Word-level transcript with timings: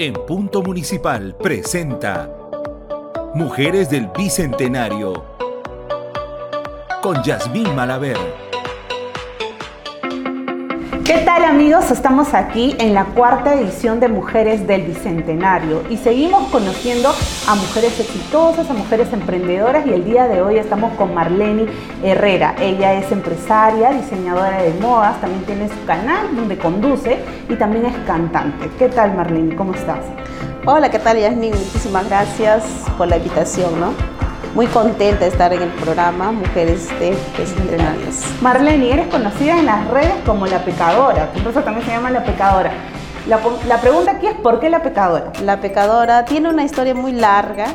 En 0.00 0.14
Punto 0.14 0.62
Municipal 0.62 1.34
presenta 1.34 2.30
Mujeres 3.34 3.90
del 3.90 4.08
Bicentenario 4.16 5.24
con 7.02 7.20
Yasmín 7.24 7.74
Malaver. 7.74 8.47
¿Qué 11.08 11.16
tal 11.20 11.42
amigos? 11.42 11.90
Estamos 11.90 12.34
aquí 12.34 12.76
en 12.78 12.92
la 12.92 13.06
cuarta 13.06 13.54
edición 13.54 13.98
de 13.98 14.08
Mujeres 14.08 14.66
del 14.66 14.82
Bicentenario 14.82 15.82
y 15.88 15.96
seguimos 15.96 16.50
conociendo 16.50 17.08
a 17.48 17.54
mujeres 17.54 17.98
exitosas, 17.98 18.68
a 18.68 18.74
mujeres 18.74 19.10
emprendedoras 19.14 19.86
y 19.86 19.94
el 19.94 20.04
día 20.04 20.28
de 20.28 20.42
hoy 20.42 20.58
estamos 20.58 20.92
con 20.98 21.14
Marlene 21.14 21.64
Herrera. 22.04 22.56
Ella 22.60 22.92
es 22.92 23.10
empresaria, 23.10 23.90
diseñadora 23.92 24.60
de 24.60 24.74
modas, 24.82 25.18
también 25.22 25.46
tiene 25.46 25.70
su 25.70 25.82
canal 25.86 26.36
donde 26.36 26.58
conduce 26.58 27.18
y 27.48 27.54
también 27.54 27.86
es 27.86 27.96
cantante. 28.06 28.68
¿Qué 28.78 28.90
tal 28.90 29.16
Marlene? 29.16 29.56
¿Cómo 29.56 29.72
estás? 29.72 30.04
Hola, 30.66 30.90
¿qué 30.90 30.98
tal 30.98 31.18
Yasmin? 31.18 31.52
Muchísimas 31.52 32.06
gracias 32.06 32.64
por 32.98 33.08
la 33.08 33.16
invitación, 33.16 33.80
¿no? 33.80 34.27
Muy 34.54 34.66
contenta 34.66 35.20
de 35.20 35.30
estar 35.30 35.52
en 35.52 35.62
el 35.62 35.70
programa 35.70 36.32
Mujeres 36.32 36.88
de 36.98 37.16
Entrenarias. 37.38 38.24
Marlene, 38.40 38.92
eres 38.92 39.08
conocida 39.08 39.58
en 39.58 39.66
las 39.66 39.86
redes 39.88 40.14
como 40.24 40.46
la 40.46 40.64
pecadora, 40.64 41.30
tu 41.32 41.38
empresa 41.38 41.62
también 41.62 41.86
se 41.86 41.92
llama 41.92 42.10
la 42.10 42.24
pecadora. 42.24 42.72
La, 43.26 43.80
pregunta 43.80 44.12
aquí 44.12 44.26
es 44.26 44.34
¿por 44.34 44.58
qué 44.58 44.70
la 44.70 44.82
pecadora? 44.82 45.32
La 45.42 45.60
pecadora 45.60 46.24
tiene 46.24 46.48
una 46.48 46.64
historia 46.64 46.94
muy 46.94 47.12
larga. 47.12 47.66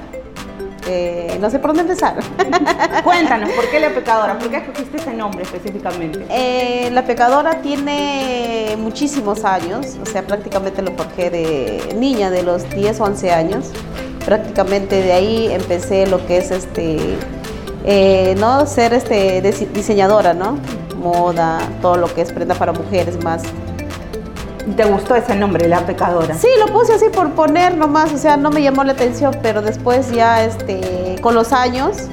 Eh, 0.87 1.37
no 1.39 1.49
sé 1.49 1.59
por 1.59 1.69
dónde 1.69 1.83
empezar. 1.83 2.15
Cuéntanos, 3.03 3.51
¿por 3.51 3.69
qué 3.69 3.79
la 3.79 3.89
pecadora? 3.89 4.37
¿Por 4.39 4.49
qué 4.49 4.57
escogiste 4.57 4.97
ese 4.97 5.13
nombre 5.13 5.43
específicamente? 5.43 6.25
Eh, 6.29 6.89
la 6.91 7.03
pecadora 7.03 7.61
tiene 7.61 8.75
muchísimos 8.79 9.45
años, 9.45 9.97
o 10.01 10.05
sea, 10.07 10.23
prácticamente 10.23 10.81
lo 10.81 10.91
forjé 10.93 11.29
de 11.29 11.95
niña, 11.97 12.31
de 12.31 12.41
los 12.41 12.67
10 12.71 12.99
o 12.99 13.03
11 13.03 13.31
años 13.31 13.71
prácticamente 14.25 15.01
de 15.01 15.13
ahí 15.13 15.47
empecé 15.51 16.07
lo 16.07 16.25
que 16.25 16.37
es 16.37 16.51
este, 16.51 17.17
eh, 17.85 18.35
¿no? 18.39 18.65
Ser 18.65 18.93
este, 18.93 19.41
diseñadora, 19.73 20.33
¿no? 20.33 20.57
Moda, 20.97 21.59
todo 21.81 21.97
lo 21.97 22.13
que 22.13 22.21
es 22.21 22.31
prenda 22.31 22.55
para 22.55 22.71
mujeres 22.71 23.21
más. 23.23 23.43
¿Te 24.77 24.85
gustó 24.85 25.15
ese 25.15 25.35
nombre, 25.35 25.67
La 25.67 25.85
Pecadora? 25.85 26.35
Sí, 26.35 26.47
lo 26.65 26.71
puse 26.71 26.93
así 26.93 27.07
por 27.13 27.31
poner 27.31 27.75
nomás, 27.75 28.13
o 28.13 28.17
sea, 28.17 28.37
no 28.37 28.49
me 28.49 28.61
llamó 28.61 28.85
la 28.85 28.93
atención, 28.93 29.37
pero 29.41 29.61
después 29.61 30.09
ya 30.11 30.45
este, 30.45 31.17
con 31.21 31.35
los 31.35 31.51
años, 31.51 32.07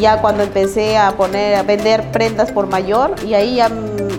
ya 0.00 0.20
cuando 0.20 0.44
empecé 0.44 0.96
a 0.96 1.10
poner, 1.12 1.56
a 1.56 1.64
vender 1.64 2.12
prendas 2.12 2.52
por 2.52 2.68
mayor, 2.68 3.16
y 3.26 3.34
ahí 3.34 3.56
ya, 3.56 3.68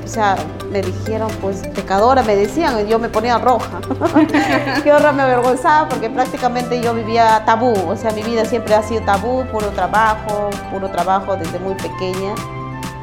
o 0.03 0.07
sea, 0.07 0.35
me 0.71 0.81
dijeron, 0.81 1.29
pues 1.41 1.67
pecadora, 1.67 2.23
me 2.23 2.35
decían, 2.35 2.87
yo 2.87 2.97
me 2.97 3.09
ponía 3.09 3.37
roja. 3.37 3.81
Horror, 3.99 5.13
me 5.13 5.23
avergonzaba 5.23 5.89
porque 5.89 6.09
prácticamente 6.09 6.81
yo 6.81 6.93
vivía 6.93 7.43
tabú, 7.45 7.73
o 7.87 7.95
sea, 7.95 8.11
mi 8.11 8.23
vida 8.23 8.45
siempre 8.45 8.73
ha 8.73 8.81
sido 8.81 9.01
tabú, 9.03 9.43
puro 9.51 9.67
trabajo, 9.69 10.49
puro 10.71 10.89
trabajo 10.89 11.35
desde 11.35 11.59
muy 11.59 11.75
pequeña, 11.75 12.33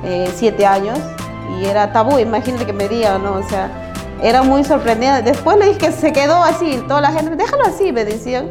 eh, 0.03 0.31
siete 0.35 0.67
años, 0.67 0.99
y 1.59 1.67
era 1.67 1.93
tabú, 1.93 2.19
imagínate 2.19 2.65
que 2.67 2.73
me 2.73 2.89
digan, 2.89 3.23
¿no? 3.23 3.35
O 3.35 3.49
sea, 3.49 3.71
era 4.23 4.43
muy 4.43 4.65
sorprendida. 4.65 5.23
Después 5.23 5.57
le 5.59 5.67
dije 5.67 5.79
que 5.79 5.93
se 5.93 6.13
quedó 6.13 6.43
así, 6.43 6.83
toda 6.89 7.01
la 7.01 7.13
gente, 7.13 7.37
déjalo 7.37 7.65
así, 7.65 7.93
me 7.93 8.05
decían, 8.05 8.51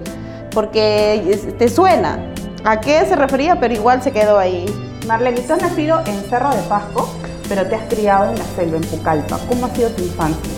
porque 0.52 1.56
te 1.58 1.70
suena. 1.70 2.20
¿A 2.64 2.80
qué 2.80 3.06
se 3.06 3.16
refería? 3.16 3.60
Pero 3.60 3.74
igual 3.74 4.02
se 4.02 4.12
quedó 4.12 4.38
ahí. 4.38 4.66
Marlene, 5.08 5.42
tú 5.42 5.54
has 5.54 5.62
nacido 5.62 6.02
en 6.06 6.22
Cerro 6.30 6.50
de 6.50 6.62
Pasco 6.64 7.10
pero 7.48 7.66
te 7.68 7.76
has 7.76 7.84
criado 7.84 8.32
en 8.32 8.38
la 8.38 8.46
selva, 8.56 8.78
en 8.78 8.84
Pucallpa. 8.84 9.40
¿Cómo 9.48 9.66
ha 9.66 9.70
sido 9.70 9.90
tu 9.92 10.04
infancia? 10.04 10.54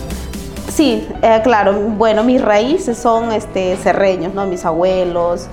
Sí, 0.68 1.08
eh, 1.22 1.40
claro. 1.42 1.72
Bueno, 1.72 2.22
mis 2.22 2.40
raíces 2.40 2.96
son 2.96 3.32
este, 3.32 3.76
serreños, 3.76 4.34
¿no? 4.34 4.46
Mis 4.46 4.64
abuelos, 4.64 5.48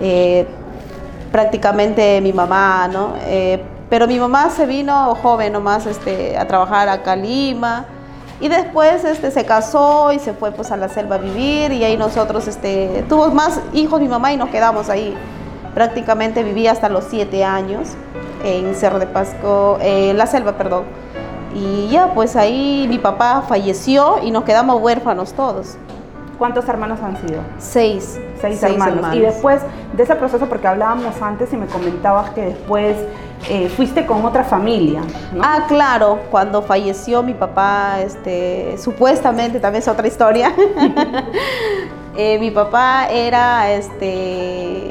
eh, 0.00 0.46
prácticamente 1.32 2.20
mi 2.20 2.32
mamá, 2.32 2.88
¿no? 2.88 3.14
Eh, 3.24 3.62
pero 3.88 4.06
mi 4.06 4.18
mamá 4.18 4.50
se 4.50 4.66
vino 4.66 5.14
joven 5.16 5.52
nomás 5.52 5.86
este, 5.86 6.38
a 6.38 6.46
trabajar 6.46 6.88
a 6.88 7.16
Lima 7.16 7.86
y 8.40 8.48
después 8.48 9.04
este, 9.04 9.30
se 9.30 9.44
casó 9.44 10.12
y 10.12 10.18
se 10.18 10.32
fue 10.32 10.52
pues 10.52 10.70
a 10.70 10.76
la 10.76 10.88
selva 10.88 11.16
a 11.16 11.18
vivir 11.18 11.72
y 11.72 11.84
ahí 11.84 11.96
nosotros 11.96 12.46
este, 12.46 13.04
tuvo 13.08 13.30
más 13.30 13.60
hijos 13.74 14.00
mi 14.00 14.08
mamá 14.08 14.32
y 14.32 14.36
nos 14.36 14.48
quedamos 14.48 14.88
ahí. 14.88 15.16
Prácticamente 15.74 16.42
viví 16.42 16.66
hasta 16.66 16.88
los 16.88 17.04
siete 17.04 17.44
años 17.44 17.90
en 18.44 18.74
Cerro 18.74 18.98
de 18.98 19.06
Pasco, 19.06 19.78
en 19.80 20.16
la 20.18 20.26
selva, 20.26 20.52
perdón. 20.52 20.84
Y 21.54 21.88
ya, 21.88 22.14
pues 22.14 22.36
ahí 22.36 22.86
mi 22.88 22.98
papá 22.98 23.42
falleció 23.48 24.18
y 24.22 24.30
nos 24.30 24.44
quedamos 24.44 24.80
huérfanos 24.80 25.32
todos. 25.32 25.76
¿Cuántos 26.38 26.66
hermanos 26.68 27.00
han 27.02 27.16
sido? 27.18 27.42
Seis. 27.58 28.18
Seis, 28.40 28.62
hermanos. 28.62 29.14
Y 29.14 29.20
después 29.20 29.60
de 29.92 30.02
ese 30.02 30.16
proceso, 30.16 30.46
porque 30.46 30.66
hablábamos 30.66 31.20
antes 31.20 31.52
y 31.52 31.56
me 31.56 31.66
comentabas 31.66 32.30
que 32.30 32.40
después 32.46 32.96
eh, 33.50 33.68
fuiste 33.68 34.06
con 34.06 34.24
otra 34.24 34.44
familia. 34.44 35.02
Ah, 35.42 35.66
claro, 35.68 36.20
cuando 36.30 36.62
falleció 36.62 37.22
mi 37.22 37.34
papá, 37.34 38.00
este, 38.00 38.76
supuestamente, 38.78 39.60
también 39.60 39.82
es 39.82 39.88
otra 39.88 40.06
historia. 40.06 40.54
Eh, 42.16 42.38
mi 42.38 42.50
papá 42.50 43.06
era 43.08 43.70
este, 43.70 44.90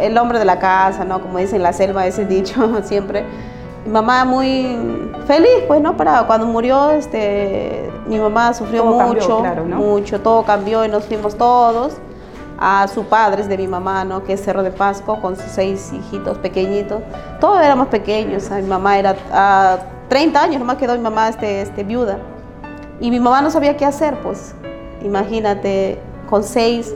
el 0.00 0.16
hombre 0.18 0.38
de 0.38 0.44
la 0.44 0.58
casa, 0.58 1.04
¿no? 1.04 1.20
Como 1.20 1.38
dicen 1.38 1.62
la 1.62 1.72
selva, 1.72 2.06
ese 2.06 2.24
dicho 2.26 2.82
siempre. 2.82 3.24
Mi 3.84 3.92
mamá 3.92 4.24
muy 4.24 4.78
feliz, 5.26 5.64
pues, 5.66 5.80
¿no? 5.80 5.96
Para 5.96 6.26
cuando 6.26 6.46
murió, 6.46 6.90
este, 6.90 7.90
mi 8.06 8.18
mamá 8.18 8.54
sufrió 8.54 8.84
mucho, 8.84 9.42
mucho, 9.66 10.20
todo 10.20 10.42
cambió 10.42 10.84
y 10.84 10.88
nos 10.88 11.04
fuimos 11.04 11.36
todos 11.36 11.94
a 12.58 12.86
sus 12.88 13.04
padres 13.06 13.48
de 13.48 13.58
mi 13.58 13.66
mamá, 13.66 14.04
¿no? 14.04 14.24
Que 14.24 14.34
es 14.34 14.44
Cerro 14.44 14.62
de 14.62 14.70
Pasco, 14.70 15.20
con 15.20 15.36
sus 15.36 15.50
seis 15.50 15.92
hijitos 15.92 16.38
pequeñitos. 16.38 17.02
Todos 17.40 17.60
éramos 17.62 17.88
pequeños, 17.88 18.50
mi 18.50 18.62
mamá 18.62 18.98
era 18.98 19.16
a 19.32 19.78
30 20.08 20.42
años, 20.42 20.60
nomás 20.60 20.76
quedó 20.76 20.94
mi 20.94 21.02
mamá 21.02 21.28
este, 21.28 21.62
este, 21.62 21.84
viuda. 21.84 22.18
Y 23.00 23.10
mi 23.10 23.20
mamá 23.20 23.42
no 23.42 23.50
sabía 23.50 23.76
qué 23.76 23.84
hacer, 23.84 24.16
pues, 24.22 24.54
imagínate, 25.02 25.98
con 26.30 26.42
seis 26.42 26.94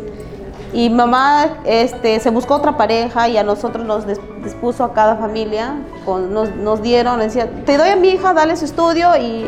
y 0.72 0.90
mamá 0.90 1.60
este, 1.64 2.20
se 2.20 2.30
buscó 2.30 2.54
otra 2.54 2.76
pareja 2.76 3.28
y 3.28 3.36
a 3.36 3.42
nosotros 3.42 3.86
nos 3.86 4.04
dispuso 4.44 4.84
a 4.84 4.92
cada 4.92 5.16
familia, 5.16 5.76
con, 6.04 6.32
nos, 6.32 6.54
nos, 6.56 6.82
dieron, 6.82 7.18
decía, 7.20 7.48
te 7.64 7.78
doy 7.78 7.88
a 7.88 7.96
mi 7.96 8.10
hija, 8.10 8.34
dale 8.34 8.56
su 8.56 8.66
estudio 8.66 9.16
y, 9.16 9.46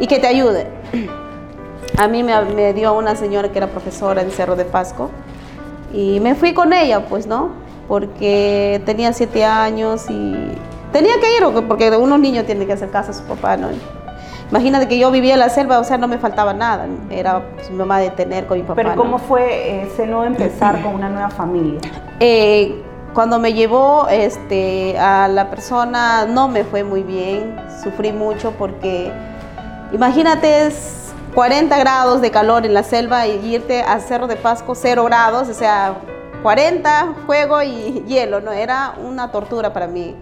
y 0.00 0.06
que 0.06 0.18
te 0.18 0.26
ayude. 0.26 0.66
A 1.96 2.06
mí 2.06 2.22
me, 2.22 2.40
me, 2.42 2.72
dio 2.74 2.92
una 2.96 3.16
señora 3.16 3.50
que 3.50 3.58
era 3.58 3.66
profesora 3.66 4.22
en 4.22 4.30
Cerro 4.30 4.54
de 4.54 4.64
Pasco 4.64 5.10
y 5.92 6.20
me 6.20 6.36
fui 6.36 6.54
con 6.54 6.72
ella, 6.72 7.06
pues, 7.06 7.26
¿no? 7.26 7.50
Porque 7.88 8.80
tenía 8.86 9.12
siete 9.12 9.44
años 9.44 10.06
y 10.08 10.36
tenía 10.92 11.14
que 11.20 11.36
ir, 11.36 11.66
porque 11.66 11.90
unos 11.96 12.20
niños 12.20 12.46
tienen 12.46 12.68
que 12.68 12.74
hacer 12.74 12.90
caso 12.90 13.10
a 13.10 13.14
su 13.14 13.24
papá, 13.24 13.56
¿no? 13.56 13.68
Imagínate 14.50 14.88
que 14.88 14.98
yo 14.98 15.10
vivía 15.10 15.34
en 15.34 15.40
la 15.40 15.50
selva, 15.50 15.78
o 15.78 15.84
sea, 15.84 15.98
no 15.98 16.08
me 16.08 16.18
faltaba 16.18 16.54
nada. 16.54 16.86
Era 17.10 17.42
pues, 17.54 17.70
mi 17.70 17.76
mamá 17.76 17.98
de 17.98 18.10
tener 18.10 18.46
con 18.46 18.58
mi 18.58 18.62
papá. 18.62 18.76
Pero 18.76 18.96
¿cómo 18.96 19.18
fue 19.18 19.82
ese 19.82 20.06
nuevo 20.06 20.24
empezar 20.24 20.82
con 20.82 20.94
una 20.94 21.08
nueva 21.08 21.30
familia? 21.30 21.80
Eh, 22.20 22.82
cuando 23.12 23.38
me 23.38 23.52
llevó 23.52 24.08
este, 24.08 24.98
a 24.98 25.28
la 25.28 25.50
persona 25.50 26.26
no 26.26 26.48
me 26.48 26.64
fue 26.64 26.84
muy 26.84 27.02
bien, 27.02 27.56
sufrí 27.82 28.12
mucho 28.12 28.52
porque 28.52 29.12
imagínate 29.92 30.70
40 31.34 31.78
grados 31.78 32.20
de 32.20 32.30
calor 32.30 32.64
en 32.64 32.74
la 32.74 32.82
selva 32.82 33.26
y 33.26 33.54
irte 33.54 33.82
a 33.82 34.00
Cerro 34.00 34.26
de 34.26 34.36
Pasco 34.36 34.74
0 34.74 35.04
grados, 35.04 35.48
o 35.48 35.54
sea, 35.54 35.94
40, 36.42 37.14
fuego 37.26 37.62
y 37.62 38.04
hielo, 38.06 38.40
¿no? 38.40 38.52
Era 38.52 38.94
una 39.02 39.30
tortura 39.30 39.72
para 39.72 39.86
mí. 39.86 40.16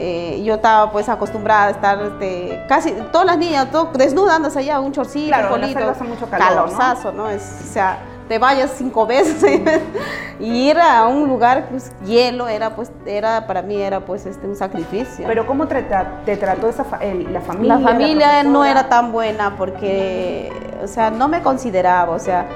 Eh, 0.00 0.42
yo 0.44 0.54
estaba 0.54 0.92
pues 0.92 1.08
acostumbrada 1.08 1.64
a 1.66 1.70
estar 1.70 2.00
este, 2.00 2.64
casi 2.68 2.92
todas 3.10 3.26
las 3.26 3.36
niñas 3.36 3.68
todo, 3.72 3.90
desnudas 3.94 4.56
allá, 4.56 4.78
un 4.78 4.92
chorcito, 4.92 5.26
claro, 5.26 5.54
un 5.56 5.60
polito, 5.60 6.04
mucho 6.04 6.30
calor, 6.30 6.70
¿no? 7.14 7.28
Es, 7.28 7.64
o 7.68 7.72
sea, 7.72 7.98
te 8.28 8.38
vayas 8.38 8.74
cinco 8.76 9.06
veces 9.08 9.60
y 10.38 10.70
ir 10.70 10.78
a 10.78 11.04
un 11.08 11.26
lugar 11.26 11.66
pues 11.68 11.92
hielo 12.04 12.46
era 12.46 12.76
pues 12.76 12.92
era 13.06 13.48
para 13.48 13.62
mí 13.62 13.76
era 13.76 13.98
pues 13.98 14.24
este 14.24 14.46
un 14.46 14.54
sacrificio. 14.54 15.26
Pero 15.26 15.48
cómo 15.48 15.66
te, 15.66 15.84
te 16.24 16.36
trató 16.36 16.68
esa 16.68 16.84
la 16.84 17.40
familia? 17.40 17.74
La 17.76 17.80
familia 17.80 18.42
no 18.44 18.64
era 18.64 18.88
tan 18.88 19.10
buena 19.10 19.56
porque 19.56 20.52
o 20.82 20.86
sea, 20.86 21.10
no 21.10 21.28
me 21.28 21.42
consideraba, 21.42 22.14
o 22.14 22.18
sea, 22.18 22.46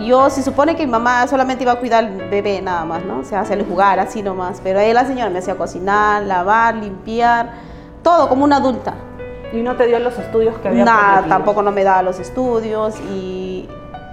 yo 0.00 0.30
se 0.30 0.42
supone 0.42 0.74
que 0.74 0.86
mi 0.86 0.92
mamá 0.92 1.26
solamente 1.26 1.64
iba 1.64 1.72
a 1.72 1.76
cuidar 1.76 2.04
al 2.04 2.28
bebé 2.30 2.60
nada 2.62 2.84
más, 2.84 3.04
¿no? 3.04 3.20
O 3.20 3.24
sea, 3.24 3.40
hacerle 3.40 3.64
jugar 3.64 4.00
así 4.00 4.22
nomás. 4.22 4.60
Pero 4.62 4.78
ahí 4.78 4.92
la 4.92 5.04
señora 5.04 5.30
me 5.30 5.38
hacía 5.38 5.56
cocinar, 5.56 6.22
lavar, 6.22 6.74
limpiar, 6.76 7.52
todo 8.02 8.28
como 8.28 8.44
una 8.44 8.56
adulta. 8.56 8.94
¿Y 9.52 9.62
no 9.62 9.76
te 9.76 9.86
dio 9.86 9.98
los 9.98 10.18
estudios 10.18 10.56
que 10.58 10.68
había 10.68 10.84
Nada, 10.84 11.24
tampoco 11.28 11.62
no 11.62 11.70
me 11.72 11.84
daba 11.84 12.02
los 12.02 12.18
estudios 12.18 12.98
y, 13.12 13.68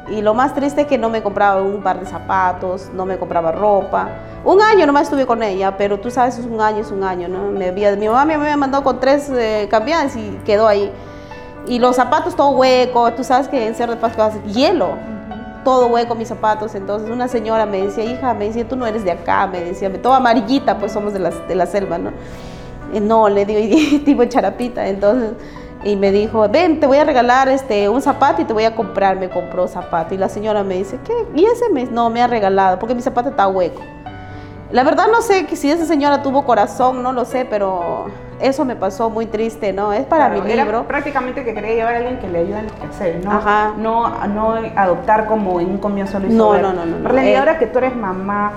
y, 0.10 0.22
lo 0.22 0.34
más 0.34 0.54
triste 0.54 0.82
es 0.82 0.88
que 0.88 0.98
no 0.98 1.10
me 1.10 1.24
compraba 1.24 1.62
un 1.62 1.82
par 1.82 2.02
de 2.02 2.06
zapatos, 2.06 2.90
no 2.94 3.06
me 3.06 3.18
compraba 3.18 3.54
ropa. 3.54 4.10
Un 4.44 4.62
año 4.62 4.86
nomás 4.86 5.04
estuve 5.04 5.26
con 5.26 5.42
ella, 5.42 5.78
pero 5.78 5.98
tú 5.98 6.12
sabes, 6.12 6.38
es 6.38 6.46
un 6.46 6.60
año, 6.60 6.80
es 6.80 6.92
un 6.92 7.06
año, 7.06 7.30
¿no? 7.30 7.52
Me 7.52 7.70
había, 7.70 7.96
mi 7.96 8.10
mamá 8.10 8.26
me 8.26 8.34
había 8.34 8.58
mandado 8.58 8.84
con 8.84 9.00
tres 9.00 9.30
eh, 9.30 9.70
y 10.16 10.30
quedó 10.44 10.68
ahí. 10.68 10.92
Y 11.68 11.80
los 11.80 11.96
zapatos 11.96 12.36
todo 12.36 12.50
hueco, 12.50 13.14
tú 13.14 13.24
sabes 13.24 13.48
que 13.48 13.66
en 13.66 13.76
Cerro 13.76 13.94
de 13.94 14.02
Pascua 14.02 14.26
hace 14.26 14.42
hielo 14.44 14.98
todo 15.64 15.88
hueco 15.88 16.16
mis 16.16 16.28
zapatos. 16.28 16.76
Entonces 16.76 17.10
una 17.10 17.28
señora 17.28 17.66
me 17.66 17.82
decía, 17.82 18.04
hija, 18.04 18.34
me 18.34 18.46
decía, 18.46 18.68
tú 18.68 18.76
no 18.76 18.86
eres 18.86 19.04
de 19.04 19.12
acá, 19.12 19.48
me 19.48 19.62
decía, 19.62 19.92
todo 20.02 20.14
amarillita, 20.14 20.78
pues 20.78 20.92
somos 20.92 21.14
de 21.14 21.20
la, 21.20 21.30
de 21.30 21.56
la 21.56 21.66
selva, 21.66 21.98
¿no? 21.98 22.12
no, 23.00 23.30
le 23.30 23.46
digo, 23.46 23.78
tipo 24.06 24.26
charapita. 24.26 24.88
Entonces, 24.88 25.32
y 25.84 25.96
me 25.96 26.12
dijo, 26.12 26.48
ven, 26.50 26.80
te 26.80 26.88
voy 26.88 26.98
a 26.98 27.04
regalar 27.04 27.48
este, 27.48 27.88
un 27.88 28.02
zapato 28.02 28.42
y 28.42 28.46
te 28.46 28.54
voy 28.54 28.66
a 28.66 28.76
comprar. 28.76 29.18
Me 29.18 29.30
compró 29.30 29.68
zapato. 29.68 30.14
Y 30.14 30.18
la 30.18 30.30
señora 30.30 30.64
me 30.64 30.76
dice, 30.76 31.00
¿qué? 31.06 31.14
Y 31.36 31.46
ese 31.46 31.70
mes 31.70 31.92
no 31.92 32.10
me 32.10 32.22
ha 32.22 32.28
regalado 32.28 32.80
porque 32.80 32.96
mi 32.96 33.02
zapato 33.02 33.30
está 33.30 33.48
hueco. 33.48 33.82
La 34.72 34.84
verdad 34.84 35.06
no 35.12 35.22
sé 35.22 35.48
si 35.56 35.72
esa 35.72 35.86
señora 35.86 36.22
tuvo 36.22 36.46
corazón, 36.46 37.02
no 37.02 37.12
lo 37.12 37.26
sé, 37.26 37.46
pero 37.46 38.06
eso 38.40 38.66
me 38.66 38.76
pasó 38.76 39.10
muy 39.10 39.26
triste, 39.26 39.74
¿no? 39.74 39.92
Es 39.94 40.06
para 40.06 40.30
mi 40.30 40.42
libro. 40.42 40.84
prácticamente 40.84 41.44
que 41.44 41.54
quería 41.54 41.74
llevar 41.74 41.96
a 41.96 41.98
alguien 41.98 42.20
que 42.20 42.28
le 42.28 42.40
ayude 42.40 42.60
en 42.60 42.66
los 42.66 42.74
quehaceres, 42.74 43.26
¿no? 43.26 43.32
Ajá. 43.32 43.74
No, 43.78 44.28
no 44.28 44.54
adoptar 44.76 45.26
como 45.26 45.60
en 45.60 45.72
un 45.72 45.78
comienzo 45.80 46.20
No, 46.20 46.58
no, 46.58 46.72
no, 46.74 46.86
no. 46.86 46.98
no. 47.00 47.40
ahora 47.40 47.58
que 47.58 47.66
tú 47.66 47.80
eres 47.80 47.96
mamá, 47.96 48.54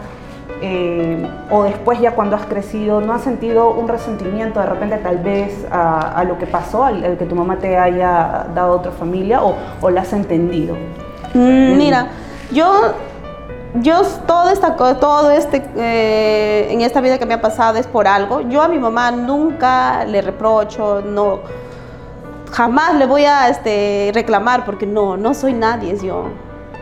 eh, 0.61 1.27
o 1.51 1.65
después 1.65 1.99
ya 1.99 2.13
cuando 2.13 2.37
has 2.37 2.47
crecido, 2.47 3.01
¿no 3.01 3.15
has 3.15 3.23
sentido 3.23 3.71
un 3.71 3.89
resentimiento 3.89 4.61
de 4.61 4.67
repente 4.67 4.99
tal 4.99 5.19
vez 5.19 5.67
a, 5.71 6.23
lo 6.29 6.39
que 6.39 6.47
pasó, 6.47 6.85
al, 6.85 7.17
que 7.17 7.25
tu 7.25 7.35
mamá 7.35 7.57
te 7.57 7.79
haya 7.79 8.47
dado 8.55 8.77
otra 8.77 8.93
familia 8.93 9.43
o, 9.43 9.57
o 9.81 9.91
la 9.91 10.03
has 10.03 10.13
entendido? 10.13 10.77
Mm, 11.35 11.77
mira, 11.77 12.09
yo, 12.53 12.93
yo 13.75 14.03
todo, 14.27 14.51
esta, 14.51 14.77
todo 14.77 15.31
este, 15.31 15.63
eh, 15.77 16.69
en 16.71 16.83
esta 16.83 17.01
vida 17.01 17.19
que 17.19 17.27
me 17.27 17.35
ha 17.35 17.41
pasado 17.41 17.79
es 17.79 17.87
por 17.87 18.07
algo. 18.07 18.43
Yo 18.43 18.63
a 18.63 18.69
mi 18.69 18.79
mamá 18.79 19.11
nunca 19.11 20.05
le 20.05 20.21
reprocho, 20.21 21.03
no, 21.05 21.41
jamás 22.51 22.95
le 22.97 23.07
voy 23.07 23.25
a 23.25 23.49
este, 23.49 24.11
reclamar 24.15 24.65
porque 24.65 24.87
no, 24.87 25.17
no 25.17 25.35
soy 25.35 25.55
nadie, 25.55 25.93
es 25.93 26.03
yo. 26.03 26.27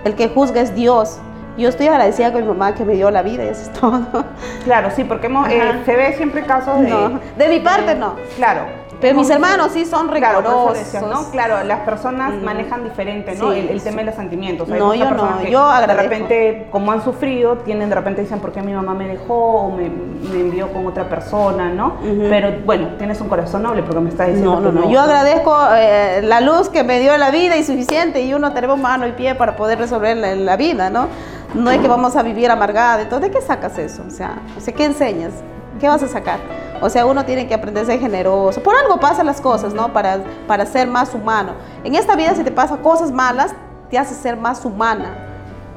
El 0.05 0.15
que 0.15 0.29
juzga 0.29 0.61
es 0.61 0.75
Dios. 0.75 1.19
Yo 1.57 1.69
estoy 1.69 1.89
agradecida 1.89 2.33
con 2.33 2.43
mi 2.43 2.49
mamá 2.49 2.75
que 2.75 2.85
me 2.85 2.95
dio 2.95 3.11
la 3.11 3.23
vida 3.23 3.45
y 3.45 3.49
eso 3.49 3.63
es 3.63 3.73
todo. 3.73 4.25
Claro, 4.65 4.91
sí, 4.95 5.05
porque 5.05 5.27
eh, 5.27 5.83
se 5.85 5.97
ve 5.97 6.15
siempre 6.17 6.45
casos 6.45 6.81
de... 6.81 6.89
No, 6.89 7.21
de 7.37 7.49
mi 7.49 7.61
parte 7.61 7.95
no. 7.95 8.15
Claro, 8.37 8.63
pero 9.01 9.17
mis 9.17 9.31
hermanos 9.31 9.73
sí 9.73 9.85
son 9.85 10.09
rigorosos. 10.09 10.79
Claro, 10.91 11.09
¿no? 11.09 11.31
claro 11.31 11.65
las 11.65 11.81
personas 11.81 12.35
mm. 12.35 12.45
manejan 12.45 12.85
diferente, 12.85 13.35
¿no? 13.35 13.53
el, 13.53 13.81
tema 13.83 13.99
de 13.99 14.05
los 14.05 14.15
sentimientos. 14.15 14.69
no, 14.69 14.95
yo 14.95 15.11
no, 15.11 15.43
yo 15.43 15.63
agradezco. 15.63 16.03
De 16.03 16.09
repente, 16.09 16.69
como 16.71 16.93
han 16.93 17.03
sufrido, 17.03 17.59
tienen 17.59 17.89
de 17.89 17.95
repente 17.95 18.23
dicen, 18.23 18.41
¿por 18.41 18.53
qué 18.53 18.63
mi 18.63 18.73
mamá 18.73 18.95
me 18.95 19.09
dejó 19.09 19.35
o 19.35 19.77
me, 19.77 19.87
envió 19.87 20.73
con 20.73 20.87
otra 20.87 21.09
persona, 21.09 21.71
¿no? 21.71 21.97
Pero 22.29 22.53
bueno, 22.65 22.89
tienes 22.99 23.21
un 23.21 23.29
corazón 23.29 23.63
noble 23.63 23.83
porque 23.83 24.01
me 24.01 24.11
estás 24.11 24.29
diciendo. 24.29 24.61
No, 24.61 24.73
no, 24.73 24.81
no. 24.83 24.91
Yo 24.91 25.01
agradezco 25.01 25.57
eh, 25.75 26.21
la 26.23 26.41
luz 26.41 26.69
que 26.69 26.85
me 26.85 27.01
dio 27.01 27.17
la 27.17 27.31
vida 27.31 27.57
y 27.57 27.65
suficiente 27.65 28.23
y 28.23 28.35
uno 28.35 28.53
tenemos 28.53 28.79
mano 28.79 29.07
y 29.07 29.13
pie 29.13 29.35
para 29.35 29.57
poder 29.57 29.79
resolver 29.79 30.17
la, 30.17 30.35
la 30.35 30.57
vida, 30.57 30.91
¿no? 30.91 31.09
No 31.55 31.71
es 31.71 31.81
que 31.81 31.89
vamos 31.89 32.17
a 32.17 32.23
vivir 32.23 32.51
amargada. 32.51 33.03
Entonces, 33.03 33.31
¿de 33.31 33.39
qué 33.39 33.45
sacas 33.45 33.77
eso? 33.79 34.03
O 34.07 34.11
sea, 34.11 34.37
o 34.57 34.61
sea, 34.61 34.75
¿qué 34.75 34.85
enseñas? 34.85 35.33
¿Qué 35.81 35.89
vas 35.89 36.03
a 36.03 36.09
sacar? 36.09 36.39
O 36.81 36.89
sea, 36.89 37.07
uno 37.07 37.25
tiene 37.25 37.47
que 37.47 37.55
aprender 37.55 37.83
a 37.83 37.87
ser 37.87 38.01
generoso. 38.01 38.63
Por 38.63 38.75
algo 38.75 38.99
pasan 38.99 39.27
las 39.27 39.41
cosas, 39.41 39.75
¿no? 39.75 39.93
Para, 39.93 40.23
para 40.47 40.65
ser 40.67 40.89
más 40.89 41.15
humano. 41.15 41.53
En 41.85 41.95
esta 41.95 42.17
vida, 42.17 42.35
si 42.35 42.43
te 42.43 42.51
pasan 42.51 42.79
cosas 42.79 43.11
malas, 43.13 43.55
te 43.91 43.99
hace 43.99 44.15
ser 44.15 44.37
más 44.37 44.65
humana. 44.65 45.27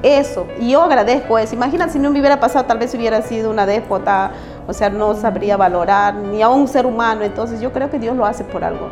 Eso. 0.02 0.46
Y 0.58 0.70
yo 0.70 0.82
agradezco 0.82 1.38
eso. 1.38 1.54
Imagínate 1.54 1.92
si 1.92 1.98
no 1.98 2.10
me 2.10 2.20
hubiera 2.20 2.38
pasado, 2.38 2.64
tal 2.66 2.78
vez 2.78 2.94
hubiera 2.94 3.22
sido 3.22 3.50
una 3.50 3.66
déspota. 3.66 4.32
O 4.66 4.72
sea, 4.72 4.90
no 4.90 5.14
sabría 5.14 5.56
valorar 5.56 6.14
ni 6.14 6.42
a 6.42 6.48
un 6.48 6.68
ser 6.68 6.86
humano. 6.86 7.22
Entonces, 7.22 7.60
yo 7.60 7.72
creo 7.72 7.90
que 7.90 7.98
Dios 7.98 8.16
lo 8.16 8.24
hace 8.26 8.44
por 8.44 8.64
algo. 8.64 8.90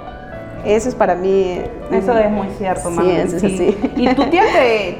Eso 0.64 0.88
es 0.88 0.94
para 0.94 1.14
mí. 1.14 1.60
Eso 1.90 2.16
es 2.16 2.30
muy 2.30 2.48
cierto, 2.56 2.90
Sí, 2.90 3.10
es 3.10 3.40
sí. 3.40 3.92
Y 3.96 4.14
tu 4.14 4.24
tía, 4.26 4.44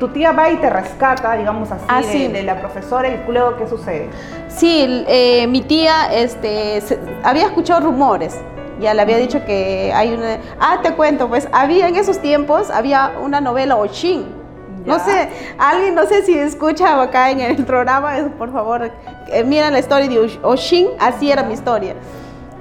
tu 0.01 0.09
tía 0.09 0.33
va 0.33 0.51
y 0.51 0.57
te 0.57 0.69
rescata, 0.69 1.37
digamos 1.37 1.71
así, 1.71 1.85
ah, 1.89 2.03
de, 2.03 2.43
la 2.43 2.59
profesora 2.59 3.09
y 3.09 3.21
luego 3.31 3.57
qué 3.57 3.67
sucede. 3.69 4.09
Sí, 4.49 5.05
eh, 5.09 5.47
mi 5.47 5.63
tía 5.63 6.13
este, 6.13 6.83
había 7.23 7.47
escuchado 7.47 7.81
rumores. 7.81 8.39
Ya 8.81 8.95
le 8.95 9.03
había 9.03 9.17
dicho 9.17 9.45
que 9.45 9.93
hay 9.95 10.13
una. 10.13 10.39
Ah, 10.59 10.81
te 10.83 10.95
cuento, 10.95 11.29
pues 11.29 11.49
había 11.53 11.87
en 11.87 11.95
esos 11.95 12.19
tiempos 12.19 12.71
había 12.71 13.13
una 13.23 13.41
novela 13.41 13.77
Oshin. 13.77 14.43
No 14.85 14.99
sé, 14.99 15.29
alguien, 15.59 15.95
no 15.95 16.07
sé 16.07 16.23
si 16.23 16.37
escucha 16.37 17.01
acá 17.01 17.31
en 17.31 17.39
el 17.39 17.65
programa, 17.65 18.15
por 18.37 18.53
favor, 18.53 18.91
eh, 19.29 19.45
mira 19.45 19.71
la 19.71 19.79
historia 19.79 20.09
de 20.09 20.39
Oshin, 20.43 20.89
así 20.99 21.31
era 21.31 21.45
mi 21.45 21.55
historia. 21.55 21.95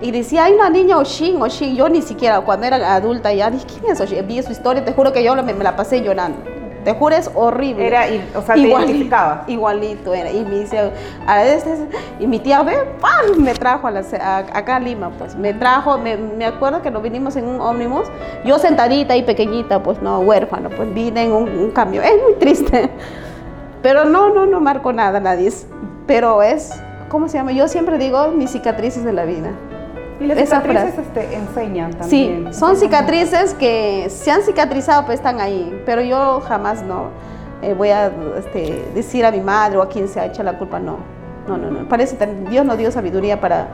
Y 0.02 0.10
decía, 0.10 0.46
hay 0.46 0.54
una 0.54 0.70
niña 0.70 0.98
Oshin, 0.98 1.40
Oshin. 1.42 1.76
Yo 1.76 1.88
ni 1.88 2.02
siquiera, 2.02 2.42
cuando 2.42 2.66
era 2.66 2.96
adulta, 2.96 3.32
ya 3.32 3.52
dije, 3.52 3.66
¿quién 3.68 3.92
es 3.92 4.02
Oshin? 4.02 4.26
Vi 4.28 4.42
su 4.42 4.52
historia, 4.52 4.84
te 4.84 4.94
juro 4.94 5.14
que 5.14 5.24
yo 5.24 5.36
me, 5.36 5.54
la 5.54 5.76
pasé 5.76 6.02
llorando. 6.02 6.40
Te 6.84 6.94
juro, 6.94 7.16
es 7.16 7.30
horrible. 7.36 7.86
Era, 7.86 8.06
o 8.36 8.42
sea, 8.42 8.58
igualito, 8.58 9.16
Igualito 9.48 10.14
era. 10.16 10.32
Y 10.32 10.44
me 10.44 10.62
dice, 10.62 10.92
y 12.20 12.26
mi 12.26 12.40
tía, 12.40 12.64
ve, 12.64 12.76
¡pam! 13.00 13.38
me 13.38 13.54
trajo 13.54 13.86
a, 13.86 13.92
la, 13.92 14.02
acá 14.54 14.78
a 14.78 14.80
Lima, 14.80 15.12
pues. 15.12 15.36
Me 15.36 15.54
trajo, 15.54 16.00
me, 16.00 16.18
me, 16.18 16.46
acuerdo 16.46 16.82
que 16.82 16.90
nos 16.90 17.04
vinimos 17.04 17.36
en 17.36 17.48
un 17.48 17.62
ómnibus. 17.62 18.08
Yo 18.44 18.58
sentadita 18.58 19.16
y 19.16 19.22
pequeñita, 19.22 19.84
pues 19.84 20.02
no, 20.02 20.20
huérfano, 20.22 20.70
pues 20.70 20.92
vine 20.92 21.26
en 21.26 21.34
un, 21.34 21.48
un 21.48 21.70
cambio. 21.70 22.02
Es 22.02 22.20
muy 22.24 22.34
triste. 22.40 22.90
Pero 23.84 24.06
no, 24.06 24.34
no, 24.34 24.48
no 24.48 24.60
marco 24.60 24.92
nada, 24.92 25.20
nadie. 25.20 25.52
Pero 26.08 26.42
es, 26.42 26.72
¿cómo 27.10 27.28
se 27.28 27.38
llama? 27.38 27.52
Yo 27.52 27.68
siempre 27.68 28.00
digo 28.00 28.30
mis 28.30 28.52
cicatrices 28.52 29.04
de 29.04 29.14
la 29.14 29.26
vida. 29.26 29.52
Y 30.22 30.28
las 30.28 30.38
cicatrices 30.38 30.98
este, 31.00 31.36
enseñan 31.36 31.92
también. 31.94 32.48
Sí, 32.52 32.60
son 32.60 32.76
cicatrices 32.76 33.56
que 33.56 34.08
se 34.10 34.30
han 34.30 34.44
cicatrizado, 34.44 35.06
pues 35.06 35.20
están 35.20 35.42
ahí, 35.42 35.82
pero 35.86 36.02
yo 36.02 36.42
jamás 36.42 36.84
no 36.84 37.10
eh, 37.64 37.74
voy 37.74 37.90
a 37.90 38.12
este, 38.38 38.86
decir 38.94 39.26
a 39.26 39.32
mi 39.32 39.40
madre 39.42 39.78
o 39.78 39.82
a 39.82 39.90
quien 39.90 40.08
se 40.08 40.20
ha 40.20 40.26
hecho 40.26 40.44
la 40.44 40.58
culpa, 40.58 40.80
no. 40.80 40.98
No, 41.48 41.58
no, 41.58 41.72
no. 41.72 41.90
Parece 41.90 42.18
que 42.18 42.28
Dios 42.50 42.66
nos 42.66 42.78
dio 42.78 42.92
sabiduría 42.92 43.42
para 43.42 43.68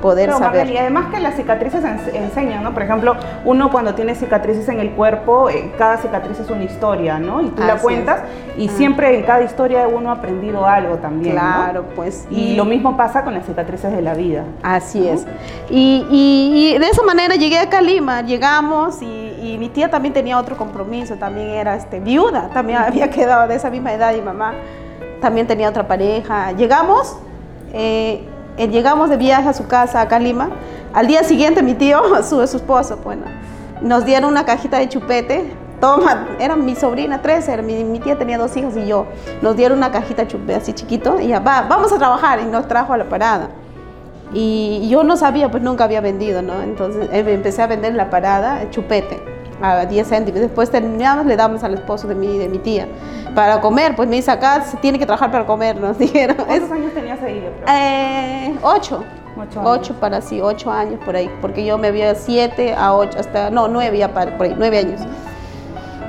poder 0.00 0.32
saber. 0.32 0.70
y 0.70 0.76
además 0.76 1.06
que 1.12 1.20
las 1.20 1.34
cicatrices 1.34 1.84
enseñan, 2.12 2.62
¿no? 2.62 2.72
Por 2.72 2.82
ejemplo, 2.82 3.16
uno 3.44 3.70
cuando 3.70 3.94
tiene 3.94 4.14
cicatrices 4.14 4.68
en 4.68 4.80
el 4.80 4.92
cuerpo, 4.92 5.50
eh, 5.50 5.72
cada 5.76 5.98
cicatriz 5.98 6.38
es 6.40 6.50
una 6.50 6.64
historia, 6.64 7.18
¿no? 7.18 7.40
Y 7.40 7.48
tú 7.50 7.62
la 7.62 7.76
cuentas 7.76 8.22
y 8.56 8.68
siempre 8.68 9.16
en 9.16 9.24
cada 9.24 9.42
historia 9.42 9.88
uno 9.88 10.10
ha 10.10 10.14
aprendido 10.14 10.66
algo 10.66 10.96
también. 10.96 11.34
Claro, 11.34 11.84
pues. 11.94 12.26
Y, 12.30 12.56
lo 12.56 12.64
mismo 12.64 12.96
pasa 12.96 13.22
con 13.22 13.34
las 13.34 13.46
cicatrices 13.46 13.92
de 13.92 14.02
la 14.02 14.14
vida. 14.14 14.44
Así 14.62 15.06
es. 15.06 15.26
Y, 15.70 16.06
y, 16.10 16.78
de 16.78 16.86
esa 16.86 17.02
manera 17.02 17.36
llegué 17.36 17.58
a 17.58 17.68
Calima, 17.68 18.22
llegamos 18.22 19.02
y, 19.02 19.26
mi 19.58 19.70
tía 19.70 19.90
también 19.90 20.14
tenía 20.14 20.38
otro 20.38 20.56
compromiso, 20.56 21.16
también 21.16 21.48
era 21.48 21.74
este, 21.74 21.98
viuda, 21.98 22.50
también 22.52 22.78
había 22.86 23.10
quedado 23.10 23.48
de 23.48 23.56
esa 23.56 23.70
misma 23.70 23.92
edad 23.92 24.14
y 24.14 24.20
mamá 24.20 24.52
también 25.20 25.46
tenía 25.46 25.68
otra 25.68 25.88
pareja. 25.88 26.52
Llegamos. 26.52 27.16
Eh, 27.72 28.24
llegamos 28.66 29.10
de 29.10 29.16
viaje 29.16 29.48
a 29.48 29.52
su 29.52 29.66
casa, 29.66 30.00
a 30.00 30.08
Calima. 30.08 30.50
Al 30.92 31.06
día 31.06 31.22
siguiente 31.22 31.62
mi 31.62 31.74
tío, 31.74 32.02
su, 32.22 32.44
su 32.46 32.56
esposo, 32.56 32.98
bueno, 33.04 33.22
nos 33.80 34.04
dieron 34.04 34.30
una 34.30 34.44
cajita 34.44 34.78
de 34.78 34.88
chupete. 34.88 35.52
Toma, 35.80 36.26
era 36.40 36.56
mi 36.56 36.74
sobrina, 36.74 37.22
tres, 37.22 37.48
mi, 37.62 37.84
mi, 37.84 38.00
tía 38.00 38.18
tenía 38.18 38.36
dos 38.36 38.56
hijos 38.56 38.76
y 38.76 38.86
yo. 38.86 39.06
Nos 39.42 39.54
dieron 39.54 39.78
una 39.78 39.92
cajita 39.92 40.22
de 40.22 40.28
chupete 40.28 40.56
así 40.56 40.72
chiquito 40.72 41.20
y 41.20 41.28
ya, 41.28 41.38
va, 41.38 41.62
vamos 41.62 41.92
a 41.92 41.98
trabajar 41.98 42.40
y 42.40 42.46
nos 42.46 42.66
trajo 42.66 42.92
a 42.94 42.96
la 42.96 43.08
parada. 43.08 43.50
Y 44.32 44.88
yo 44.90 45.04
no 45.04 45.16
sabía, 45.16 45.50
pues 45.50 45.62
nunca 45.62 45.84
había 45.84 46.00
vendido, 46.00 46.42
¿no? 46.42 46.60
Entonces 46.62 47.08
eh, 47.12 47.24
empecé 47.28 47.62
a 47.62 47.68
vender 47.68 47.92
en 47.92 47.96
la 47.96 48.10
parada 48.10 48.68
chupete 48.70 49.27
a 49.60 49.86
10 49.86 50.08
céntimos. 50.08 50.40
Después 50.40 50.70
terminamos, 50.70 51.26
le 51.26 51.36
damos 51.36 51.62
al 51.64 51.74
esposo 51.74 52.08
de 52.08 52.14
mi, 52.14 52.38
de 52.38 52.48
mi 52.48 52.58
tía 52.58 52.88
para 53.34 53.60
comer. 53.60 53.94
Pues 53.96 54.08
me 54.08 54.16
dice, 54.16 54.30
acá 54.30 54.62
se 54.62 54.76
tiene 54.78 54.98
que 54.98 55.06
trabajar 55.06 55.30
para 55.30 55.46
comer, 55.46 55.80
nos 55.80 55.98
dijeron. 55.98 56.36
¿Cuántos 56.36 56.70
años 56.70 56.92
tenías 56.94 57.22
ahí? 57.22 57.48
Eh, 57.68 58.58
ocho. 58.62 59.04
Ocho, 59.62 59.94
para 60.00 60.20
sí, 60.20 60.40
ocho 60.40 60.70
años 60.72 60.98
por 61.04 61.14
ahí, 61.14 61.30
porque 61.40 61.64
yo 61.64 61.78
me 61.78 61.88
había 61.88 62.14
siete 62.16 62.74
a 62.74 62.92
ocho, 62.92 63.18
hasta, 63.20 63.50
no, 63.50 63.68
nueve 63.68 63.96
ya 63.96 64.08
por 64.12 64.42
ahí, 64.42 64.54
nueve 64.58 64.78
años. 64.78 65.00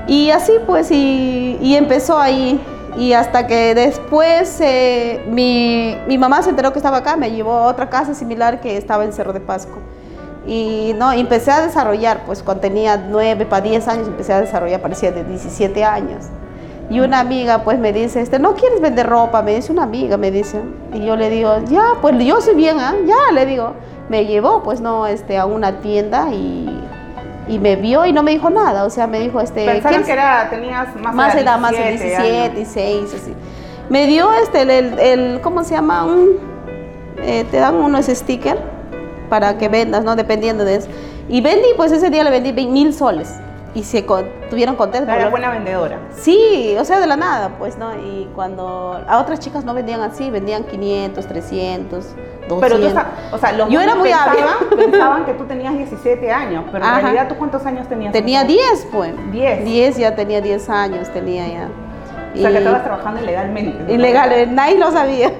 Y 0.07 0.31
así 0.31 0.53
pues, 0.65 0.89
y, 0.89 1.59
y 1.61 1.75
empezó 1.75 2.17
ahí, 2.17 2.59
y 2.97 3.13
hasta 3.13 3.45
que 3.45 3.75
después 3.75 4.59
eh, 4.61 5.23
mi, 5.29 5.95
mi, 6.07 6.17
mamá 6.17 6.41
se 6.41 6.49
enteró 6.49 6.73
que 6.73 6.79
estaba 6.79 6.97
acá, 6.97 7.15
me 7.15 7.31
llevó 7.31 7.53
a 7.53 7.67
otra 7.67 7.89
casa 7.89 8.15
similar 8.15 8.61
que 8.61 8.77
estaba 8.77 9.05
en 9.05 9.13
Cerro 9.13 9.31
de 9.31 9.39
Pasco. 9.39 9.77
Y 10.49 10.95
no, 10.97 11.11
empecé 11.11 11.51
a 11.51 11.61
desarrollar, 11.61 12.23
pues 12.25 12.41
cuando 12.41 12.61
tenía 12.61 12.97
9 12.97 13.45
para 13.45 13.61
10 13.61 13.87
años, 13.87 14.07
empecé 14.07 14.33
a 14.33 14.41
desarrollar, 14.41 14.81
parecía 14.81 15.11
de 15.11 15.23
17 15.23 15.83
años. 15.83 16.25
Y 16.89 17.01
una 17.01 17.19
amiga 17.19 17.63
pues 17.63 17.77
me 17.77 17.93
dice, 17.93 18.19
este, 18.19 18.39
¿no 18.39 18.55
quieres 18.55 18.81
vender 18.81 19.05
ropa? 19.05 19.43
Me 19.43 19.53
dice 19.53 19.71
una 19.71 19.83
amiga, 19.83 20.17
me 20.17 20.31
dice. 20.31 20.59
Y 20.91 21.05
yo 21.05 21.15
le 21.15 21.29
digo, 21.29 21.53
ya, 21.69 21.89
pues 22.01 22.17
yo 22.17 22.41
soy 22.41 22.55
bien, 22.55 22.79
¿ah? 22.79 22.95
ya, 23.05 23.31
le 23.31 23.45
digo. 23.45 23.73
Me 24.09 24.25
llevó 24.25 24.63
pues 24.63 24.81
no, 24.81 25.05
este, 25.05 25.37
a 25.37 25.45
una 25.45 25.81
tienda 25.81 26.31
y, 26.31 26.81
y 27.47 27.59
me 27.59 27.75
vio 27.75 28.07
y 28.07 28.11
no 28.11 28.23
me 28.23 28.31
dijo 28.31 28.49
nada. 28.49 28.85
O 28.85 28.89
sea, 28.89 29.05
me 29.05 29.19
dijo, 29.19 29.39
este... 29.41 29.65
Pensaron 29.65 30.03
que 30.03 30.11
era, 30.11 30.49
tenías 30.49 30.95
más, 30.95 31.13
más 31.13 31.35
edad, 31.35 31.59
más 31.59 31.73
de 31.73 31.89
17, 31.89 32.55
16, 32.55 33.13
así. 33.13 33.35
Me 33.87 34.07
dio 34.07 34.33
este, 34.33 34.63
el, 34.63 34.97
el, 34.97 35.41
¿cómo 35.41 35.63
se 35.63 35.75
llama? 35.75 36.05
Un, 36.05 36.39
eh, 37.21 37.45
te 37.51 37.57
dan 37.57 37.75
unos 37.75 38.07
stickers 38.07 38.59
para 39.29 39.57
que 39.57 39.69
vendas, 39.69 40.03
¿no? 40.03 40.15
Dependiendo 40.15 40.65
de 40.65 40.75
eso. 40.75 40.87
Y 41.29 41.41
vendí, 41.41 41.67
pues 41.77 41.91
ese 41.91 42.09
día 42.09 42.23
le 42.23 42.31
vendí 42.31 42.51
mil 42.67 42.93
soles. 42.93 43.35
y 43.75 43.83
se 43.83 44.03
con- 44.03 44.25
tuvieron 44.49 44.75
contentos. 44.75 45.13
Era 45.13 45.29
buena 45.29 45.51
vendedora. 45.51 45.99
Sí, 46.17 46.75
o 46.79 46.83
sea, 46.83 46.99
de 46.99 47.05
la 47.05 47.15
nada, 47.15 47.51
pues, 47.59 47.77
¿no? 47.77 47.93
Y 47.95 48.27
cuando 48.33 48.99
a 49.07 49.19
otras 49.19 49.39
chicas 49.39 49.63
no 49.63 49.75
vendían 49.75 50.01
así, 50.01 50.31
vendían 50.31 50.63
500, 50.63 51.27
300, 51.27 52.05
200. 52.49 52.59
Pero 52.59 52.79
tú, 52.79 52.87
o 53.31 53.37
sea, 53.37 53.51
los 53.51 53.69
Yo 53.69 53.79
era 53.79 53.93
muy 53.93 54.11
hábil. 54.11 54.39
pensaban, 54.43 54.69
pensaban 54.91 55.25
que 55.25 55.33
tú 55.35 55.43
tenías 55.45 55.77
17 55.77 56.31
años, 56.31 56.63
pero 56.71 56.83
en 56.83 56.89
Ajá. 56.89 56.99
realidad 57.01 57.27
tú 57.27 57.35
cuántos 57.35 57.63
años 57.67 57.87
tenías? 57.87 58.11
Tenía 58.11 58.41
entonces? 58.41 58.81
10, 58.81 58.87
pues. 58.91 59.31
10. 59.31 59.63
10, 59.63 59.97
ya 59.97 60.15
tenía 60.15 60.41
10 60.41 60.67
años, 60.71 61.07
tenía 61.13 61.47
ya. 61.47 61.69
O 62.39 62.41
sea, 62.41 62.51
que 62.51 62.57
estabas 62.57 62.83
trabajando 62.83 63.21
ilegalmente. 63.21 63.83
¿no? 63.83 63.93
Ilegal, 63.93 64.31
eh, 64.31 64.47
nadie 64.47 64.77
lo 64.77 64.91
sabía. 64.91 65.31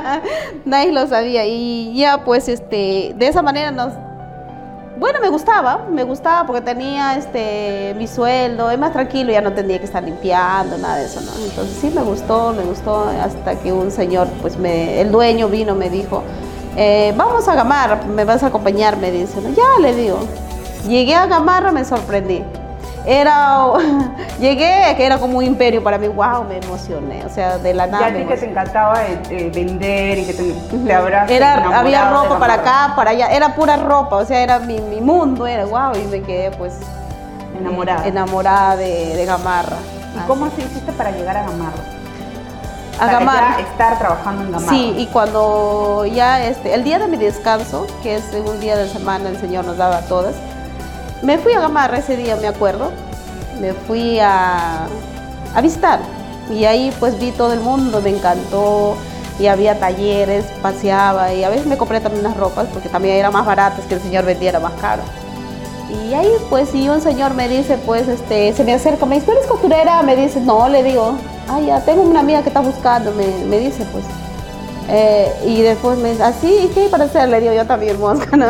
nadie 0.64 0.92
lo 0.92 1.06
sabía. 1.06 1.46
Y 1.46 1.94
ya, 1.94 2.24
pues, 2.24 2.48
este, 2.48 3.14
de 3.16 3.28
esa 3.28 3.42
manera 3.42 3.70
nos. 3.70 3.92
Bueno, 4.98 5.18
me 5.20 5.30
gustaba, 5.30 5.86
me 5.90 6.04
gustaba 6.04 6.46
porque 6.46 6.60
tenía 6.60 7.16
este 7.16 7.92
mi 7.98 8.06
sueldo, 8.06 8.70
es 8.70 8.78
más 8.78 8.92
tranquilo, 8.92 9.32
ya 9.32 9.40
no 9.40 9.52
tenía 9.52 9.78
que 9.78 9.86
estar 9.86 10.02
limpiando, 10.02 10.78
nada 10.78 10.96
de 10.96 11.06
eso, 11.06 11.20
¿no? 11.22 11.32
Entonces 11.44 11.76
sí 11.80 11.90
me 11.92 12.02
gustó, 12.02 12.52
me 12.52 12.62
gustó, 12.62 13.06
hasta 13.20 13.56
que 13.56 13.72
un 13.72 13.90
señor, 13.90 14.28
pues 14.40 14.58
me, 14.58 15.00
el 15.00 15.10
dueño 15.10 15.48
vino, 15.48 15.74
me 15.74 15.90
dijo, 15.90 16.22
eh, 16.76 17.12
vamos 17.16 17.48
a 17.48 17.54
Gamarra, 17.56 18.02
me 18.06 18.24
vas 18.24 18.44
a 18.44 18.48
acompañar, 18.48 18.96
me 18.96 19.10
dice, 19.10 19.40
¿no? 19.40 19.48
ya 19.48 19.80
le 19.80 19.94
digo. 19.94 20.20
Llegué 20.86 21.14
a 21.14 21.26
Gamarra, 21.26 21.72
me 21.72 21.84
sorprendí. 21.84 22.44
Era, 23.04 23.64
llegué, 24.40 24.94
que 24.96 25.04
era 25.04 25.18
como 25.18 25.38
un 25.38 25.44
imperio 25.44 25.82
para 25.82 25.98
mí, 25.98 26.06
wow, 26.08 26.44
me 26.48 26.58
emocioné, 26.58 27.24
o 27.24 27.28
sea, 27.28 27.58
de 27.58 27.74
la 27.74 27.86
nada. 27.86 28.06
a 28.06 28.10
me 28.10 28.20
ti 28.20 28.26
que 28.28 28.36
te 28.36 28.50
encantaba 28.50 29.04
eh, 29.04 29.20
eh, 29.30 29.50
vender 29.54 30.18
y 30.18 30.24
que 30.26 30.34
te, 30.34 30.52
te 30.52 31.34
Era, 31.34 31.78
había 31.78 32.10
ropa 32.10 32.38
para 32.38 32.54
acá, 32.54 32.92
para 32.94 33.10
allá, 33.10 33.26
era 33.32 33.54
pura 33.54 33.76
ropa, 33.76 34.16
o 34.16 34.24
sea, 34.24 34.40
era 34.40 34.58
mi, 34.60 34.80
mi 34.80 35.00
mundo, 35.00 35.46
era 35.46 35.64
wow, 35.64 35.92
y 35.96 36.06
me 36.08 36.22
quedé 36.22 36.50
pues 36.52 36.74
Enamorada. 37.58 38.04
eh, 38.04 38.08
enamorada 38.08 38.76
de, 38.76 39.16
de 39.16 39.24
Gamarra. 39.26 39.76
¿Y 40.16 40.26
cómo 40.26 40.46
así 40.46 40.62
hiciste 40.62 40.92
para 40.92 41.10
llegar 41.10 41.36
a 41.36 41.42
Gamarra? 41.42 41.82
A 42.96 42.98
Para 43.06 43.12
Gamarra. 43.18 43.56
ya 43.58 43.62
estar 43.64 43.98
trabajando 43.98 44.44
en 44.44 44.52
Gamarra. 44.52 44.70
Sí, 44.70 44.94
y 44.96 45.06
cuando 45.06 46.04
ya 46.06 46.44
este, 46.44 46.72
el 46.74 46.84
día 46.84 46.98
de 47.00 47.08
mi 47.08 47.16
descanso, 47.16 47.86
que 48.02 48.14
es 48.16 48.24
un 48.34 48.60
día 48.60 48.76
de 48.76 48.88
semana, 48.88 49.28
el 49.30 49.38
Señor 49.40 49.64
nos 49.64 49.76
daba 49.76 49.96
a 49.96 50.02
todas, 50.02 50.34
me 51.22 51.38
fui 51.38 51.52
a 51.52 51.60
Gamarra 51.60 51.98
ese 51.98 52.16
día, 52.16 52.36
me 52.36 52.48
acuerdo, 52.48 52.90
me 53.60 53.72
fui 53.72 54.18
a, 54.20 54.86
a 55.54 55.60
visitar 55.60 56.00
y 56.50 56.64
ahí 56.64 56.92
pues 56.98 57.18
vi 57.18 57.30
todo 57.32 57.52
el 57.52 57.60
mundo, 57.60 58.00
me 58.00 58.10
encantó 58.10 58.96
y 59.38 59.46
había 59.46 59.78
talleres, 59.78 60.44
paseaba 60.60 61.32
y 61.32 61.44
a 61.44 61.48
veces 61.48 61.66
me 61.66 61.76
compré 61.76 62.00
también 62.00 62.26
unas 62.26 62.36
ropas 62.36 62.66
porque 62.72 62.88
también 62.88 63.16
eran 63.16 63.32
más 63.32 63.46
baratas 63.46 63.84
que 63.86 63.94
el 63.94 64.02
Señor 64.02 64.24
vendiera 64.24 64.60
más 64.60 64.72
caro. 64.80 65.02
Y 65.90 66.14
ahí 66.14 66.30
pues 66.48 66.74
y 66.74 66.88
un 66.88 67.02
señor 67.02 67.34
me 67.34 67.48
dice 67.48 67.76
pues 67.84 68.08
este, 68.08 68.54
se 68.54 68.64
me 68.64 68.72
acerca, 68.72 69.04
me 69.04 69.16
dice, 69.16 69.26
¿tú 69.26 69.32
eres 69.32 69.46
costurera? 69.46 70.02
Me 70.02 70.16
dice, 70.16 70.40
no, 70.40 70.66
le 70.66 70.82
digo, 70.82 71.16
ah 71.48 71.60
ya, 71.60 71.80
tengo 71.84 72.02
una 72.02 72.20
amiga 72.20 72.42
que 72.42 72.48
está 72.48 72.60
buscando, 72.60 73.12
me, 73.12 73.26
me 73.44 73.58
dice 73.58 73.84
pues. 73.92 74.04
Eh, 74.88 75.30
y 75.46 75.60
después 75.60 75.98
me 75.98 76.10
dice, 76.10 76.22
así, 76.22 76.48
¿y 76.64 76.68
qué 76.68 76.88
para 76.88 77.04
hacer? 77.04 77.28
Le 77.28 77.40
digo 77.40 77.52
yo 77.52 77.66
también, 77.66 78.00
mosca, 78.00 78.36
¿no? 78.38 78.46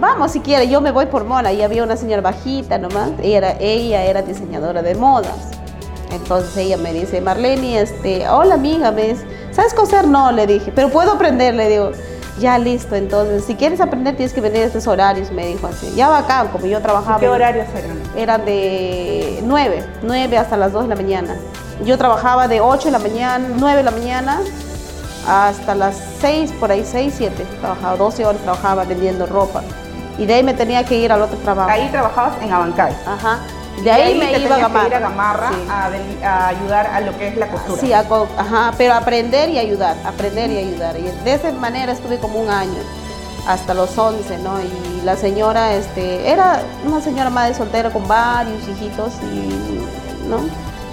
Vamos 0.00 0.32
si 0.32 0.40
quiere, 0.40 0.68
yo 0.68 0.80
me 0.80 0.90
voy 0.90 1.06
por 1.06 1.24
mona. 1.24 1.52
Y 1.52 1.62
había 1.62 1.84
una 1.84 1.96
señora 1.96 2.20
bajita 2.20 2.78
nomás, 2.78 3.10
ella 3.22 3.38
era, 3.38 3.56
ella 3.60 4.04
era 4.04 4.22
diseñadora 4.22 4.82
de 4.82 4.94
modas. 4.94 5.50
Entonces 6.10 6.56
ella 6.56 6.76
me 6.76 6.92
dice, 6.92 7.20
Marlene, 7.20 7.80
este, 7.80 8.28
hola 8.28 8.54
amiga, 8.54 8.90
me 8.90 9.08
dice, 9.08 9.24
¿sabes 9.52 9.74
coser? 9.74 10.08
No, 10.08 10.32
le 10.32 10.46
dije, 10.46 10.72
pero 10.74 10.88
puedo 10.88 11.12
aprender, 11.12 11.54
le 11.54 11.68
digo, 11.68 11.92
ya 12.40 12.58
listo, 12.58 12.94
entonces, 12.94 13.44
si 13.44 13.56
quieres 13.56 13.80
aprender 13.80 14.16
tienes 14.16 14.32
que 14.32 14.40
venir 14.40 14.62
a 14.62 14.64
estos 14.66 14.86
horarios, 14.86 15.30
me 15.32 15.46
dijo 15.46 15.66
así. 15.66 15.92
Ya 15.94 16.08
bacán, 16.08 16.48
como 16.48 16.66
yo 16.66 16.80
trabajaba. 16.80 17.20
¿Qué 17.20 17.28
horarios 17.28 17.66
eran? 17.76 17.98
eran 18.16 18.44
de 18.44 19.40
9, 19.44 19.84
9 20.02 20.38
hasta 20.38 20.56
las 20.56 20.72
2 20.72 20.84
de 20.84 20.88
la 20.88 20.96
mañana. 20.96 21.36
Yo 21.84 21.98
trabajaba 21.98 22.48
de 22.48 22.60
8 22.60 22.86
de 22.86 22.90
la 22.90 22.98
mañana, 22.98 23.48
9 23.56 23.76
de 23.76 23.82
la 23.82 23.90
mañana 23.90 24.40
hasta 25.28 25.74
las 25.74 25.96
6, 26.20 26.52
por 26.58 26.70
ahí 26.72 26.84
6, 26.84 27.14
7. 27.16 27.46
Trabajaba 27.60 27.96
12 27.96 28.24
horas, 28.24 28.40
trabajaba 28.42 28.84
vendiendo 28.84 29.26
ropa. 29.26 29.62
Y 30.18 30.26
de 30.26 30.34
ahí 30.34 30.42
me 30.42 30.54
tenía 30.54 30.84
que 30.84 30.96
ir 30.96 31.12
al 31.12 31.22
otro 31.22 31.36
trabajo. 31.38 31.70
Ahí 31.70 31.88
trabajabas 31.90 32.32
en 32.42 32.52
Abancay. 32.52 32.92
Ajá. 33.06 33.38
De 33.84 33.92
ahí, 33.92 34.18
me 34.18 34.26
te 34.26 34.40
iba 34.40 34.56
a 34.56 34.58
que 34.58 34.64
ir 34.64 34.72
Gamarra. 34.72 34.96
a 34.96 35.00
Gamarra 35.00 35.50
Sí. 35.52 36.24
a, 36.24 36.28
a 36.44 36.48
ayudar 36.48 36.86
a 36.88 37.00
lo 37.00 37.16
que 37.16 37.28
es 37.28 37.36
la 37.36 37.46
costura. 37.48 37.80
Sí, 37.80 37.92
a 37.92 38.02
co- 38.08 38.26
ajá, 38.36 38.72
pero 38.76 38.94
aprender 38.94 39.48
y 39.50 39.58
ayudar, 39.58 39.94
aprender 40.04 40.50
y 40.50 40.56
ayudar. 40.58 40.96
Y 40.98 41.04
de 41.24 41.34
esa 41.34 41.52
manera 41.52 41.92
estuve 41.92 42.18
como 42.18 42.40
un 42.40 42.50
año, 42.50 42.80
hasta 43.46 43.74
los 43.74 43.96
11, 43.96 44.38
¿no? 44.38 44.58
Y 44.60 45.02
la 45.04 45.14
señora, 45.14 45.74
este, 45.74 46.28
era 46.28 46.60
una 46.84 47.00
señora 47.00 47.30
madre 47.30 47.54
soltera 47.54 47.90
con 47.90 48.08
varios 48.08 48.66
hijitos 48.66 49.12
y, 49.32 50.26
¿no? 50.28 50.38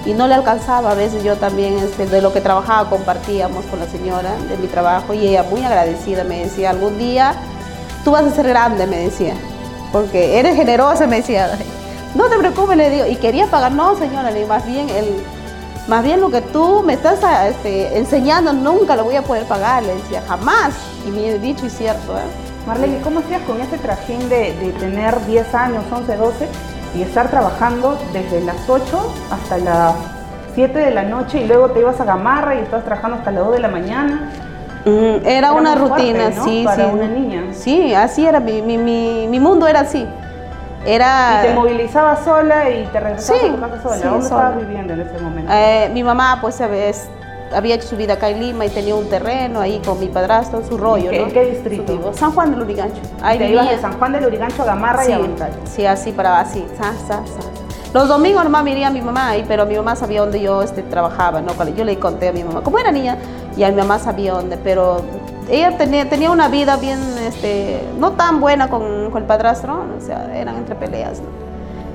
Y 0.06 0.14
no 0.14 0.28
le 0.28 0.36
alcanzaba, 0.36 0.92
a 0.92 0.94
veces 0.94 1.24
yo 1.24 1.36
también, 1.36 1.80
este, 1.80 2.06
de 2.06 2.22
lo 2.22 2.32
que 2.32 2.40
trabajaba, 2.40 2.90
compartíamos 2.90 3.66
con 3.66 3.80
la 3.80 3.88
señora 3.88 4.36
de 4.50 4.56
mi 4.58 4.68
trabajo 4.68 5.14
y 5.14 5.28
ella 5.28 5.44
muy 5.44 5.64
agradecida 5.64 6.24
me 6.24 6.44
decía, 6.44 6.70
algún 6.70 6.98
día 7.00 7.34
tú 8.04 8.12
vas 8.12 8.24
a 8.24 8.32
ser 8.32 8.48
grande, 8.48 8.86
me 8.86 8.98
decía, 8.98 9.34
porque 9.92 10.40
eres 10.40 10.56
generosa, 10.56 11.08
me 11.08 11.18
decía. 11.18 11.58
No 12.14 12.30
te 12.30 12.38
preocupes, 12.38 12.78
le 12.78 12.90
digo, 12.90 13.06
y 13.08 13.16
quería 13.16 13.48
pagar, 13.48 13.72
no 13.72 13.98
señora, 13.98 14.30
le 14.30 14.38
digo, 14.38 14.48
más 14.48 14.66
bien 14.66 14.88
el, 14.90 15.24
más 15.88 16.04
bien 16.04 16.22
lo 16.22 16.30
que 16.30 16.42
tú 16.42 16.84
me 16.84 16.94
estás 16.94 17.20
este, 17.50 17.98
enseñando 17.98 18.54
nunca 18.54 18.96
lo 18.96 19.04
voy 19.04 19.16
a 19.16 19.24
poder 19.24 19.46
pagar, 19.46 19.84
le 19.84 19.96
decía, 19.96 20.24
jamás. 20.28 20.74
Y 21.08 21.10
mi 21.12 21.30
dicho 21.40 21.66
es 21.66 21.78
cierto, 21.78 22.18
¿eh? 22.18 22.22
Marlene, 22.68 23.02
¿cómo 23.02 23.20
hacías 23.20 23.42
con 23.44 23.60
ese 23.60 23.78
trajín 23.78 24.28
de, 24.30 24.54
de 24.54 24.72
tener 24.80 25.24
10 25.26 25.54
años, 25.54 25.84
11, 25.92 26.16
12 26.16 26.48
y 26.96 27.02
estar 27.02 27.30
trabajando 27.30 27.98
desde 28.14 28.42
las 28.42 28.70
8 28.70 29.14
hasta 29.32 29.58
las 29.58 29.94
7 30.54 30.80
de 30.80 30.92
la 30.92 31.04
noche 31.04 31.40
y 31.42 31.48
luego 31.48 31.70
te 31.72 31.80
ibas 31.82 32.00
a 32.00 32.06
Gamarra 32.06 32.56
y 32.56 32.60
estabas 32.60 32.86
trabajando 32.86 33.18
hasta 33.18 33.32
las 33.32 33.44
2 33.46 33.54
de 33.54 33.60
la 33.60 33.68
mañana? 33.68 34.32
Mm, 34.86 35.26
era, 35.26 35.30
Era 35.50 35.52
una 35.54 35.76
muy 35.76 35.88
fuerte, 35.90 36.06
rutina, 36.08 36.30
¿no? 36.30 36.44
sí, 36.44 36.62
Para 36.64 36.76
sí. 36.86 36.90
una 36.94 37.08
niña. 37.08 37.44
Sí, 37.54 37.94
así 37.94 38.26
era, 38.26 38.40
mi, 38.40 38.62
mi, 38.62 38.78
mi, 38.78 39.28
mi 39.28 39.40
mundo 39.40 39.68
era 39.68 39.82
así. 39.82 40.08
Era... 40.86 41.42
Y 41.44 41.48
te 41.48 41.54
movilizabas 41.56 42.24
sola 42.24 42.70
y 42.70 42.86
te 42.94 43.00
regresabas 43.00 43.42
Sí, 43.42 43.48
a 43.48 43.52
tu 43.56 43.60
casa 43.60 43.82
sola. 43.82 43.96
sí, 43.96 44.02
¿Dónde 44.04 44.28
sola. 44.28 44.42
estabas 44.44 44.58
viviendo 44.68 44.94
en 44.94 45.02
ese 45.02 45.18
momento? 45.20 45.52
Eh, 45.52 45.90
mi 45.94 46.04
mamá 46.04 46.38
pues 46.40 46.62
es- 46.62 47.10
había 47.56 47.76
hecho 47.76 47.88
su 47.88 47.96
vida 47.98 48.14
acá 48.14 48.30
en 48.30 48.40
Lima 48.42 48.66
y 48.66 48.70
tenía 48.70 48.96
un 48.96 49.08
terreno 49.10 49.60
ahí 49.62 49.82
con 49.86 50.00
mi 50.00 50.08
padrastro, 50.08 50.64
su 50.68 50.78
rollo, 50.78 51.10
qué- 51.10 51.20
¿no? 51.20 51.26
en 51.26 51.32
qué 51.32 51.46
distrito? 51.46 52.12
Su. 52.14 52.18
San 52.20 52.32
Juan 52.34 52.52
de 52.52 52.58
Lurigancho. 52.58 53.02
Ahí 53.22 53.38
te 53.38 53.50
ibas 53.50 53.70
de 53.70 53.80
San 53.80 53.98
Juan 53.98 54.14
del 54.14 54.26
Urigancho 54.26 54.62
a 54.64 54.66
Gamarra 54.66 55.04
y 55.04 55.08
sí, 55.08 55.12
a 55.12 55.16
Abancay. 55.16 55.52
sí, 55.66 55.86
así 55.86 56.12
para 56.12 56.40
así, 56.40 56.66
sa, 56.78 56.94
sa, 57.08 57.26
sa. 57.26 57.40
Los 57.94 58.10
domingos 58.10 58.44
nomás 58.44 58.64
me 58.64 58.72
iría 58.72 58.88
a 58.88 58.92
mi 58.92 59.02
mamá 59.02 59.30
ahí, 59.30 59.46
pero 59.48 59.66
mi 59.66 59.76
mamá 59.78 59.96
sabía 59.96 60.20
dónde 60.20 60.42
yo 60.42 60.62
este, 60.62 60.84
trabajaba, 60.84 61.40
¿no? 61.42 61.52
Yo 61.78 61.86
le 61.86 61.98
conté 61.98 62.28
a 62.28 62.34
mi 62.34 62.44
mamá, 62.44 62.62
como 62.62 62.78
era 62.78 62.92
niña, 62.92 63.18
y 63.56 63.64
a 63.64 63.70
mi 63.70 63.76
mamá 63.78 64.00
sabía 64.00 64.34
dónde, 64.34 64.58
pero 64.58 64.98
ella 65.50 65.78
tenía, 65.78 66.10
tenía 66.10 66.30
una 66.30 66.50
vida 66.50 66.76
bien, 66.76 67.00
este, 67.26 67.82
no 67.98 68.12
tan 68.12 68.42
buena 68.42 68.70
con, 68.70 69.10
con 69.12 69.22
el 69.22 69.28
padrastro, 69.28 69.82
o 69.98 70.02
sea, 70.06 70.30
eran 70.36 70.58
entre 70.58 70.76
peleas, 70.76 71.22
¿no? 71.22 71.28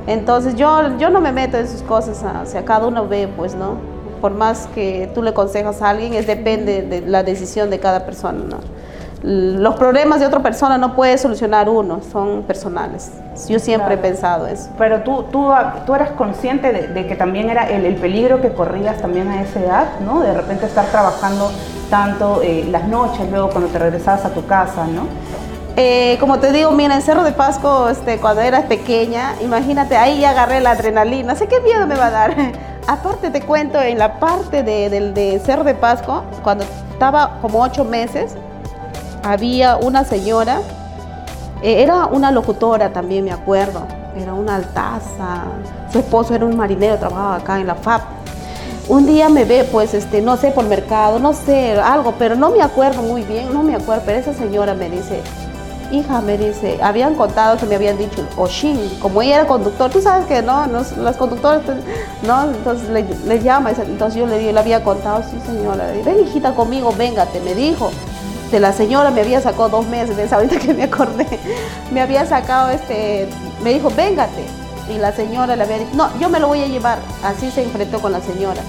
Entonces 0.07 0.55
yo, 0.57 0.97
yo 0.97 1.11
no 1.11 1.21
me 1.21 1.33
meto 1.33 1.59
en 1.59 1.69
sus 1.69 1.83
cosas, 1.83 2.25
o 2.43 2.47
sea, 2.47 2.65
cada 2.65 2.87
uno 2.87 3.07
ve, 3.07 3.29
pues, 3.37 3.55
¿no? 3.55 3.75
Por 4.21 4.33
más 4.33 4.69
que 4.75 5.11
tú 5.15 5.23
le 5.23 5.31
aconsejas 5.31 5.83
a 5.83 5.91
alguien, 5.91 6.15
es 6.15 6.27
depende 6.27 6.83
de 6.83 7.01
la 7.03 7.23
decisión 7.23 7.71
de 7.71 7.79
cada 7.79 8.05
persona, 8.05 8.41
¿no? 8.49 8.59
Los 9.23 9.75
problemas 9.77 10.19
de 10.21 10.25
otra 10.27 10.41
persona 10.41 10.79
no 10.79 10.95
puede 10.97 11.19
solucionar 11.19 11.69
uno, 11.69 12.01
son 12.11 12.43
personales. 12.45 13.11
Yo 13.49 13.59
siempre 13.59 13.95
he 13.95 13.99
Claro. 13.99 14.03
pensado 14.15 14.47
eso. 14.47 14.71
Pero 14.79 15.03
tú, 15.03 15.25
tú, 15.25 15.51
tú 15.85 15.95
eras 15.95 16.13
consciente 16.13 16.73
de, 16.73 16.89
de 16.89 17.07
que 17.07 17.17
también 17.17 17.51
era 17.51 17.69
el, 17.69 17.85
el 17.85 17.97
peligro 17.97 18.41
que 18.41 18.51
corrías 18.55 18.97
también 18.99 19.29
a 19.29 19.43
esa 19.43 19.61
edad, 19.61 19.87
¿no? 20.07 20.21
De 20.21 20.33
repente 20.33 20.65
estar 20.65 20.87
trabajando 20.87 21.51
tanto 21.91 22.41
eh, 22.43 22.67
las 22.71 22.89
noches, 22.89 23.29
luego 23.31 23.51
cuando 23.51 23.69
te 23.69 23.79
regresabas 23.79 24.25
a 24.25 24.31
tu 24.31 24.47
casa, 24.47 24.87
¿no? 24.87 25.03
Eh, 25.77 26.17
como 26.19 26.39
te 26.39 26.51
digo, 26.53 26.71
mira, 26.73 26.95
en 26.95 27.03
Cerro 27.03 27.23
de 27.23 27.33
Pasco, 27.33 27.91
este, 27.91 28.19
cuando 28.19 28.41
eras 28.41 28.65
pequeña, 28.65 29.35
imagínate, 29.43 29.97
ahí 29.99 30.21
ya 30.21 30.31
agarré 30.31 30.61
la 30.61 30.71
adrenalina. 30.73 31.35
Sé 31.35 31.47
qué 31.47 31.61
miedo 31.61 31.87
me 31.87 31.95
va 31.97 32.07
a 32.07 32.11
dar. 32.11 32.35
Aparte 32.87 33.31
te 33.31 33.43
cuento, 33.43 33.81
en 33.81 33.99
la 33.99 34.19
parte 34.19 34.63
de, 34.63 34.91
del- 34.91 35.15
de 35.15 35.39
Cerro 35.45 35.65
de 35.65 35.75
Pasco, 35.75 36.25
cuando 36.43 36.65
estaba 36.93 37.39
como 37.41 37.63
ocho 37.63 37.85
meses, 37.85 38.35
había 39.23 39.77
una 39.77 40.05
señora, 40.05 40.59
eh, 41.63 41.83
era 41.83 42.07
una 42.07 42.31
locutora 42.33 42.93
también, 42.93 43.25
me 43.25 43.33
acuerdo, 43.33 43.83
era 44.17 44.35
una 44.35 44.57
altaza, 44.57 45.45
su 45.93 45.99
esposo 46.01 46.35
era 46.35 46.45
un 46.47 46.57
marinero, 46.57 46.97
trabajaba 46.97 47.37
acá 47.37 47.61
en 47.61 47.67
la 47.67 47.75
FAP. 47.75 48.03
Un 48.89 49.07
día 49.07 49.29
me 49.29 49.45
ve, 49.45 49.69
pues, 49.71 49.95
este, 49.95 50.21
no 50.21 50.37
sé, 50.37 50.51
por 50.51 50.65
mercado, 50.65 51.21
no 51.21 51.33
sé, 51.33 51.79
algo, 51.81 52.15
pero 52.19 52.35
no 52.35 52.51
me 52.51 52.61
acuerdo 52.61 53.03
muy 53.03 53.23
bien, 53.23 53.53
no 53.53 53.63
me 53.63 53.77
acuerdo, 53.77 54.03
pero 54.05 54.19
esa 54.19 54.33
señora 54.35 54.75
me 54.75 54.91
dice, 54.91 55.21
hija, 55.91 56.21
me 56.21 56.39
dice, 56.39 56.79
habían 56.83 57.15
contado 57.15 57.57
que 57.57 57.67
me 57.67 57.75
habían 57.75 57.99
dicho 57.99 58.27
Oshin, 58.37 58.79
como 59.01 59.23
ella 59.23 59.37
era 59.37 59.47
conductor, 59.47 59.91
tú 59.91 60.01
sabes 60.01 60.27
que 60.27 60.43
no, 60.43 60.67
no 60.67 60.83
las 60.99 61.17
conductoras, 61.17 61.63
pues, 61.65 61.79
no, 62.23 62.45
entonces 62.45 62.89
le, 62.89 63.41
llama, 63.41 63.71
entonces 63.71 64.21
yo 64.21 64.27
le, 64.27 64.53
le 64.53 64.59
había 64.59 64.83
contado, 64.83 65.23
sí 65.23 65.37
señora, 65.47 65.93
ven 66.05 66.21
hijita 66.21 66.55
conmigo, 66.55 66.93
véngate, 66.97 67.41
me 67.41 67.55
dijo. 67.55 67.91
De 68.51 68.59
la 68.59 68.73
señora 68.73 69.13
me 69.13 69.21
había 69.21 69.41
sacado 69.41 69.69
dos 69.69 69.87
meses, 69.87 70.17
¿ves? 70.17 70.33
ahorita 70.33 70.59
que 70.59 70.75
me 70.75 70.83
acordé, 70.83 71.27
me 71.93 72.01
había 72.01 72.27
sacado 72.27 72.71
este, 72.71 73.29
me 73.63 73.73
dijo, 73.73 73.91
véngate. 73.91 74.45
Y 74.93 74.99
la 74.99 75.13
señora 75.13 75.55
le 75.55 75.63
había 75.63 75.79
dicho, 75.79 75.91
no, 75.95 76.11
yo 76.19 76.29
me 76.29 76.41
lo 76.41 76.49
voy 76.49 76.63
a 76.63 76.67
llevar. 76.67 76.99
Así 77.23 77.49
se 77.53 77.63
enfrentó 77.63 78.01
con 78.01 78.11
la 78.11 78.21
señora. 78.21 78.61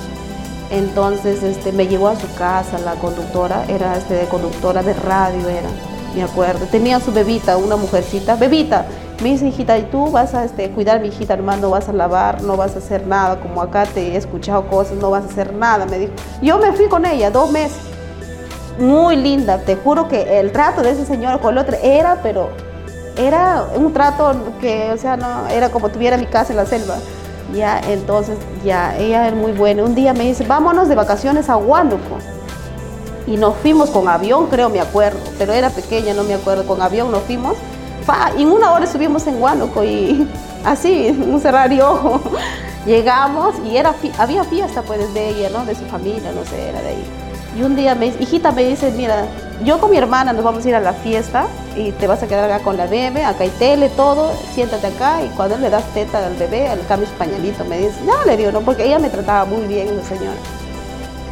Entonces 0.69 1.43
este, 1.43 1.71
me 1.71 1.87
llevó 1.87 2.07
a 2.07 2.15
su 2.15 2.33
casa 2.35 2.77
la 2.79 2.93
conductora, 2.93 3.65
era 3.67 3.97
este, 3.97 4.25
conductora 4.27 4.81
de 4.81 4.93
radio, 4.93 5.49
era, 5.49 5.69
me 6.15 6.23
acuerdo. 6.23 6.65
Tenía 6.65 6.99
su 6.99 7.11
bebita, 7.11 7.57
una 7.57 7.75
mujercita, 7.75 8.35
bebita. 8.35 8.85
Me 9.21 9.29
dice, 9.29 9.47
hijita, 9.47 9.77
¿y 9.77 9.83
tú 9.83 10.09
vas 10.09 10.33
a 10.33 10.43
este, 10.43 10.69
cuidar 10.71 10.97
a 10.97 10.99
mi 10.99 11.09
hijita, 11.09 11.33
hermano? 11.33 11.63
No 11.63 11.69
vas 11.69 11.87
a 11.89 11.93
lavar, 11.93 12.41
no 12.41 12.57
vas 12.57 12.75
a 12.75 12.79
hacer 12.79 13.05
nada, 13.05 13.39
como 13.39 13.61
acá 13.61 13.85
te 13.85 14.13
he 14.13 14.17
escuchado 14.17 14.67
cosas, 14.67 14.97
no 14.97 15.11
vas 15.11 15.23
a 15.23 15.27
hacer 15.27 15.53
nada, 15.53 15.85
me 15.85 15.99
dijo. 15.99 16.13
Yo 16.41 16.57
me 16.57 16.71
fui 16.73 16.87
con 16.87 17.05
ella 17.05 17.29
dos 17.29 17.51
meses. 17.51 17.77
Muy 18.79 19.15
linda, 19.15 19.59
te 19.59 19.75
juro 19.75 20.07
que 20.07 20.39
el 20.39 20.51
trato 20.51 20.81
de 20.81 20.91
ese 20.91 21.05
señor 21.05 21.39
con 21.39 21.53
el 21.53 21.59
otro 21.59 21.77
era, 21.83 22.19
pero 22.23 22.49
era 23.15 23.65
un 23.75 23.93
trato 23.93 24.33
que, 24.59 24.91
o 24.91 24.97
sea, 24.97 25.17
no, 25.17 25.47
era 25.49 25.69
como 25.69 25.89
tuviera 25.89 26.17
mi 26.17 26.25
casa 26.25 26.53
en 26.53 26.57
la 26.57 26.65
selva. 26.65 26.95
Ya, 27.53 27.81
entonces, 27.89 28.37
ya, 28.63 28.97
ella 28.97 29.27
es 29.27 29.35
muy 29.35 29.51
buena. 29.51 29.83
Un 29.83 29.93
día 29.93 30.13
me 30.13 30.23
dice, 30.23 30.45
vámonos 30.45 30.87
de 30.87 30.95
vacaciones 30.95 31.49
a 31.49 31.57
Huánuco. 31.57 32.17
Y 33.27 33.37
nos 33.37 33.55
fuimos 33.57 33.89
con 33.89 34.07
avión, 34.07 34.47
creo, 34.47 34.69
me 34.69 34.81
acuerdo, 34.81 35.19
pero 35.37 35.53
era 35.53 35.69
pequeña, 35.69 36.13
no 36.13 36.23
me 36.23 36.33
acuerdo, 36.33 36.65
con 36.65 36.81
avión 36.81 37.11
nos 37.11 37.23
fuimos. 37.23 37.55
y 38.37 38.41
en 38.41 38.51
una 38.51 38.71
hora 38.71 38.85
estuvimos 38.85 39.25
en 39.27 39.41
Huánuco 39.41 39.83
y 39.83 40.27
así, 40.65 41.09
un 41.09 41.39
cerrar 41.39 41.71
y 41.71 41.81
ojo. 41.81 42.21
Llegamos 42.85 43.55
y 43.63 43.77
era, 43.77 43.93
había 44.17 44.43
fiesta 44.43 44.81
pues 44.81 45.13
de 45.13 45.29
ella, 45.29 45.49
¿no? 45.49 45.65
De 45.65 45.75
su 45.75 45.85
familia, 45.85 46.31
no 46.31 46.43
sé, 46.45 46.69
era 46.69 46.81
de 46.81 46.89
ahí. 46.89 47.03
Y 47.57 47.63
un 47.63 47.75
día 47.75 47.95
me 47.95 48.07
hijita 48.07 48.51
me 48.51 48.63
dice, 48.63 48.91
mira, 48.91 49.25
yo 49.63 49.79
con 49.79 49.91
mi 49.91 49.97
hermana 49.97 50.33
nos 50.33 50.43
vamos 50.43 50.65
a 50.65 50.69
ir 50.69 50.75
a 50.75 50.79
la 50.79 50.93
fiesta 50.93 51.45
y 51.75 51.91
te 51.91 52.07
vas 52.07 52.23
a 52.23 52.27
quedar 52.27 52.49
acá 52.49 52.63
con 52.63 52.77
la 52.77 52.87
bebé, 52.87 53.23
acá 53.23 53.43
hay 53.43 53.49
tele, 53.49 53.89
todo, 53.89 54.31
siéntate 54.53 54.87
acá 54.87 55.21
y 55.23 55.27
cuando 55.29 55.57
le 55.57 55.69
das 55.69 55.83
teta 55.93 56.25
al 56.25 56.35
bebé, 56.35 56.67
al 56.69 56.85
cambio 56.87 57.07
su 57.07 57.13
pañalito, 57.15 57.65
me 57.65 57.77
dice, 57.77 58.01
no, 58.05 58.23
le 58.25 58.37
digo, 58.37 58.51
no, 58.51 58.61
porque 58.61 58.85
ella 58.85 58.99
me 58.99 59.09
trataba 59.09 59.45
muy 59.45 59.67
bien, 59.67 59.87
señora. 60.07 60.37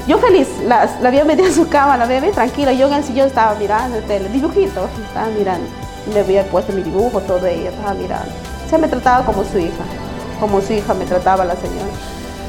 Yo 0.10 0.18
feliz, 0.18 0.48
la, 0.66 0.90
la 1.04 1.10
había 1.10 1.24
metido 1.24 1.48
en 1.48 1.54
su 1.54 1.70
cama, 1.70 1.96
la 1.96 2.08
bebé, 2.08 2.32
tranquila, 2.32 2.74
yo 2.74 2.88
en 2.88 2.94
el 2.94 3.04
sillón 3.04 3.28
estaba 3.28 3.54
mirando 3.60 3.96
el 3.96 4.04
tele, 4.06 4.28
dibujito, 4.30 4.90
estaba 5.08 5.28
mirando. 5.38 5.68
Me 6.12 6.22
había 6.22 6.44
puesto 6.46 6.74
mi 6.74 6.82
dibujo, 6.82 7.22
todo 7.22 7.46
ella, 7.46 7.70
estaba 7.70 7.94
mirando. 7.94 8.32
O 8.66 8.70
sea, 8.70 8.80
me 8.80 8.88
trataba 8.88 9.24
como 9.24 9.44
su 9.44 9.60
hija, 9.60 9.84
como 10.40 10.62
su 10.62 10.74
hija 10.74 10.96
me 10.96 11.06
trataba 11.06 11.46
la 11.46 11.56
señora 11.56 11.94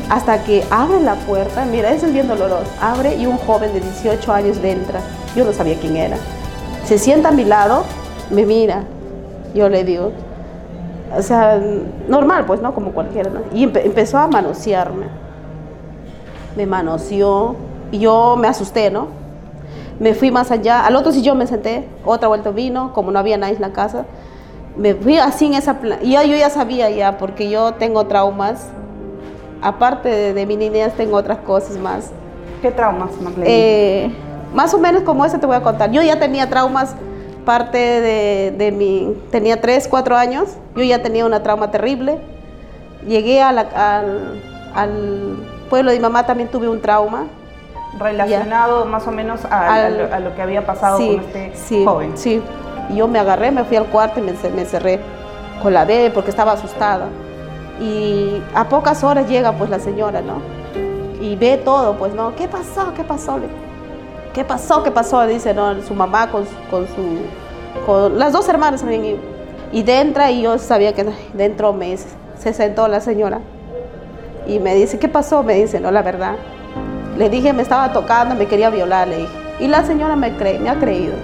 hasta 0.08 0.42
que 0.42 0.64
abre 0.70 1.00
la 1.00 1.14
puerta, 1.14 1.64
mira, 1.64 1.92
es 1.92 2.12
bien 2.12 2.26
doloroso, 2.26 2.68
abre 2.80 3.14
y 3.14 3.26
un 3.26 3.36
joven 3.36 3.72
de 3.72 3.80
18 3.80 4.32
años 4.32 4.56
le 4.56 4.72
entra, 4.72 5.00
yo 5.36 5.44
no 5.44 5.52
sabía 5.52 5.76
quién 5.78 5.96
era, 5.96 6.16
se 6.84 6.98
sienta 6.98 7.28
a 7.28 7.32
mi 7.32 7.44
lado, 7.44 7.84
me 8.28 8.44
mira, 8.44 8.82
yo 9.54 9.68
le 9.68 9.84
digo, 9.84 10.10
o 11.16 11.22
sea, 11.22 11.60
normal 12.08 12.44
pues, 12.44 12.60
¿no? 12.60 12.74
Como 12.74 12.90
cualquiera, 12.90 13.30
¿no? 13.30 13.42
Y 13.54 13.64
empezó 13.64 14.18
a 14.18 14.26
manosearme, 14.26 15.06
me 16.60 16.66
manoseó 16.66 17.56
y 17.90 18.00
yo 18.00 18.36
me 18.36 18.48
asusté, 18.48 18.90
¿no? 18.90 19.08
Me 19.98 20.14
fui 20.14 20.30
más 20.30 20.50
allá, 20.50 20.84
al 20.84 20.94
otro 20.94 21.10
sillón 21.10 21.38
me 21.38 21.46
senté, 21.46 21.88
otra 22.04 22.28
vuelta 22.28 22.50
vino, 22.50 22.92
como 22.92 23.10
no 23.10 23.18
había 23.18 23.38
nadie 23.38 23.54
en 23.54 23.62
la 23.62 23.72
casa, 23.72 24.04
me 24.76 24.94
fui 24.94 25.16
así 25.16 25.46
en 25.46 25.54
esa... 25.54 25.78
Y 26.02 26.12
yo, 26.12 26.22
yo 26.22 26.36
ya 26.36 26.50
sabía 26.50 26.90
ya, 26.90 27.16
porque 27.16 27.48
yo 27.48 27.72
tengo 27.74 28.06
traumas 28.06 28.68
aparte 29.62 30.32
de, 30.34 30.46
mi 30.46 30.56
niñez, 30.56 30.94
tengo 30.94 31.16
otras 31.16 31.38
cosas 31.38 31.76
más. 31.78 32.10
¿Qué 32.62 32.70
traumas? 32.70 33.10
Eh, 33.42 34.10
más 34.54 34.74
o 34.74 34.78
menos 34.78 35.02
como 35.02 35.24
ese 35.24 35.38
te 35.38 35.46
voy 35.46 35.56
a 35.56 35.62
contar. 35.62 35.90
Yo 35.90 36.02
ya 36.02 36.18
tenía 36.18 36.48
traumas, 36.48 36.94
parte 37.44 37.78
de, 37.78 38.54
de 38.56 38.72
mi... 38.72 39.16
Tenía 39.30 39.60
3, 39.60 39.88
4 39.88 40.16
años, 40.16 40.50
yo 40.76 40.82
ya 40.82 41.02
tenía 41.02 41.24
una 41.24 41.42
trauma 41.42 41.70
terrible. 41.70 42.18
Llegué 43.06 43.40
al, 43.42 43.58
al, 43.58 45.36
pueblo 45.70 45.90
de 45.90 45.96
mi 45.96 46.02
mamá, 46.02 46.26
también 46.26 46.50
tuve 46.50 46.68
un 46.68 46.82
trauma. 46.82 47.24
Relacionado 47.98 48.84
más 48.84 49.06
o 49.06 49.10
menos 49.10 49.40
a, 49.50 49.88
lo, 49.88 50.34
que 50.34 50.42
había 50.42 50.66
pasado 50.66 50.98
con 50.98 51.20
este 51.20 51.52
sí, 51.54 51.84
joven. 51.84 52.12
Sí, 52.16 52.42
y 52.90 52.96
yo 52.96 53.08
me 53.08 53.18
agarré, 53.18 53.50
me 53.50 53.64
fui 53.64 53.76
al 53.76 53.86
cuarto 53.86 54.20
y 54.20 54.22
me, 54.22 54.32
me 54.54 54.64
cerré 54.64 55.00
con 55.62 55.72
la 55.72 55.84
bebé 55.84 56.10
porque 56.10 56.30
estaba 56.30 56.52
asustada. 56.52 57.06
Y 57.80 58.42
a 58.54 58.68
pocas 58.68 59.02
horas 59.02 59.28
llega 59.28 59.52
pues 59.52 59.70
la 59.70 59.80
señora, 59.80 60.20
¿no? 60.20 60.42
Y 61.20 61.36
ve 61.36 61.56
todo, 61.56 61.94
pues, 61.94 62.12
¿no? 62.14 62.34
¿Qué 62.36 62.46
pasó? 62.46 62.92
¿Qué 62.94 63.04
pasó? 63.04 63.38
¿Qué 64.34 64.44
pasó? 64.44 64.82
¿Qué 64.82 64.90
pasó? 64.90 65.26
Dice, 65.26 65.54
¿no? 65.54 65.80
Su 65.82 65.94
mamá 65.94 66.30
con, 66.30 66.44
con 66.70 66.86
su... 66.86 67.86
Con 67.86 68.18
las 68.18 68.32
dos 68.32 68.48
hermanas 68.48 68.80
también. 68.80 69.18
Y 69.72 69.82
dentro, 69.82 70.28
y 70.28 70.42
yo 70.42 70.58
sabía 70.58 70.92
que 70.92 71.06
dentro 71.34 71.72
me, 71.72 71.96
se 71.96 72.52
sentó 72.52 72.88
la 72.88 73.00
señora. 73.00 73.40
Y 74.46 74.58
me 74.58 74.74
dice, 74.74 74.98
¿qué 74.98 75.08
pasó? 75.08 75.42
Me 75.42 75.54
dice, 75.54 75.80
no, 75.80 75.90
la 75.90 76.02
verdad. 76.02 76.36
Le 77.16 77.28
dije, 77.28 77.52
me 77.52 77.62
estaba 77.62 77.92
tocando, 77.92 78.34
me 78.34 78.46
quería 78.46 78.70
violar, 78.70 79.08
le 79.08 79.18
dije. 79.18 79.32
Y 79.60 79.68
la 79.68 79.84
señora 79.84 80.16
me, 80.16 80.34
cree, 80.36 80.58
me 80.58 80.70
ha 80.70 80.78
creído. 80.78 81.14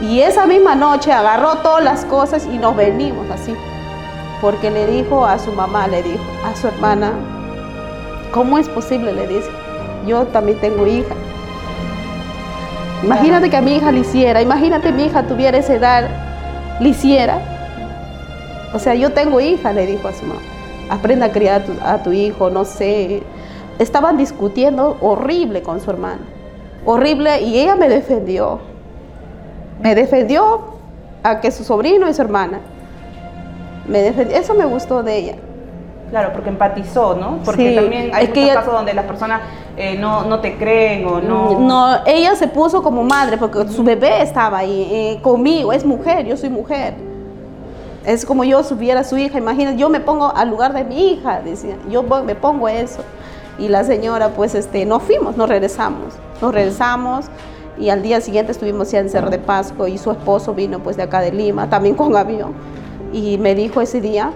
Y 0.00 0.20
esa 0.20 0.46
misma 0.46 0.74
noche 0.74 1.12
agarró 1.12 1.56
todas 1.58 1.82
las 1.82 2.04
cosas 2.04 2.46
y 2.46 2.58
nos 2.58 2.76
venimos 2.76 3.28
así 3.30 3.54
porque 4.40 4.70
le 4.70 4.86
dijo 4.86 5.24
a 5.24 5.38
su 5.38 5.52
mamá, 5.52 5.88
le 5.88 6.02
dijo 6.02 6.22
a 6.44 6.54
su 6.54 6.68
hermana, 6.68 7.12
¿cómo 8.32 8.58
es 8.58 8.68
posible? 8.68 9.12
Le 9.12 9.26
dice, 9.26 9.50
yo 10.06 10.24
también 10.26 10.60
tengo 10.60 10.86
hija. 10.86 11.14
Imagínate 13.02 13.50
que 13.50 13.56
a 13.56 13.62
mi 13.62 13.76
hija 13.76 13.92
le 13.92 14.00
hiciera, 14.00 14.40
imagínate 14.42 14.92
mi 14.92 15.04
hija 15.04 15.22
tuviera 15.22 15.58
esa 15.58 15.74
edad, 15.74 16.08
le 16.80 16.88
hiciera. 16.88 17.38
O 18.74 18.78
sea, 18.78 18.94
yo 18.94 19.12
tengo 19.12 19.40
hija, 19.40 19.72
le 19.72 19.86
dijo 19.86 20.08
a 20.08 20.12
su 20.12 20.24
mamá. 20.26 20.40
Aprenda 20.88 21.26
a 21.26 21.32
criar 21.32 21.64
a 21.84 22.02
tu, 22.02 22.12
hijo, 22.12 22.50
no 22.50 22.64
sé. 22.64 23.22
Estaban 23.78 24.16
discutiendo 24.16 24.96
horrible 25.00 25.62
con 25.62 25.80
su 25.80 25.90
hermana. 25.90 26.22
Horrible, 26.84 27.42
y 27.42 27.58
ella 27.58 27.76
me 27.76 27.88
defendió. 27.88 28.60
Me 29.82 29.94
defendió 29.94 30.76
a 31.22 31.40
que 31.40 31.50
su 31.50 31.64
sobrino 31.64 32.08
y 32.08 32.14
su 32.14 32.22
hermana 32.22 32.60
me 33.88 34.08
Eso 34.08 34.54
me 34.54 34.64
gustó 34.64 35.02
de 35.02 35.16
ella. 35.16 35.34
Claro, 36.10 36.32
porque 36.32 36.50
empatizó, 36.50 37.16
¿no? 37.16 37.40
Porque 37.44 37.74
también 37.74 38.14
hay 38.14 38.28
muchos 38.28 38.48
casos 38.50 38.72
donde 38.72 38.94
las 38.94 39.06
personas 39.06 39.40
eh, 39.76 39.96
no, 39.98 40.22
no, 40.24 40.38
te 40.38 40.56
creen 40.56 41.04
o 41.04 41.20
no... 41.20 41.58
No, 41.58 41.98
ella 42.06 42.36
se 42.36 42.46
puso 42.46 42.80
como 42.80 43.02
madre 43.02 43.36
porque 43.38 43.66
su 43.68 43.82
bebé 43.82 44.22
estaba 44.22 44.58
ahí 44.58 44.88
eh, 44.90 45.18
conmigo, 45.20 45.72
es 45.72 45.84
mujer, 45.84 46.24
yo 46.24 46.36
soy 46.36 46.48
mujer. 46.48 46.94
Es 48.06 48.24
como 48.24 48.44
yo 48.44 48.62
subiera 48.62 49.00
a 49.00 49.04
su 49.04 49.18
hija, 49.18 49.36
imagínate, 49.36 49.76
yo 49.76 49.90
me 49.90 50.00
pongo 50.00 50.34
al 50.34 50.48
lugar 50.48 50.72
de 50.72 50.84
mi 50.84 51.12
hija, 51.12 51.40
decía, 51.40 51.76
yo 51.90 52.02
me 52.02 52.34
pongo 52.34 52.68
eso. 52.68 53.00
Y 53.58 53.68
la 53.68 53.84
señora, 53.84 54.30
pues, 54.30 54.54
este, 54.54 54.86
nos 54.86 55.02
fuimos, 55.02 55.36
nos 55.36 55.48
regresamos, 55.48 56.14
nos 56.40 56.54
regresamos 56.54 57.26
y 57.78 57.90
al 57.90 58.02
día 58.02 58.20
siguiente 58.20 58.52
estuvimos 58.52 58.90
ya 58.90 59.00
en 59.00 59.10
Cerro 59.10 59.28
de 59.28 59.38
Pasco 59.38 59.86
y 59.86 59.98
su 59.98 60.10
esposo 60.10 60.54
vino 60.54 60.78
pues 60.78 60.96
de 60.96 61.02
acá 61.02 61.20
de 61.20 61.30
Lima, 61.32 61.68
también 61.68 61.94
con 61.94 62.16
avión 62.16 62.54
y 63.12 63.38
me 63.38 63.54
dijo 63.54 63.80
ese 63.80 64.00
día, 64.00 64.32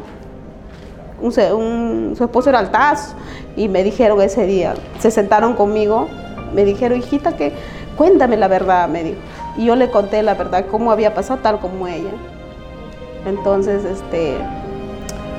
su 1.22 2.24
esposo 2.24 2.48
era 2.48 2.58
altazo, 2.58 3.14
y 3.56 3.68
me 3.68 3.82
dijeron 3.82 4.20
ese 4.22 4.46
día, 4.46 4.74
se 4.98 5.10
sentaron 5.10 5.54
conmigo, 5.54 6.08
me 6.54 6.64
dijeron, 6.64 6.98
hijita, 6.98 7.36
que 7.36 7.52
cuéntame 7.96 8.36
la 8.36 8.48
verdad, 8.48 8.88
me 8.88 9.04
dijo. 9.04 9.20
Y 9.56 9.66
yo 9.66 9.76
le 9.76 9.90
conté 9.90 10.22
la 10.22 10.34
verdad, 10.34 10.64
cómo 10.70 10.92
había 10.92 11.14
pasado 11.14 11.40
tal 11.42 11.60
como 11.60 11.86
ella. 11.86 12.10
Entonces, 13.26 13.84
este, 13.84 14.36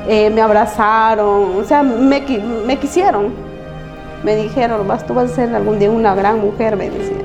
eh, 0.08 0.30
me 0.30 0.41
abrazaron, 0.41 1.58
o 1.58 1.63
sea, 1.63 1.84
me, 1.84 2.22
me 2.65 2.78
quisieron. 2.78 3.34
Me 4.24 4.36
dijeron, 4.36 4.88
vas, 4.88 5.06
tú 5.06 5.13
vas 5.13 5.32
a 5.32 5.36
ser 5.36 5.56
algún 5.56 5.80
día 5.80 5.89
una 5.89 6.13
gran 6.13 6.39
mujer, 6.39 6.76
me 6.76 6.89
decían. 6.89 7.22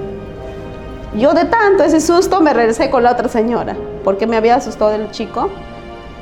Yo 1.14 1.35
de 1.35 1.45
tanto 1.45 1.85
ese 1.85 2.01
susto 2.01 2.40
me 2.40 2.53
regresé 2.53 2.90
con 2.90 3.03
la 3.03 3.12
otra 3.12 3.29
señora, 3.29 3.77
porque 4.05 4.27
me 4.27 4.37
había 4.37 4.57
asustado 4.57 4.95
el 4.95 5.11
chico 5.11 5.51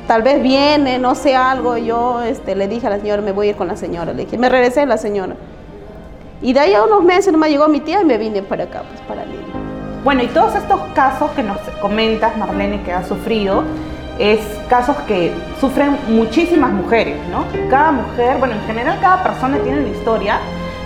tal 0.07 0.21
vez 0.21 0.41
viene, 0.41 0.99
no 0.99 1.15
sé 1.15 1.35
algo, 1.35 1.77
yo 1.77 2.21
este, 2.21 2.55
le 2.55 2.67
dije 2.67 2.87
a 2.87 2.89
la 2.89 2.99
señora, 2.99 3.21
me 3.21 3.31
voy 3.31 3.47
a 3.47 3.49
ir 3.51 3.55
con 3.55 3.67
la 3.67 3.75
señora, 3.75 4.13
le 4.13 4.25
dije, 4.25 4.37
me 4.37 4.49
regresé 4.49 4.81
a 4.81 4.85
la 4.85 4.97
señora. 4.97 5.35
Y 6.41 6.53
de 6.53 6.59
ahí 6.59 6.73
a 6.73 6.83
unos 6.83 7.03
meses 7.03 7.31
nomás 7.31 7.49
llegó 7.49 7.67
mi 7.67 7.79
tía 7.79 8.01
y 8.01 8.05
me 8.05 8.17
vine 8.17 8.43
para 8.43 8.65
acá, 8.65 8.83
pues 8.87 9.01
para 9.01 9.25
Lima. 9.25 9.43
Bueno, 10.03 10.21
y 10.21 10.27
todos 10.27 10.53
estos 10.55 10.79
casos 10.93 11.31
que 11.31 11.41
nos 11.41 11.57
comentas, 11.81 12.37
Marlene, 12.37 12.83
que 12.83 12.93
ha 12.93 13.03
sufrido, 13.03 13.63
es 14.19 14.39
casos 14.69 14.95
que 15.07 15.31
sufren 15.59 15.97
muchísimas 16.07 16.71
mujeres, 16.71 17.17
¿no? 17.29 17.45
Cada 17.69 17.91
mujer, 17.91 18.37
bueno, 18.37 18.55
en 18.55 18.61
general 18.61 18.97
cada 19.01 19.23
persona 19.23 19.57
tiene 19.59 19.79
una 19.79 19.89
historia, 19.89 20.39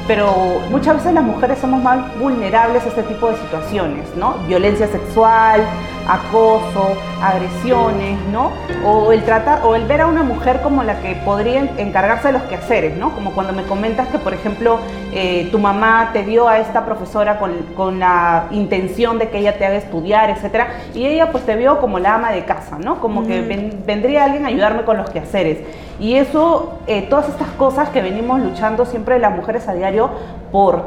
pero 0.09 0.59
muchas 0.71 0.95
veces 0.95 1.13
las 1.13 1.23
mujeres 1.23 1.59
somos 1.59 1.83
más 1.83 1.99
vulnerables 2.17 2.83
a 2.83 2.87
este 2.87 3.03
tipo 3.03 3.29
de 3.29 3.37
situaciones, 3.37 4.07
¿no? 4.15 4.39
Violencia 4.47 4.87
sexual, 4.87 5.61
acoso, 6.07 6.97
agresiones, 7.21 8.17
¿no? 8.31 8.51
O 8.83 9.11
el 9.11 9.23
tratar, 9.23 9.63
o 9.63 9.75
el 9.75 9.85
ver 9.85 10.01
a 10.01 10.07
una 10.07 10.23
mujer 10.23 10.61
como 10.63 10.83
la 10.83 10.99
que 10.99 11.13
podría 11.23 11.59
encargarse 11.77 12.29
de 12.29 12.33
los 12.33 12.41
quehaceres, 12.41 12.97
¿no? 12.97 13.13
Como 13.13 13.33
cuando 13.33 13.53
me 13.53 13.61
comentas 13.65 14.07
que, 14.07 14.17
por 14.17 14.33
ejemplo, 14.33 14.79
eh, 15.13 15.47
tu 15.51 15.59
mamá 15.59 16.09
te 16.11 16.23
dio 16.23 16.49
a 16.49 16.57
esta 16.57 16.87
profesora 16.87 17.37
con, 17.37 17.99
la 17.99 18.47
intención 18.49 19.19
de 19.19 19.29
que 19.29 19.37
ella 19.37 19.59
te 19.59 19.65
haga 19.67 19.75
estudiar, 19.75 20.31
etcétera, 20.31 20.69
y 20.95 21.05
ella 21.05 21.31
pues 21.31 21.45
te 21.45 21.55
vio 21.55 21.79
como 21.79 21.99
la 21.99 22.15
ama 22.15 22.31
de 22.31 22.45
casa, 22.45 22.79
¿no? 22.79 22.99
Como 22.99 23.27
que 23.27 23.41
vendría 23.85 24.23
alguien 24.23 24.45
a 24.45 24.47
ayudarme 24.47 24.85
con 24.85 24.97
los 24.97 25.07
quehaceres. 25.11 25.59
Y 25.99 26.15
eso, 26.15 26.79
eh, 26.87 27.07
todas 27.09 27.27
estas 27.29 27.49
cosas 27.49 27.89
que 27.89 28.01
venimos 28.01 28.39
luchando 28.39 28.85
siempre 28.85 29.19
las 29.19 29.35
mujeres 29.35 29.67
a 29.67 29.73
diario 29.73 30.09
por 30.51 30.85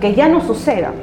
que 0.00 0.14
ya 0.14 0.28
no 0.28 0.40
sucedan, 0.40 0.94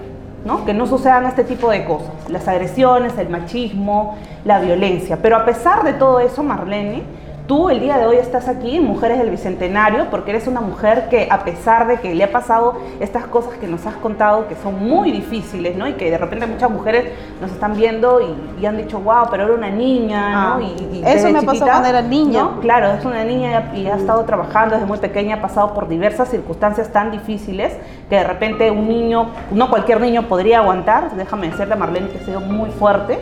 ¿no? 0.45 0.65
que 0.65 0.74
no 0.74 0.86
sucedan 0.88 1.26
este 1.26 1.43
tipo 1.43 1.69
de 1.69 1.84
cosas, 1.86 2.12
las 2.30 2.48
agresiones, 2.48 3.17
el 3.17 3.30
machismo, 3.30 4.17
la 4.45 4.60
violencia. 4.60 5.19
Pero 5.22 5.36
a 5.36 5.45
pesar 5.45 5.84
de 5.84 5.93
todo 5.93 6.19
eso, 6.19 6.41
Marlene, 6.43 7.04
Tú 7.50 7.72
el 7.72 7.80
día 7.80 7.98
de 7.98 8.06
hoy 8.06 8.18
estás 8.18 8.48
aquí 8.48 8.76
en 8.76 8.84
Mujeres 8.84 9.18
del 9.18 9.32
Bicentenario 9.32 10.12
porque 10.12 10.30
eres 10.30 10.46
una 10.46 10.62
mujer 10.62 11.10
que 11.10 11.28
a 11.32 11.44
pesar 11.44 11.88
de 11.88 12.00
que 12.00 12.14
le 12.14 12.24
ha 12.24 12.32
pasado 12.32 12.76
estas 13.00 13.26
cosas 13.26 13.56
que 13.56 13.66
nos 13.66 13.88
has 13.88 13.96
contado 13.96 14.48
que 14.48 14.54
son 14.54 14.88
muy 14.88 15.12
difíciles, 15.12 15.76
¿no? 15.76 15.88
Y 15.88 15.94
que 15.94 16.12
de 16.12 16.20
repente 16.20 16.46
muchas 16.46 16.70
mujeres 16.70 17.12
nos 17.42 17.52
están 17.52 17.76
viendo 17.76 18.22
y, 18.22 18.64
han 18.68 18.78
dicho, 18.78 19.00
wow, 19.00 19.30
pero 19.32 19.46
era 19.46 19.54
una 19.56 19.72
niña, 19.72 20.30
¿no? 20.30 20.56
Ah, 20.58 20.62
y, 20.62 21.02
eso 21.04 21.32
me 21.32 21.42
pasó 21.42 21.66
cuando 21.66 21.90
era 21.90 22.04
niña. 22.04 22.50
Claro, 22.62 22.92
es 22.92 23.04
una 23.04 23.24
niña 23.24 23.72
y 23.74 23.88
ha, 23.88 23.96
estado 23.96 24.26
trabajando 24.26 24.76
desde 24.76 24.86
muy 24.86 25.00
pequeña, 25.00 25.38
ha 25.38 25.42
pasado 25.42 25.74
por 25.74 25.88
diversas 25.88 26.30
circunstancias 26.30 26.92
tan 26.92 27.10
difíciles 27.10 27.76
que 28.12 28.18
de 28.18 28.26
repente 28.26 28.70
un 28.70 28.88
niño, 28.88 29.32
no 29.50 29.72
cualquier 29.72 30.00
niño 30.02 30.28
podría 30.28 30.60
aguantar. 30.60 31.16
Déjame 31.16 31.50
decirle 31.50 31.74
a 31.74 31.78
Marlene 31.78 32.10
que 32.10 32.20
ha 32.20 32.26
sido 32.26 32.42
muy 32.42 32.70
fuerte. 32.70 33.18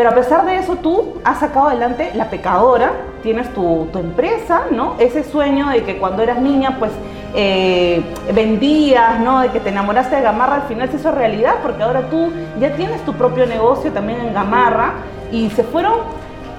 Pero 0.00 0.12
a 0.12 0.14
pesar 0.14 0.46
de 0.46 0.56
eso, 0.56 0.76
tú 0.76 1.16
has 1.24 1.40
sacado 1.40 1.66
adelante 1.66 2.12
La 2.14 2.30
Pecadora, 2.30 2.92
tienes 3.22 3.52
tu, 3.52 3.86
empresa, 3.94 4.62
¿no? 4.70 4.94
Ese 4.98 5.22
sueño 5.22 5.68
de 5.68 5.82
que 5.84 5.98
cuando 5.98 6.22
eras 6.22 6.40
niña, 6.40 6.76
pues 6.78 6.90
eh, 7.34 8.02
vendías, 8.34 9.20
¿no? 9.20 9.40
De 9.40 9.50
que 9.50 9.60
te 9.60 9.68
enamoraste 9.68 10.16
de 10.16 10.22
Gamarra, 10.22 10.54
al 10.54 10.62
final 10.62 10.88
se 10.88 10.96
hizo 10.96 11.10
realidad, 11.12 11.56
porque 11.60 11.82
ahora 11.82 12.08
tú 12.08 12.32
ya 12.58 12.74
tienes 12.76 13.04
tu 13.04 13.12
propio 13.12 13.44
negocio 13.44 13.92
también 13.92 14.20
en 14.20 14.32
Gamarra 14.32 14.94
y 15.30 15.50
se 15.50 15.64
fueron 15.64 15.96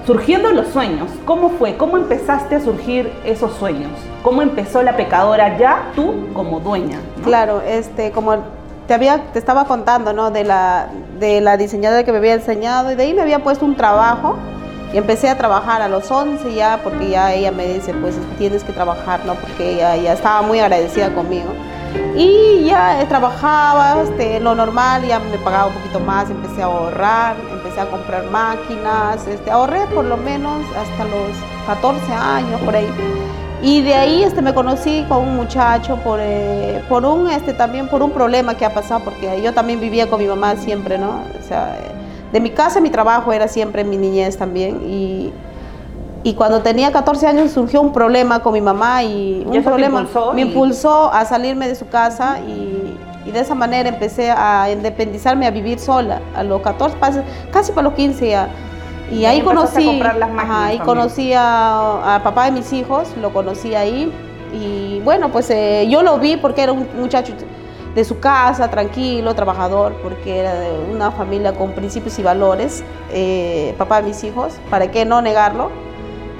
surgiendo 0.06 0.52
los 0.52 0.68
sueños. 0.68 1.10
¿Cómo 1.24 1.48
fue? 1.48 1.76
¿Cómo 1.76 1.96
empezaste 1.96 2.54
a 2.54 2.60
surgir 2.60 3.12
esos 3.24 3.54
sueños? 3.54 3.90
¿Cómo 4.22 4.42
empezó 4.42 4.84
La 4.84 4.96
Pecadora 4.96 5.58
ya 5.58 5.90
tú 5.96 6.28
como 6.32 6.60
dueña? 6.60 7.00
Claro, 7.24 7.60
este, 7.60 8.12
como 8.12 8.36
te 8.86 8.94
había, 8.94 9.18
te 9.32 9.40
estaba 9.40 9.64
contando, 9.64 10.12
¿no? 10.12 10.30
De 10.30 10.44
la, 10.44 10.86
de 11.22 11.40
la 11.40 11.56
diseñadora 11.56 12.02
que 12.02 12.10
me 12.10 12.18
había 12.18 12.34
enseñado 12.34 12.90
y 12.90 12.96
de 12.96 13.04
ahí 13.04 13.14
me 13.14 13.22
había 13.22 13.38
puesto 13.38 13.64
un 13.64 13.76
trabajo 13.76 14.36
y 14.92 14.98
empecé 14.98 15.28
a 15.28 15.38
trabajar 15.38 15.80
a 15.80 15.88
los 15.88 16.10
11 16.10 16.52
ya 16.52 16.80
porque 16.82 17.10
ya 17.10 17.32
ella 17.32 17.52
me 17.52 17.64
dice, 17.64 17.94
pues 17.94 18.16
tienes 18.38 18.64
que 18.64 18.72
trabajar, 18.72 19.20
¿no? 19.24 19.34
Porque 19.36 19.74
ella 19.74 19.96
ya 19.96 20.14
estaba 20.14 20.42
muy 20.42 20.58
agradecida 20.58 21.14
conmigo. 21.14 21.50
Y 22.16 22.64
ya 22.64 23.06
trabajaba 23.08 24.02
este, 24.02 24.40
lo 24.40 24.56
normal, 24.56 25.06
ya 25.06 25.20
me 25.20 25.38
pagaba 25.38 25.66
un 25.66 25.74
poquito 25.74 26.00
más, 26.00 26.28
empecé 26.28 26.60
a 26.62 26.64
ahorrar, 26.64 27.36
empecé 27.52 27.80
a 27.80 27.86
comprar 27.86 28.24
máquinas, 28.24 29.24
este, 29.28 29.50
ahorré 29.50 29.86
por 29.94 30.04
lo 30.04 30.16
menos 30.16 30.60
hasta 30.76 31.04
los 31.04 31.30
14 31.66 32.12
años 32.12 32.60
por 32.62 32.74
ahí. 32.74 32.88
Y 33.62 33.80
de 33.82 33.94
ahí 33.94 34.24
este, 34.24 34.42
me 34.42 34.52
conocí 34.52 35.04
con 35.08 35.18
un 35.18 35.36
muchacho 35.36 35.96
por, 36.02 36.18
eh, 36.20 36.82
por 36.88 37.04
un, 37.04 37.30
este, 37.30 37.52
también 37.52 37.88
por 37.88 38.02
un 38.02 38.10
problema 38.10 38.56
que 38.56 38.64
ha 38.64 38.74
pasado, 38.74 39.04
porque 39.04 39.40
yo 39.40 39.54
también 39.54 39.78
vivía 39.78 40.10
con 40.10 40.20
mi 40.20 40.26
mamá 40.26 40.56
siempre, 40.56 40.98
¿no? 40.98 41.20
O 41.40 41.46
sea, 41.46 41.78
de 42.32 42.40
mi 42.40 42.50
casa 42.50 42.80
mi 42.80 42.90
trabajo 42.90 43.32
era 43.32 43.46
siempre 43.46 43.84
mi 43.84 43.96
niñez 43.96 44.36
también. 44.36 44.80
Y, 44.84 45.32
y 46.24 46.34
cuando 46.34 46.60
tenía 46.60 46.90
14 46.90 47.24
años 47.28 47.52
surgió 47.52 47.80
un 47.80 47.92
problema 47.92 48.40
con 48.40 48.52
mi 48.52 48.60
mamá 48.60 49.04
y 49.04 49.44
un 49.46 49.62
problema 49.62 50.06
me 50.34 50.40
impulsó 50.40 51.12
a 51.12 51.24
salirme 51.24 51.68
de 51.68 51.76
su 51.76 51.88
casa 51.88 52.40
y, 52.40 52.96
y, 53.24 53.30
de 53.30 53.40
esa 53.40 53.54
manera 53.54 53.88
empecé 53.88 54.32
a 54.32 54.70
independizarme, 54.72 55.46
a 55.46 55.52
vivir 55.52 55.78
sola 55.78 56.20
a 56.34 56.42
los 56.42 56.62
14, 56.62 56.96
casi 57.52 57.70
para 57.70 57.82
los 57.82 57.94
15 57.94 58.28
ya. 58.28 58.48
Y, 59.12 59.26
ahí 59.26 59.42
conocí, 59.42 60.00
a 60.02 60.64
ahí 60.64 60.78
conocí 60.78 61.32
a, 61.36 62.20
papá 62.24 62.46
de 62.46 62.52
mis 62.52 62.72
hijos, 62.72 63.14
lo 63.20 63.32
conocí 63.32 63.74
ahí. 63.74 64.10
Y 64.52 65.00
bueno, 65.00 65.30
pues 65.30 65.50
eh, 65.50 65.86
yo 65.88 66.02
lo 66.02 66.18
vi 66.18 66.36
porque 66.36 66.62
era 66.62 66.72
un 66.72 66.88
muchacho 66.96 67.34
de 67.94 68.04
su 68.04 68.20
casa, 68.20 68.68
tranquilo, 68.70 69.34
trabajador, 69.34 69.94
porque 70.02 70.38
era 70.38 70.54
de 70.54 70.70
una 70.94 71.10
familia 71.10 71.52
con 71.52 71.72
principios 71.72 72.18
y 72.18 72.22
valores, 72.22 72.82
eh, 73.12 73.74
papá 73.76 74.00
de 74.00 74.08
mis 74.08 74.24
hijos, 74.24 74.54
¿para 74.70 74.90
qué 74.90 75.04
no 75.04 75.20
negarlo? 75.20 75.70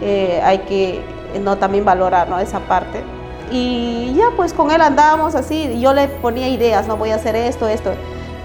Eh, 0.01 0.41
hay 0.43 0.59
que 0.61 1.03
no 1.43 1.59
también 1.59 1.85
valorar 1.85 2.29
¿no? 2.29 2.39
esa 2.39 2.61
parte. 2.61 3.03
Y 3.51 4.15
ya 4.17 4.31
pues 4.35 4.55
con 4.55 4.71
él 4.71 4.81
andábamos 4.81 5.35
así, 5.35 5.79
yo 5.79 5.93
le 5.93 6.09
ponía 6.09 6.49
ideas, 6.49 6.89
no 6.89 6.97
voy 6.97 7.11
a 7.11 7.17
hacer 7.17 7.37
esto, 7.37 7.69
esto. 7.69 7.91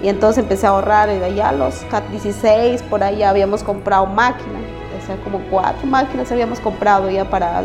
Y 0.02 0.10
entonces 0.10 0.44
empecé 0.44 0.68
a 0.68 0.72
ahorrar 0.72 1.10
y 1.10 1.24
allá 1.24 1.50
a 1.50 1.54
los 1.54 1.86
16 2.12 2.84
por 2.84 3.04
ahí 3.04 3.18
ya 3.18 3.30
habíamos 3.30 3.64
comprado 3.64 4.06
máquinas, 4.06 4.62
o 5.02 5.06
sea, 5.06 5.16
como 5.24 5.40
cuatro 5.50 5.88
máquinas 5.88 6.32
habíamos 6.32 6.60
comprado 6.60 7.10
ya 7.10 7.26
para 7.26 7.64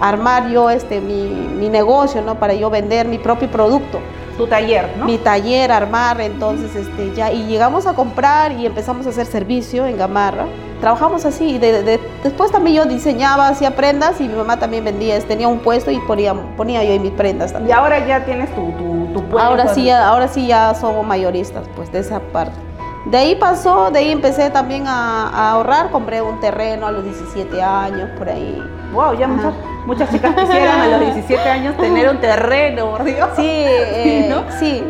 armar 0.00 0.50
yo 0.50 0.68
este, 0.70 1.00
mi, 1.00 1.24
mi 1.24 1.68
negocio, 1.68 2.20
¿no? 2.22 2.34
Para 2.34 2.54
yo 2.54 2.70
vender 2.70 3.08
mi 3.08 3.18
propio 3.18 3.50
producto. 3.50 4.00
Tu 4.36 4.46
taller, 4.46 4.94
¿no? 4.98 5.04
Mi 5.04 5.18
taller, 5.18 5.70
armar, 5.70 6.20
entonces 6.20 6.74
este, 6.74 7.14
ya, 7.14 7.32
y 7.32 7.46
llegamos 7.46 7.86
a 7.86 7.94
comprar 7.94 8.52
y 8.52 8.66
empezamos 8.66 9.06
a 9.06 9.10
hacer 9.10 9.26
servicio 9.26 9.86
en 9.86 9.98
Gamarra. 9.98 10.46
Trabajamos 10.80 11.26
así, 11.26 11.58
de, 11.58 12.00
después 12.24 12.50
también 12.50 12.76
yo 12.76 12.84
diseñaba, 12.86 13.48
hacía 13.48 13.76
prendas 13.76 14.20
y 14.20 14.28
mi 14.28 14.34
mamá 14.34 14.58
también 14.58 14.84
vendía, 14.84 15.20
tenía 15.20 15.46
un 15.46 15.58
puesto 15.58 15.90
y 15.90 15.98
ponía, 16.00 16.34
ponía 16.56 16.82
yo 16.82 16.92
en 16.92 17.02
mis 17.02 17.12
prendas 17.12 17.52
también. 17.52 17.76
Y 17.76 17.78
ahora 17.78 18.06
ya 18.06 18.24
tienes 18.24 18.54
tu, 18.54 18.72
tu, 19.12 19.22
puesto. 19.24 19.38
Ahora 19.38 19.74
sí, 19.74 19.90
ahora 19.90 20.28
sí 20.28 20.46
ya 20.46 20.74
somos 20.74 21.06
mayoristas, 21.06 21.68
pues 21.76 21.92
de 21.92 21.98
esa 21.98 22.20
parte. 22.20 22.56
De 23.06 23.16
ahí 23.16 23.34
pasó, 23.34 23.90
de 23.90 23.98
ahí 23.98 24.10
empecé 24.10 24.50
también 24.50 24.86
a, 24.86 25.28
a 25.28 25.50
ahorrar, 25.52 25.90
compré 25.90 26.22
un 26.22 26.40
terreno 26.40 26.86
a 26.86 26.92
los 26.92 27.04
17 27.04 27.62
años, 27.62 28.10
por 28.18 28.28
ahí. 28.28 28.62
Wow, 28.92 29.18
ya 29.18 29.26
muchas, 29.28 29.54
muchas 29.86 30.10
chicas 30.10 30.34
quisieran 30.34 30.80
a 30.80 30.88
los 30.88 31.00
17 31.00 31.48
años 31.48 31.76
tener 31.76 32.08
un 32.08 32.20
terreno, 32.20 32.90
por 32.90 33.04
Dios. 33.04 33.28
Sí, 33.36 33.42
eh, 33.46 34.34
sí. 34.58 34.84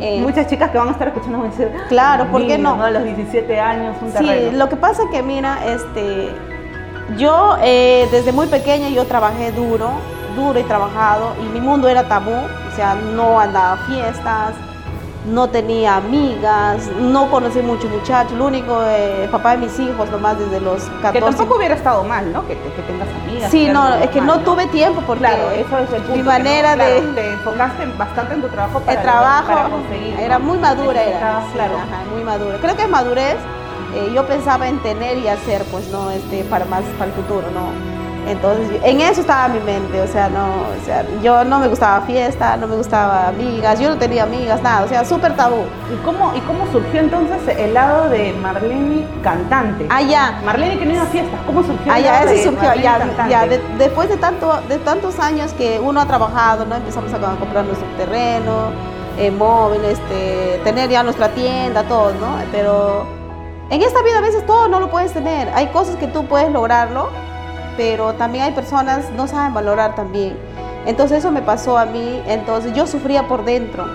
Eh, 0.00 0.20
muchas 0.20 0.46
chicas 0.46 0.70
que 0.70 0.78
van 0.78 0.88
a 0.88 0.92
estar 0.92 1.08
escuchando 1.08 1.38
van 1.38 1.48
a 1.48 1.50
decir, 1.50 1.70
claro, 1.88 2.30
¿por 2.30 2.46
qué 2.46 2.58
no? 2.58 2.82
A 2.82 2.90
los 2.90 3.04
17 3.04 3.60
años, 3.60 3.96
un 4.00 4.12
terreno. 4.12 4.50
Sí, 4.50 4.56
lo 4.56 4.68
que 4.68 4.76
pasa 4.76 5.04
que, 5.10 5.22
mira, 5.22 5.58
este, 5.66 6.30
yo 7.16 7.56
eh, 7.62 8.08
desde 8.10 8.32
muy 8.32 8.46
pequeña 8.46 8.88
yo 8.88 9.04
trabajé 9.04 9.52
duro, 9.52 9.90
duro 10.36 10.58
y 10.58 10.62
trabajado, 10.64 11.34
y 11.42 11.48
mi 11.52 11.60
mundo 11.60 11.88
era 11.88 12.04
tabú, 12.04 12.32
o 12.32 12.76
sea, 12.76 12.94
no 12.94 13.38
andaba 13.38 13.74
a 13.74 13.76
fiestas, 13.78 14.54
no 15.24 15.48
tenía 15.48 15.96
amigas, 15.96 16.90
no 17.00 17.30
conocí 17.30 17.60
muchos 17.60 17.90
muchachos, 17.90 18.32
lo 18.32 18.46
único, 18.46 18.82
eh, 18.84 19.28
papá 19.30 19.52
de 19.52 19.58
mis 19.58 19.78
hijos 19.78 20.10
nomás 20.10 20.38
desde 20.38 20.60
los 20.60 20.82
14. 21.02 21.12
Que 21.12 21.20
tampoco 21.20 21.56
hubiera 21.56 21.74
estado 21.74 22.04
mal, 22.04 22.32
¿no? 22.32 22.46
Que, 22.46 22.54
que 22.54 22.82
tengas 22.82 23.08
amigas. 23.22 23.50
Sí, 23.50 23.68
no, 23.68 23.94
es 23.94 24.10
que 24.10 24.20
no, 24.20 24.40
tuve 24.40 24.66
tiempo 24.66 25.02
porque 25.06 25.24
claro, 25.24 25.50
eso 25.50 25.78
es 25.78 25.92
el 25.92 26.02
punto 26.02 26.16
mi 26.16 26.22
manera 26.22 26.76
de... 26.76 27.00
Te 27.14 27.32
enfocaste 27.32 27.86
bastante 27.98 28.34
en 28.34 28.42
tu 28.42 28.48
trabajo 28.48 28.80
para, 28.80 28.92
el 28.92 29.02
trabajo, 29.02 29.70
conseguir. 29.70 30.20
Era 30.20 30.38
muy 30.38 30.58
madura, 30.58 31.02
era. 31.02 31.42
claro. 31.52 31.74
muy 32.12 32.24
madura. 32.24 32.58
Creo 32.60 32.76
que 32.76 32.82
es 32.82 32.90
madurez. 32.90 33.36
Eh, 33.94 34.10
yo 34.12 34.26
pensaba 34.26 34.68
en 34.68 34.82
tener 34.82 35.18
y 35.18 35.28
hacer, 35.28 35.62
pues 35.70 35.88
no, 35.88 36.10
este, 36.10 36.42
para 36.44 36.64
más, 36.64 36.82
para 36.98 37.06
el 37.06 37.12
futuro, 37.12 37.48
¿no? 37.52 38.03
Entonces, 38.26 38.80
en 38.82 39.00
eso 39.00 39.20
estaba 39.20 39.48
mi 39.48 39.60
mente, 39.60 40.00
o 40.00 40.06
sea, 40.06 40.28
no, 40.28 40.46
o 40.46 40.84
sea, 40.84 41.04
yo 41.22 41.44
no 41.44 41.58
me 41.58 41.68
gustaba 41.68 42.00
fiesta, 42.02 42.56
no 42.56 42.66
me 42.66 42.76
gustaba 42.76 43.28
amigas, 43.28 43.78
yo 43.78 43.90
no 43.90 43.98
tenía 43.98 44.22
amigas, 44.22 44.62
nada, 44.62 44.84
o 44.84 44.88
sea, 44.88 45.04
súper 45.04 45.36
tabú. 45.36 45.64
¿Y 45.92 46.04
cómo, 46.04 46.32
¿Y 46.34 46.40
cómo 46.40 46.66
surgió 46.72 47.00
entonces 47.00 47.40
el 47.58 47.74
lado 47.74 48.08
de 48.08 48.32
Marlene 48.32 49.06
cantante? 49.22 49.86
Ah, 49.90 50.02
ya. 50.02 50.40
Marlene 50.44 50.78
que 50.78 50.86
no 50.86 50.94
iba 50.94 51.02
a 51.02 51.06
fiestas, 51.06 51.38
¿cómo 51.46 51.62
surgió? 51.62 51.92
Ah, 51.92 52.00
ya, 52.00 52.22
eso 52.22 52.50
surgió, 52.50 52.74
ya, 52.74 53.28
ya 53.28 53.46
después 53.78 54.08
de, 54.08 54.16
tanto, 54.16 54.60
de 54.68 54.78
tantos 54.78 55.18
años 55.18 55.52
que 55.52 55.78
uno 55.80 56.00
ha 56.00 56.06
trabajado, 56.06 56.64
¿no? 56.64 56.76
Empezamos 56.76 57.12
a 57.12 57.18
comprar 57.18 57.64
nuestro 57.64 57.88
terreno, 57.96 58.70
eh, 59.18 59.30
móvil, 59.30 59.84
este, 59.84 60.60
tener 60.64 60.88
ya 60.88 61.02
nuestra 61.02 61.28
tienda, 61.28 61.82
todo, 61.84 62.12
¿no? 62.14 62.36
Pero 62.50 63.06
en 63.70 63.82
esta 63.82 64.02
vida 64.02 64.18
a 64.18 64.20
veces 64.20 64.44
todo 64.46 64.68
no 64.68 64.80
lo 64.80 64.90
puedes 64.90 65.12
tener, 65.12 65.48
hay 65.54 65.68
cosas 65.68 65.96
que 65.96 66.06
tú 66.06 66.26
puedes 66.26 66.50
lograrlo, 66.50 67.08
pero 67.76 68.14
también 68.14 68.44
hay 68.44 68.52
personas 68.52 69.10
no 69.16 69.26
saben 69.26 69.54
valorar 69.54 69.94
también. 69.94 70.36
Entonces 70.86 71.18
eso 71.18 71.30
me 71.30 71.42
pasó 71.42 71.78
a 71.78 71.86
mí, 71.86 72.22
entonces 72.26 72.72
yo 72.74 72.86
sufría 72.86 73.26
por 73.26 73.44
dentro, 73.44 73.86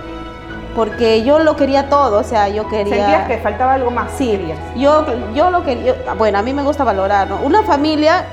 porque 0.74 1.22
yo 1.22 1.38
lo 1.38 1.54
quería 1.56 1.88
todo, 1.88 2.18
o 2.18 2.24
sea, 2.24 2.48
yo 2.48 2.68
quería... 2.68 2.96
¿Sentías 2.96 3.28
que 3.28 3.38
faltaba 3.38 3.74
algo 3.74 3.90
más? 3.90 4.10
Sí, 4.12 4.40
yo, 4.76 5.04
yo 5.34 5.50
lo 5.50 5.64
quería, 5.64 5.94
bueno, 6.18 6.38
a 6.38 6.42
mí 6.42 6.52
me 6.52 6.62
gusta 6.62 6.82
valorar, 6.82 7.28
¿no? 7.28 7.38
Una 7.42 7.62
familia, 7.62 8.24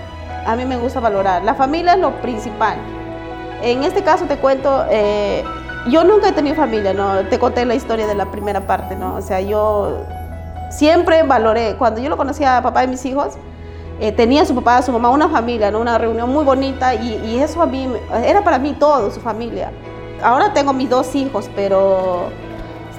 a 0.46 0.56
mí 0.56 0.66
me 0.66 0.78
gusta 0.78 1.00
valorar, 1.00 1.44
la 1.44 1.54
familia 1.54 1.94
es 1.94 2.00
lo 2.00 2.12
principal. 2.22 2.78
En 3.62 3.84
este 3.84 4.04
caso 4.04 4.26
te 4.26 4.38
cuento, 4.38 4.86
eh, 4.90 5.44
yo 5.90 6.04
nunca 6.04 6.30
he 6.30 6.32
tenido 6.32 6.56
familia, 6.56 6.94
¿no? 6.94 7.20
Te 7.26 7.38
conté 7.38 7.64
la 7.66 7.76
historia 7.76 8.08
de 8.08 8.16
la 8.16 8.26
primera 8.26 8.62
parte, 8.62 8.96
¿no? 8.96 9.16
O 9.16 9.22
sea, 9.22 9.40
yo 9.40 10.00
siempre 10.72 11.24
valoré, 11.24 11.76
cuando 11.78 12.02
yo 12.02 12.10
lo 12.10 12.18
conocía 12.18 12.58
a 12.58 12.62
papá 12.62 12.82
de 12.82 12.88
mis 12.88 13.06
hijos, 13.06 13.38
eh, 14.00 14.12
tenía 14.12 14.46
su 14.46 14.54
papá, 14.54 14.82
su 14.84 14.92
mamá, 14.92 15.10
una 15.10 15.28
familia, 15.28 15.72
¿no? 15.72 15.80
una 15.80 15.98
reunión 15.98 16.32
muy 16.32 16.44
bonita 16.44 16.94
y, 16.94 17.40
eso 17.40 17.62
a 17.62 17.66
mí 17.66 17.90
era 18.24 18.44
para 18.44 18.60
mí 18.60 18.74
todo, 18.74 19.10
su 19.12 19.20
familia. 19.20 19.72
Ahora 20.24 20.54
tengo 20.54 20.74
mis 20.74 20.90
dos 20.90 21.14
hijos, 21.16 21.50
pero 21.56 22.30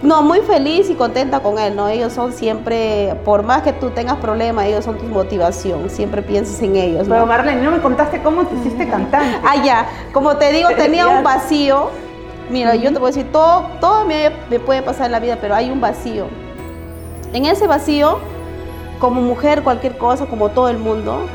No, 0.01 0.23
muy 0.23 0.41
feliz 0.41 0.89
y 0.91 0.95
contenta 0.95 1.41
con 1.41 1.59
él, 1.59 1.75
¿no? 1.75 1.89
Ellos 1.89 2.13
son 2.13 2.33
siempre, 2.33 3.17
por 3.25 3.43
más 3.43 3.63
que 3.63 3.73
tú 3.73 3.91
tengas 3.91 4.17
problemas, 4.19 4.67
ellos 4.67 4.85
son 4.85 4.97
tu 4.97 5.07
motivación, 5.07 5.91
siempre 5.91 6.23
piensas 6.23 6.63
en 6.63 6.77
ellos. 6.77 7.09
¿no? 7.09 7.15
Pero 7.15 7.27
Marlene, 7.27 7.63
no 7.63 7.73
me 7.73 7.81
contaste 7.81 8.23
cómo 8.23 8.47
te 8.47 8.55
hiciste 8.55 8.89
cantante. 8.89 9.41
Ah, 9.45 9.57
ya, 9.65 9.89
como 10.13 10.37
te 10.37 10.53
digo, 10.53 10.69
tenía 10.77 11.09
un 11.09 11.25
vacío. 11.25 11.91
Mira, 12.49 12.77
yo 12.77 12.93
te 12.93 13.01
puedo 13.01 13.07
decir, 13.07 13.31
todo, 13.33 13.67
todo 13.81 14.05
me, 14.05 14.31
me 14.49 14.61
puede 14.61 14.83
pasar 14.83 15.07
en 15.07 15.13
la 15.13 15.21
vida, 15.21 15.39
pero 15.41 15.57
hay 15.57 15.69
un 15.69 15.81
vacío. 15.81 16.27
En 17.33 17.45
ese 17.45 17.67
vacío, 17.67 18.21
como 18.99 19.21
mujer, 19.21 19.63
cualquier 19.63 19.97
cosa, 19.99 20.27
como 20.27 20.51
todo 20.51 20.69
el 20.69 20.79
mundo, 20.79 21.27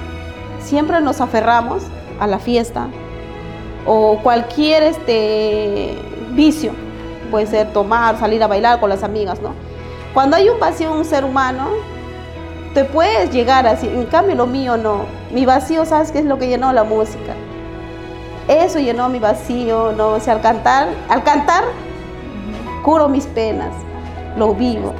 siempre 0.59 0.99
nos 1.01 1.21
aferramos 1.21 1.83
a 2.19 2.27
la 2.27 2.39
fiesta 2.39 2.87
o 3.85 4.19
cualquier 4.23 4.83
este, 4.83 5.97
vicio 6.31 6.71
puede 7.33 7.47
ser 7.47 7.73
tomar, 7.73 8.19
salir 8.19 8.43
a 8.43 8.47
bailar 8.47 8.79
con 8.79 8.91
las 8.91 9.01
amigas, 9.01 9.41
¿no? 9.41 9.55
Cuando 10.13 10.35
hay 10.35 10.49
un 10.49 10.59
vacío 10.59 10.91
en 10.91 10.97
un 10.97 11.03
ser 11.03 11.25
humano, 11.25 11.67
te 12.75 12.85
puedes 12.85 13.31
llegar 13.31 13.65
así, 13.65 13.87
en 13.87 14.05
cambio 14.05 14.35
lo 14.35 14.45
mío 14.45 14.77
no. 14.77 15.05
Mi 15.31 15.43
vacío, 15.43 15.83
¿sabes 15.83 16.11
qué 16.11 16.19
es 16.19 16.25
lo 16.25 16.37
que 16.37 16.47
llenó 16.47 16.71
la 16.73 16.83
música? 16.83 17.33
Eso 18.47 18.77
llenó 18.77 19.09
mi 19.09 19.17
vacío, 19.17 19.93
¿no? 19.93 20.09
O 20.09 20.19
sea, 20.19 20.35
al 20.35 20.41
cantar, 20.41 20.89
al 21.09 21.23
cantar, 21.23 21.63
curo 22.83 23.09
mis 23.09 23.25
penas, 23.25 23.73
lo 24.37 24.53
vivo. 24.53 24.93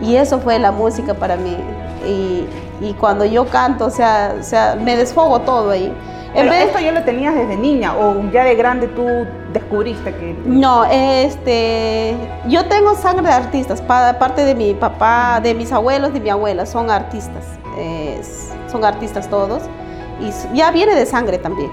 Y 0.00 0.16
eso 0.16 0.38
fue 0.38 0.58
la 0.58 0.72
música 0.72 1.12
para 1.12 1.36
mí. 1.36 1.58
Y, 2.04 2.46
y 2.80 2.94
cuando 2.94 3.24
yo 3.24 3.46
canto, 3.46 3.86
o 3.86 3.90
sea, 3.90 4.34
o 4.38 4.42
sea, 4.42 4.76
me 4.80 4.96
desfogo 4.96 5.40
todo 5.40 5.70
ahí. 5.70 5.92
Pero 6.34 6.52
esto 6.52 6.78
ya 6.78 6.92
lo 6.92 7.02
tenías 7.02 7.34
desde 7.34 7.56
niña 7.56 7.96
o 7.96 8.30
ya 8.30 8.44
de 8.44 8.54
grande 8.56 8.88
tú 8.88 9.06
descubriste 9.54 10.14
que... 10.14 10.36
No, 10.44 10.84
este, 10.84 12.14
yo 12.46 12.66
tengo 12.66 12.94
sangre 12.94 13.28
de 13.28 13.32
artistas, 13.32 13.80
parte 13.80 14.44
de 14.44 14.54
mi 14.54 14.74
papá, 14.74 15.40
de 15.42 15.54
mis 15.54 15.72
abuelos, 15.72 16.12
de 16.12 16.20
mi 16.20 16.28
abuela, 16.28 16.66
son 16.66 16.90
artistas, 16.90 17.44
son 18.70 18.84
artistas 18.84 19.30
todos 19.30 19.62
y 20.20 20.56
ya 20.56 20.70
viene 20.70 20.94
de 20.94 21.06
sangre 21.06 21.38
también. 21.38 21.70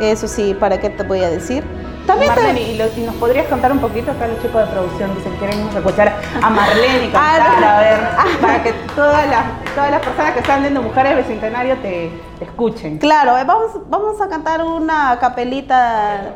Eso 0.00 0.26
sí, 0.26 0.56
¿para 0.58 0.80
qué 0.80 0.90
te 0.90 1.04
voy 1.04 1.22
a 1.22 1.30
decir? 1.30 1.62
También 2.10 2.34
Marlene, 2.34 2.60
y, 2.72 3.00
nos 3.02 3.14
podrías 3.14 3.46
contar 3.46 3.70
un 3.70 3.78
poquito, 3.78 4.10
acá 4.10 4.26
los 4.26 4.42
chicos 4.42 4.66
de 4.66 4.66
producción 4.72 5.14
dicen 5.14 5.32
que 5.34 5.38
queremos 5.38 5.72
escuchar 5.72 6.12
a 6.42 6.50
Marlene 6.50 7.04
y 7.06 7.08
cantar, 7.10 7.62
a 7.62 7.80
ver, 7.80 8.00
para 8.40 8.62
que 8.64 8.72
todas 8.96 9.28
las, 9.28 9.44
todas 9.76 9.92
las 9.92 10.00
personas 10.00 10.32
que 10.32 10.40
están 10.40 10.62
viendo 10.62 10.82
Mujeres 10.82 11.16
Bicentenario 11.18 11.76
te, 11.76 12.10
te 12.40 12.44
escuchen. 12.44 12.98
Claro, 12.98 13.38
eh, 13.38 13.44
vamos, 13.46 13.70
vamos 13.88 14.20
a 14.20 14.28
cantar 14.28 14.64
una 14.64 15.18
capelita 15.20 16.34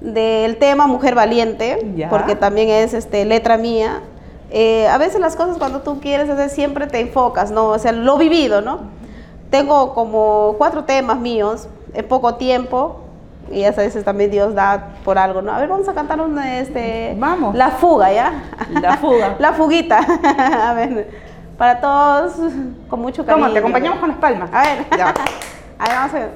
del 0.00 0.56
tema 0.56 0.88
Mujer 0.88 1.14
Valiente, 1.14 2.08
porque 2.10 2.34
también 2.34 2.68
es 2.70 2.92
este, 2.92 3.24
letra 3.24 3.56
mía. 3.56 4.00
Eh, 4.50 4.88
a 4.88 4.98
veces 4.98 5.20
las 5.20 5.36
cosas 5.36 5.58
cuando 5.58 5.82
tú 5.82 6.00
quieres 6.00 6.28
hacer 6.28 6.50
siempre 6.50 6.88
te 6.88 6.98
enfocas, 6.98 7.52
¿no? 7.52 7.68
O 7.68 7.78
sea, 7.78 7.92
lo 7.92 8.18
vivido, 8.18 8.62
¿no? 8.62 8.80
Tengo 9.50 9.94
como 9.94 10.56
cuatro 10.58 10.82
temas 10.82 11.20
míos 11.20 11.68
en 11.92 12.08
poco 12.08 12.34
tiempo, 12.34 13.03
y 13.50 13.64
a 13.64 13.70
veces 13.70 14.04
también 14.04 14.30
Dios 14.30 14.54
da 14.54 14.88
por 15.04 15.18
algo, 15.18 15.42
¿no? 15.42 15.52
A 15.52 15.58
ver, 15.58 15.68
vamos 15.68 15.88
a 15.88 15.94
cantar 15.94 16.20
un, 16.20 16.38
este... 16.38 17.14
Vamos. 17.18 17.54
La 17.54 17.70
fuga, 17.70 18.12
¿ya? 18.12 18.42
La 18.80 18.96
fuga. 18.96 19.36
la 19.38 19.52
fuguita. 19.52 19.98
a 20.68 20.74
ver, 20.74 21.10
para 21.56 21.80
todos, 21.80 22.34
con 22.88 23.00
mucho 23.00 23.24
cariño. 23.24 23.44
¿Cómo? 23.44 23.52
Te 23.52 23.58
acompañamos 23.60 23.98
con 23.98 24.08
las 24.08 24.18
palmas. 24.18 24.50
A 24.52 24.62
ver. 24.62 24.86
Ya. 24.96 25.08
a 25.78 25.84
ver, 25.84 25.94
vamos 25.96 26.14
a 26.14 26.18
ver. 26.18 26.30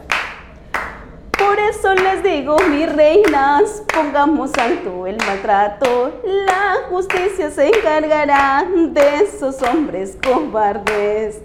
Por 1.38 1.59
eso 1.61 1.94
les 1.94 2.23
digo, 2.25 2.57
mis 2.68 2.92
reinas, 2.92 3.83
pongamos 3.94 4.51
alto 4.59 5.07
el 5.07 5.16
maltrato. 5.18 6.21
La 6.25 6.88
justicia 6.88 7.51
se 7.51 7.68
encargará 7.68 8.66
de 8.68 9.23
esos 9.23 9.62
hombres 9.62 10.18
cobardes. 10.21 11.40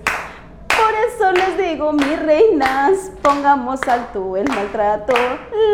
Por 0.94 1.32
eso 1.32 1.32
les 1.32 1.58
digo, 1.58 1.92
mis 1.92 2.22
reinas, 2.22 3.12
pongamos 3.24 3.82
alto 3.88 4.38
el 4.38 4.48
maltrato. 4.48 5.14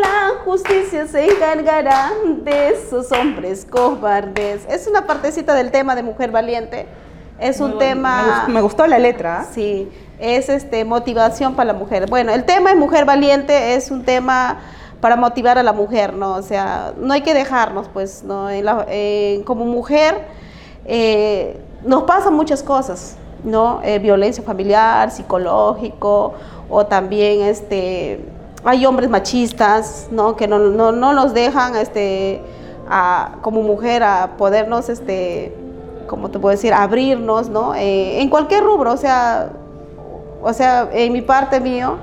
La 0.00 0.42
justicia 0.44 1.06
se 1.06 1.30
encargará 1.30 2.10
de 2.24 2.70
esos 2.70 3.12
hombres 3.12 3.66
cobardes. 3.68 4.62
Es 4.66 4.86
una 4.86 5.06
partecita 5.06 5.54
del 5.54 5.70
tema 5.70 5.94
de 5.94 6.02
Mujer 6.02 6.30
Valiente. 6.30 6.86
Es 7.38 7.60
un 7.60 7.78
tema... 7.78 8.46
Me 8.48 8.62
gustó, 8.62 8.86
la 8.86 8.98
letra. 8.98 9.46
Sí, 9.52 9.90
es 10.18 10.48
este, 10.48 10.86
motivación 10.86 11.54
para 11.54 11.74
la 11.74 11.78
mujer. 11.78 12.08
Bueno, 12.08 12.32
el 12.32 12.44
tema 12.44 12.70
de 12.70 12.76
Mujer 12.76 13.04
Valiente 13.04 13.74
es 13.74 13.90
un 13.90 14.04
tema 14.04 14.60
para 15.02 15.16
motivar 15.16 15.58
a 15.58 15.62
la 15.62 15.74
mujer, 15.74 16.14
¿no? 16.14 16.32
O 16.32 16.42
sea, 16.42 16.94
no 16.96 17.12
hay 17.12 17.20
que 17.20 17.34
dejarnos, 17.34 17.88
pues, 17.92 18.22
¿no? 18.24 18.48
como 19.44 19.66
mujer 19.66 20.14
eh, 20.86 21.60
nos 21.84 22.04
pasan 22.04 22.34
muchas 22.34 22.62
cosas. 22.62 23.16
¿No? 23.44 23.80
Eh, 23.82 23.98
violencia 23.98 24.42
familiar, 24.42 25.10
psicológico, 25.10 26.34
o 26.68 26.86
también 26.86 27.42
este, 27.42 28.20
hay 28.64 28.86
hombres 28.86 29.10
machistas, 29.10 30.08
¿no? 30.10 30.36
Que 30.36 30.46
no, 30.46 30.58
no, 30.58 30.92
no 30.92 31.12
nos 31.12 31.34
dejan 31.34 31.76
este, 31.76 32.42
a, 32.88 33.36
como 33.42 33.62
mujer 33.62 34.02
a 34.02 34.36
podernos, 34.36 34.88
este, 34.88 35.54
como 36.06 36.30
te 36.30 36.38
puedo 36.38 36.52
decir, 36.52 36.72
abrirnos, 36.72 37.48
¿no? 37.48 37.74
Eh, 37.74 38.20
en 38.20 38.28
cualquier 38.28 38.64
rubro, 38.64 38.92
o 38.92 38.96
sea, 38.96 39.50
o 40.42 40.52
sea, 40.52 40.88
en 40.92 41.12
mi 41.12 41.22
parte 41.22 41.60
mío, 41.60 41.96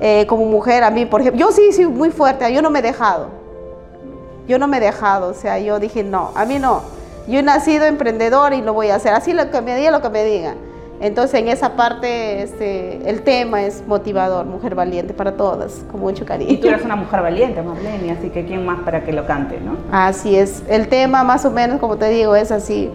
eh, 0.00 0.26
como 0.26 0.44
mujer, 0.44 0.84
a 0.84 0.90
mí, 0.90 1.06
por 1.06 1.20
ejemplo, 1.20 1.40
yo 1.40 1.52
sí, 1.52 1.72
sí, 1.72 1.86
muy 1.86 2.10
fuerte, 2.10 2.52
yo 2.52 2.62
no 2.62 2.70
me 2.70 2.80
he 2.80 2.82
dejado, 2.82 3.28
yo 4.46 4.58
no 4.58 4.66
me 4.68 4.78
he 4.78 4.80
dejado, 4.80 5.28
o 5.28 5.34
sea, 5.34 5.58
yo 5.58 5.78
dije, 5.78 6.02
no, 6.02 6.30
a 6.34 6.44
mí 6.44 6.58
no, 6.58 6.82
yo 7.26 7.38
he 7.38 7.42
nacido 7.42 7.86
emprendedor 7.86 8.52
y 8.52 8.60
lo 8.62 8.74
voy 8.74 8.88
a 8.90 8.96
hacer, 8.96 9.14
así 9.14 9.32
lo 9.32 9.50
que 9.50 9.60
me 9.60 9.76
diga, 9.76 9.90
lo 9.90 10.02
que 10.02 10.10
me 10.10 10.24
digan. 10.24 10.73
Entonces 11.04 11.38
en 11.38 11.48
esa 11.48 11.76
parte 11.76 12.40
este, 12.40 13.10
el 13.10 13.20
tema 13.20 13.62
es 13.62 13.86
motivador, 13.86 14.46
mujer 14.46 14.74
valiente 14.74 15.12
para 15.12 15.32
todas, 15.32 15.84
con 15.92 16.00
mucho 16.00 16.24
cariño. 16.24 16.50
Y 16.50 16.56
tú 16.56 16.68
eres 16.68 16.82
una 16.82 16.96
mujer 16.96 17.20
valiente, 17.20 17.60
Marlene, 17.60 18.10
así 18.10 18.30
que 18.30 18.46
quién 18.46 18.64
más 18.64 18.80
para 18.80 19.04
que 19.04 19.12
lo 19.12 19.26
cante, 19.26 19.60
¿no? 19.60 19.76
Así 19.92 20.34
es, 20.34 20.62
el 20.66 20.88
tema 20.88 21.22
más 21.22 21.44
o 21.44 21.50
menos, 21.50 21.78
como 21.78 21.98
te 21.98 22.08
digo, 22.08 22.34
es 22.34 22.50
así. 22.50 22.90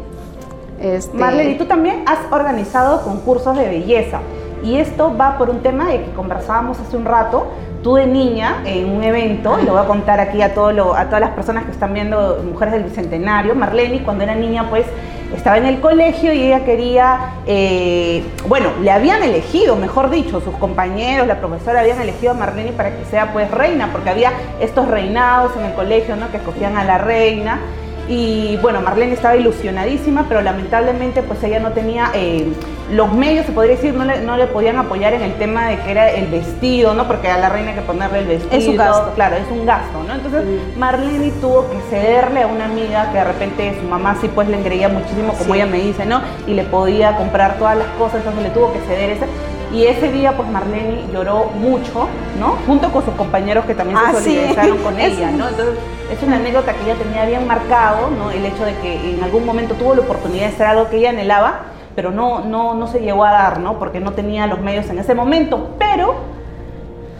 Este... 0.81 1.15
Marlene, 1.15 1.51
y 1.51 1.57
tú 1.59 1.65
también 1.65 2.01
has 2.07 2.17
organizado 2.31 3.03
concursos 3.03 3.55
de 3.55 3.69
belleza. 3.69 4.21
Y 4.63 4.77
esto 4.77 5.15
va 5.15 5.37
por 5.37 5.51
un 5.51 5.61
tema 5.61 5.85
de 5.85 6.03
que 6.03 6.11
conversábamos 6.13 6.79
hace 6.79 6.97
un 6.97 7.05
rato, 7.05 7.45
tú 7.83 7.93
de 7.93 8.07
niña 8.07 8.63
en 8.65 8.89
un 8.89 9.03
evento, 9.03 9.59
y 9.61 9.65
lo 9.65 9.73
voy 9.73 9.83
a 9.83 9.85
contar 9.85 10.19
aquí 10.19 10.41
a, 10.41 10.55
todo 10.55 10.95
a 10.95 11.05
todas 11.05 11.21
las 11.21 11.29
personas 11.35 11.65
que 11.65 11.71
están 11.71 11.93
viendo 11.93 12.43
Mujeres 12.43 12.73
del 12.73 12.85
Bicentenario, 12.85 13.53
Marlene 13.53 14.01
cuando 14.01 14.23
era 14.23 14.33
niña 14.33 14.67
pues 14.67 14.87
estaba 15.35 15.57
en 15.57 15.65
el 15.65 15.79
colegio 15.79 16.33
y 16.33 16.43
ella 16.43 16.65
quería, 16.65 17.33
eh, 17.45 18.23
bueno, 18.47 18.71
le 18.81 18.91
habían 18.91 19.23
elegido, 19.23 19.75
mejor 19.75 20.09
dicho, 20.09 20.41
sus 20.41 20.55
compañeros, 20.55 21.27
la 21.27 21.39
profesora 21.39 21.81
habían 21.81 22.01
elegido 22.01 22.31
a 22.31 22.35
Marlene 22.35 22.71
para 22.71 22.97
que 22.97 23.05
sea 23.05 23.31
pues 23.31 23.49
reina, 23.51 23.89
porque 23.91 24.09
había 24.09 24.31
estos 24.59 24.87
reinados 24.87 25.55
en 25.57 25.65
el 25.65 25.73
colegio, 25.73 26.15
¿no? 26.15 26.31
Que 26.31 26.37
escogían 26.37 26.77
a 26.77 26.83
la 26.83 26.97
reina. 26.97 27.59
Y 28.09 28.57
bueno, 28.57 28.81
Marlene 28.81 29.13
estaba 29.13 29.35
ilusionadísima, 29.35 30.25
pero 30.27 30.41
lamentablemente 30.41 31.21
pues 31.21 31.43
ella 31.43 31.59
no 31.59 31.73
tenía 31.73 32.09
eh, 32.15 32.51
los 32.91 33.13
medios, 33.13 33.45
se 33.45 33.51
podría 33.51 33.75
decir, 33.75 33.93
no 33.93 34.03
le, 34.03 34.21
no 34.21 34.35
le 34.35 34.47
podían 34.47 34.77
apoyar 34.77 35.13
en 35.13 35.21
el 35.21 35.35
tema 35.35 35.67
de 35.67 35.77
que 35.77 35.91
era 35.91 36.09
el 36.09 36.25
vestido, 36.25 36.95
¿no? 36.95 37.07
Porque 37.07 37.27
a 37.27 37.37
la 37.37 37.49
reina 37.49 37.69
hay 37.69 37.75
que 37.75 37.81
ponerle 37.83 38.19
el 38.19 38.25
vestido. 38.25 38.57
Es 38.57 38.67
un 38.67 38.77
gasto. 38.77 39.11
Claro, 39.13 39.35
es 39.35 39.47
un 39.51 39.63
gasto, 39.63 40.03
¿no? 40.07 40.15
Entonces 40.15 40.43
Marlene 40.75 41.31
tuvo 41.39 41.69
que 41.69 41.77
cederle 41.91 42.41
a 42.41 42.47
una 42.47 42.65
amiga 42.65 43.11
que 43.11 43.19
de 43.19 43.23
repente 43.25 43.77
su 43.79 43.87
mamá 43.87 44.17
sí 44.19 44.27
pues 44.33 44.47
le 44.47 44.57
engreía 44.57 44.89
muchísimo, 44.89 45.33
como 45.33 45.53
ella 45.53 45.67
me 45.67 45.77
dice, 45.77 46.07
¿no? 46.07 46.21
Y 46.47 46.55
le 46.55 46.63
podía 46.63 47.15
comprar 47.15 47.59
todas 47.59 47.77
las 47.77 47.87
cosas, 47.89 48.17
entonces 48.17 48.41
le 48.41 48.49
tuvo 48.49 48.73
que 48.73 48.79
ceder 48.87 49.11
ese. 49.11 49.25
Y 49.73 49.85
ese 49.85 50.11
día, 50.11 50.35
pues 50.35 50.49
Marlene 50.49 51.05
lloró 51.13 51.45
mucho, 51.59 52.07
¿no? 52.39 52.57
Junto 52.65 52.91
con 52.91 53.05
sus 53.05 53.13
compañeros 53.13 53.65
que 53.65 53.75
también 53.75 53.99
se 53.99 54.05
ah, 54.05 54.13
solidarizaron 54.13 54.77
con 54.79 54.99
ella, 54.99 55.29
¿no? 55.31 55.47
Entonces, 55.47 55.75
es 56.11 56.23
una 56.23 56.37
anécdota 56.37 56.73
que 56.73 56.83
ella 56.83 56.95
tenía 56.95 57.25
bien 57.25 57.45
marcado, 57.45 58.09
¿no? 58.09 58.31
El 58.31 58.45
hecho 58.45 58.65
de 58.65 58.75
que 58.77 59.13
en 59.13 59.23
algún 59.23 59.45
momento 59.45 59.75
tuvo 59.75 59.93
la 59.93 60.01
oportunidad 60.01 60.47
de 60.47 60.53
hacer 60.53 60.65
algo 60.65 60.89
que 60.89 60.97
ella 60.97 61.11
anhelaba, 61.11 61.61
pero 61.95 62.09
no, 62.09 62.39
no, 62.39 62.73
no 62.73 62.87
se 62.87 62.99
llegó 62.99 63.23
a 63.23 63.31
dar, 63.31 63.59
¿no? 63.59 63.77
Porque 63.77 63.99
no 63.99 64.13
tenía 64.13 64.47
los 64.47 64.59
medios 64.59 64.89
en 64.89 64.97
ese 64.97 65.13
momento. 65.13 65.75
Pero 65.77 66.15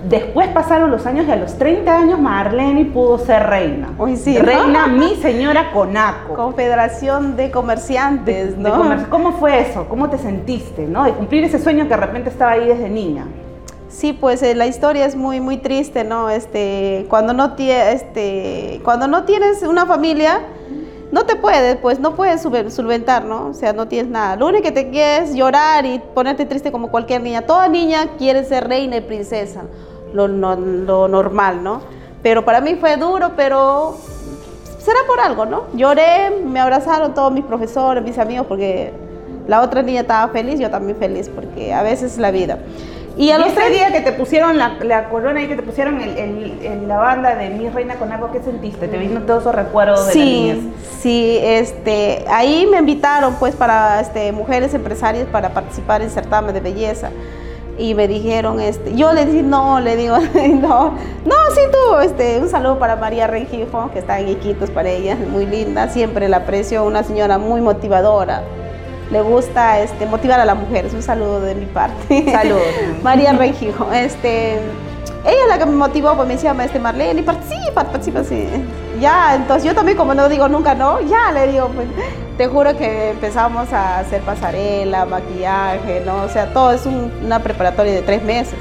Después 0.03 0.47
pasaron 0.49 0.91
los 0.91 1.05
años 1.05 1.27
y 1.27 1.31
a 1.31 1.35
los 1.35 1.57
30 1.57 1.93
años 1.93 2.19
Marlene 2.19 2.85
pudo 2.85 3.17
ser 3.17 3.47
reina. 3.47 3.89
Uy, 3.97 4.15
sí, 4.15 4.37
reina, 4.37 4.87
mi 4.87 5.15
señora 5.15 5.71
Conaco. 5.71 6.35
Confederación 6.35 7.35
de 7.35 7.51
Comerciantes, 7.51 8.57
¿no? 8.57 9.07
¿Cómo 9.09 9.33
fue 9.33 9.59
eso? 9.59 9.87
¿Cómo 9.89 10.09
te 10.09 10.17
sentiste, 10.17 10.85
no? 10.85 11.03
De 11.03 11.11
cumplir 11.11 11.43
ese 11.43 11.59
sueño 11.59 11.83
que 11.83 11.89
de 11.89 11.97
repente 11.97 12.29
estaba 12.29 12.51
ahí 12.51 12.67
desde 12.67 12.89
niña. 12.89 13.25
Sí, 13.89 14.13
pues 14.13 14.43
eh, 14.43 14.53
la 14.55 14.67
historia 14.67 15.05
es 15.05 15.15
muy 15.15 15.41
muy 15.41 15.57
triste, 15.57 16.03
¿no? 16.03 16.29
Este, 16.29 17.05
cuando 17.09 17.33
no 17.33 17.55
este, 17.57 18.79
cuando 18.83 19.07
no 19.07 19.23
tienes 19.23 19.63
una 19.63 19.85
familia, 19.85 20.41
no 21.11 21.25
te 21.25 21.35
puedes, 21.35 21.77
pues 21.77 21.99
no 21.99 22.15
puedes 22.15 22.41
solventar, 22.41 23.25
¿no? 23.25 23.47
O 23.47 23.53
sea, 23.53 23.73
no 23.73 23.87
tienes 23.87 24.11
nada. 24.11 24.35
Lo 24.35 24.47
único 24.47 24.63
que 24.63 24.71
te 24.71 24.89
quieres 24.89 25.29
es 25.29 25.35
llorar 25.35 25.85
y 25.85 25.99
ponerte 26.13 26.45
triste 26.45 26.71
como 26.71 26.91
cualquier 26.91 27.21
niña. 27.21 27.41
Toda 27.41 27.67
niña 27.67 28.07
quiere 28.17 28.43
ser 28.43 28.67
reina 28.67 28.97
y 28.97 29.01
princesa 29.01 29.63
lo, 30.13 30.27
normal, 30.27 31.63
¿no? 31.63 31.81
Pero 32.21 32.45
para 32.45 32.61
mí 32.61 32.75
fue 32.75 32.97
duro, 32.97 33.31
pero 33.35 33.97
será 34.79 34.99
por 35.07 35.19
algo, 35.19 35.45
¿no? 35.45 35.63
Lloré, 35.73 36.31
me 36.45 36.59
abrazaron 36.59 37.13
todos 37.13 37.31
mis 37.31 37.45
profesores, 37.45 38.03
mis 38.03 38.17
amigos, 38.17 38.45
porque 38.47 38.91
la 39.47 39.61
otra 39.61 39.81
niña 39.81 40.01
estaba 40.01 40.31
feliz, 40.31 40.59
yo 40.59 40.69
también 40.69 40.97
feliz, 40.97 41.29
porque 41.29 41.73
a 41.73 41.81
veces 41.81 42.13
es 42.13 42.17
la 42.19 42.31
vida. 42.31 42.59
Y 43.19 43.31
a 43.31 43.37
los 43.37 43.53
tres 43.53 43.71
días 43.73 43.91
que 43.91 43.99
te 43.99 44.13
pusieron 44.13 44.57
la, 44.57 45.09
corona 45.09 45.41
y 45.41 45.49
que 45.49 45.57
te 45.57 45.61
pusieron 45.61 45.99
el, 45.99 46.87
la 46.87 46.97
banda 46.99 47.35
de 47.35 47.49
Mi 47.49 47.67
Reina 47.67 47.95
con 47.95 48.13
algo, 48.13 48.31
¿qué 48.31 48.41
sentiste? 48.41 48.87
¿Te 48.87 48.97
vino 48.97 49.23
todos 49.23 49.41
esos 49.41 49.53
recuerdos 49.53 50.07
de 50.07 50.13
sí, 50.13 50.19
la 50.19 50.53
niñez? 50.53 50.75
Sí, 51.01 51.37
este, 51.41 52.23
ahí 52.29 52.65
me 52.71 52.77
invitaron 52.77 53.35
pues 53.35 53.57
para 53.57 53.99
este, 53.99 54.31
mujeres 54.31 54.73
empresarias 54.73 55.27
para 55.27 55.49
participar 55.49 56.01
en 56.01 56.09
certamen 56.09 56.53
de 56.53 56.61
belleza 56.61 57.11
y 57.77 57.93
me 57.93 58.07
dijeron, 58.07 58.61
este, 58.61 58.95
yo 58.95 59.11
le 59.11 59.25
dije, 59.25 59.43
no, 59.43 59.81
le 59.81 59.97
digo, 59.97 60.15
no, 60.61 60.91
no, 61.25 61.35
sí 61.53 61.61
tú, 61.73 61.99
este, 61.99 62.39
un 62.39 62.47
saludo 62.47 62.79
para 62.79 62.95
María 62.95 63.27
Rengijo, 63.27 63.91
que 63.91 63.99
está 63.99 64.21
en 64.21 64.29
Iquitos 64.29 64.69
para 64.69 64.87
ella, 64.87 65.17
muy 65.29 65.45
linda, 65.45 65.89
siempre 65.89 66.29
la 66.29 66.37
aprecio, 66.37 66.85
una 66.85 67.03
señora 67.03 67.37
muy 67.37 67.59
motivadora, 67.59 68.43
le 69.11 69.21
gusta 69.21 69.79
este, 69.79 70.05
motivar 70.05 70.39
a 70.39 70.45
las 70.45 70.57
mujeres, 70.57 70.93
un 70.93 71.01
saludo 71.01 71.41
de 71.41 71.55
mi 71.55 71.65
parte. 71.65 72.31
Saludos. 72.31 72.61
María 73.03 73.33
Rengijo, 73.33 73.91
este, 73.91 74.55
ella 75.25 75.41
es 75.43 75.47
la 75.49 75.57
que 75.57 75.65
me 75.65 75.75
motivó, 75.75 76.15
pues 76.15 76.27
me 76.27 76.35
decía, 76.35 76.55
este, 76.63 76.79
Marlene, 76.79 77.23
participa, 77.23 77.83
participa, 77.83 78.23
sí. 78.23 78.47
Ya, 78.99 79.35
entonces 79.35 79.63
yo 79.63 79.73
también 79.73 79.97
como 79.97 80.13
no 80.13 80.29
digo 80.29 80.47
nunca 80.47 80.75
no, 80.75 81.01
ya 81.01 81.31
le 81.31 81.51
digo, 81.51 81.69
pues, 81.69 81.87
te 82.37 82.47
juro 82.47 82.77
que 82.77 83.11
empezamos 83.11 83.73
a 83.73 83.99
hacer 83.99 84.21
pasarela, 84.21 85.05
maquillaje, 85.05 86.01
¿no? 86.05 86.23
O 86.23 86.29
sea, 86.29 86.53
todo 86.53 86.71
es 86.71 86.85
una 86.85 87.39
preparatoria 87.39 87.93
de 87.93 88.01
tres 88.01 88.23
meses. 88.23 88.55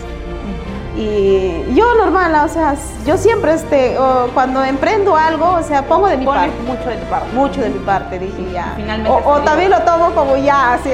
Y 0.98 1.74
yo 1.76 1.94
normal, 1.94 2.34
o 2.44 2.48
sea, 2.48 2.74
yo 3.06 3.16
siempre, 3.16 3.54
este, 3.54 3.96
cuando 4.34 4.64
emprendo 4.64 5.14
algo, 5.14 5.52
o 5.52 5.62
sea, 5.62 5.84
pongo 5.84 6.08
de 6.08 6.16
mi 6.16 6.26
parte. 6.26 6.50
mucho 6.66 6.88
de 6.88 6.96
tu 6.96 7.06
parte. 7.06 7.32
Mucho 7.34 7.61
de 7.61 7.70
mi 7.70 7.78
parte, 7.78 8.18
dije 8.18 8.52
ya. 8.52 8.76
o, 9.08 9.38
también 9.42 9.70
lo 9.70 9.78
tomo 9.82 10.11
como 10.11 10.37
ya, 10.37 10.74
así, 10.74 10.90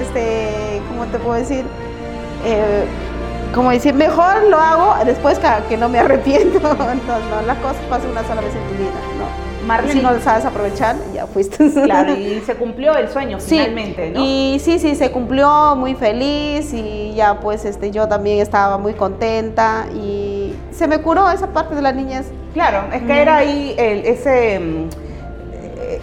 este, 0.00 0.80
¿cómo 0.88 1.04
te 1.04 1.18
puedo 1.18 1.34
decir? 1.34 1.66
Eh, 2.46 2.86
como 3.54 3.70
decir, 3.70 3.92
mejor 3.92 4.44
lo 4.44 4.58
hago 4.58 5.04
después 5.04 5.38
que, 5.68 5.76
no 5.76 5.90
me 5.90 5.98
arrepiento. 5.98 6.56
Entonces, 6.70 7.30
no, 7.30 7.42
las 7.46 7.58
cosas 7.58 7.82
pasan 7.90 8.10
una 8.10 8.26
sola 8.26 8.40
vez 8.40 8.54
en 8.54 8.68
tu 8.68 8.74
vida, 8.82 8.90
¿no? 9.18 9.51
Marlene. 9.66 9.92
Si 9.92 10.00
no 10.00 10.12
lo 10.12 10.20
sabes 10.20 10.44
aprovechar, 10.44 10.96
ya 11.14 11.26
fuiste. 11.26 11.70
Claro, 11.84 12.14
y 12.18 12.40
se 12.44 12.54
cumplió 12.54 12.96
el 12.96 13.08
sueño 13.08 13.38
finalmente, 13.40 14.10
¿no? 14.10 14.24
Y 14.24 14.58
sí, 14.60 14.78
sí, 14.78 14.94
se 14.94 15.10
cumplió, 15.10 15.76
muy 15.76 15.94
feliz 15.94 16.72
y 16.72 17.12
ya 17.14 17.40
pues 17.40 17.64
este, 17.64 17.90
yo 17.90 18.08
también 18.08 18.40
estaba 18.40 18.78
muy 18.78 18.94
contenta 18.94 19.86
y 19.94 20.54
se 20.70 20.86
me 20.88 20.98
curó 20.98 21.30
esa 21.30 21.48
parte 21.48 21.74
de 21.74 21.82
la 21.82 21.92
niñez. 21.92 22.26
Claro, 22.54 22.84
es 22.92 23.02
que 23.02 23.22
era 23.22 23.36
ahí 23.36 23.74
el, 23.78 24.04
ese 24.04 24.58
mm, 24.58 24.88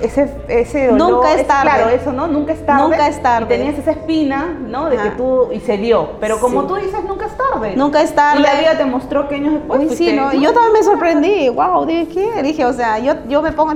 ese, 0.01 0.29
ese 0.47 0.88
dolor. 0.88 1.12
Nunca 1.12 1.33
es 1.33 1.47
tarde. 1.47 1.69
Claro, 1.69 1.89
eso, 1.89 2.12
¿no? 2.13 2.27
Nunca 2.27 2.53
es 2.53 2.65
tarde. 2.65 2.83
Nunca 2.83 3.07
es 3.07 3.21
tarde. 3.21 3.55
Y 3.55 3.57
tenías 3.57 3.77
esa 3.77 3.91
espina, 3.91 4.57
¿no? 4.67 4.89
De 4.89 4.97
que 4.97 5.09
tú, 5.12 5.49
y 5.51 5.59
se 5.59 5.77
dio. 5.77 6.12
Pero 6.19 6.39
como 6.39 6.65
tú 6.65 6.75
dices, 6.75 7.03
nunca 7.07 7.25
es 7.25 7.33
tarde. 7.38 7.75
Nunca 7.75 8.01
es 8.01 8.13
tarde. 8.13 8.39
Y 8.39 8.43
la 8.43 8.59
vida 8.59 8.77
te 8.77 8.85
mostró 8.85 9.27
que 9.27 9.35
años 9.35 9.53
después. 9.53 9.95
sí, 9.95 10.13
¿no? 10.13 10.33
Y 10.33 10.41
yo 10.41 10.53
también 10.53 10.73
me 10.73 10.83
sorprendí. 10.83 11.49
Wow, 11.49 11.85
dije, 11.85 12.07
¿qué? 12.07 12.43
Dije, 12.43 12.65
o 12.65 12.73
sea, 12.73 12.99
yo, 12.99 13.13
yo 13.27 13.41
me 13.41 13.51
pongo, 13.51 13.73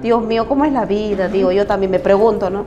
Dios 0.00 0.22
mío, 0.22 0.46
¿cómo 0.48 0.64
es 0.64 0.72
la 0.72 0.84
vida? 0.84 1.28
Digo, 1.28 1.50
yo 1.52 1.66
también 1.66 1.90
me 1.90 1.98
pregunto, 1.98 2.50
¿no? 2.50 2.66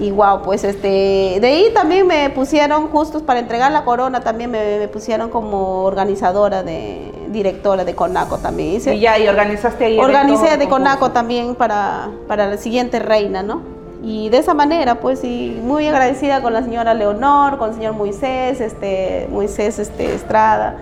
Y 0.00 0.10
wow, 0.12 0.40
pues 0.42 0.64
este, 0.64 1.38
de 1.40 1.46
ahí 1.46 1.70
también 1.74 2.06
me 2.06 2.30
pusieron 2.30 2.88
justos 2.88 3.20
para 3.22 3.38
entregar 3.38 3.70
la 3.70 3.84
corona, 3.84 4.22
también 4.22 4.50
me, 4.50 4.88
pusieron 4.88 5.28
como 5.28 5.84
organizadora 5.84 6.62
de, 6.62 7.12
directora 7.28 7.84
de 7.84 7.94
CONACO 7.94 8.38
también. 8.38 8.80
y 8.82 8.98
ya, 8.98 9.18
y 9.18 9.28
organizaste 9.28 9.84
ahí. 9.84 9.98
Organicé 9.98 10.56
de 10.56 10.68
CONACO 10.70 11.10
también 11.10 11.54
para, 11.54 12.08
para 12.26 12.46
la 12.46 12.56
siguiente 12.56 12.98
reina, 12.98 13.42
¿no? 13.42 13.60
Y 14.02 14.30
de 14.30 14.38
esa 14.38 14.54
manera, 14.54 15.00
pues, 15.00 15.22
y 15.22 15.60
muy 15.62 15.86
agradecida 15.86 16.40
con 16.40 16.54
la 16.54 16.62
señora 16.62 16.94
Leonor, 16.94 17.58
con 17.58 17.68
el 17.68 17.74
señor 17.74 17.92
Moisés, 17.92 18.58
este, 18.62 19.28
Moisés 19.30 19.78
este, 19.78 20.14
Estrada. 20.14 20.76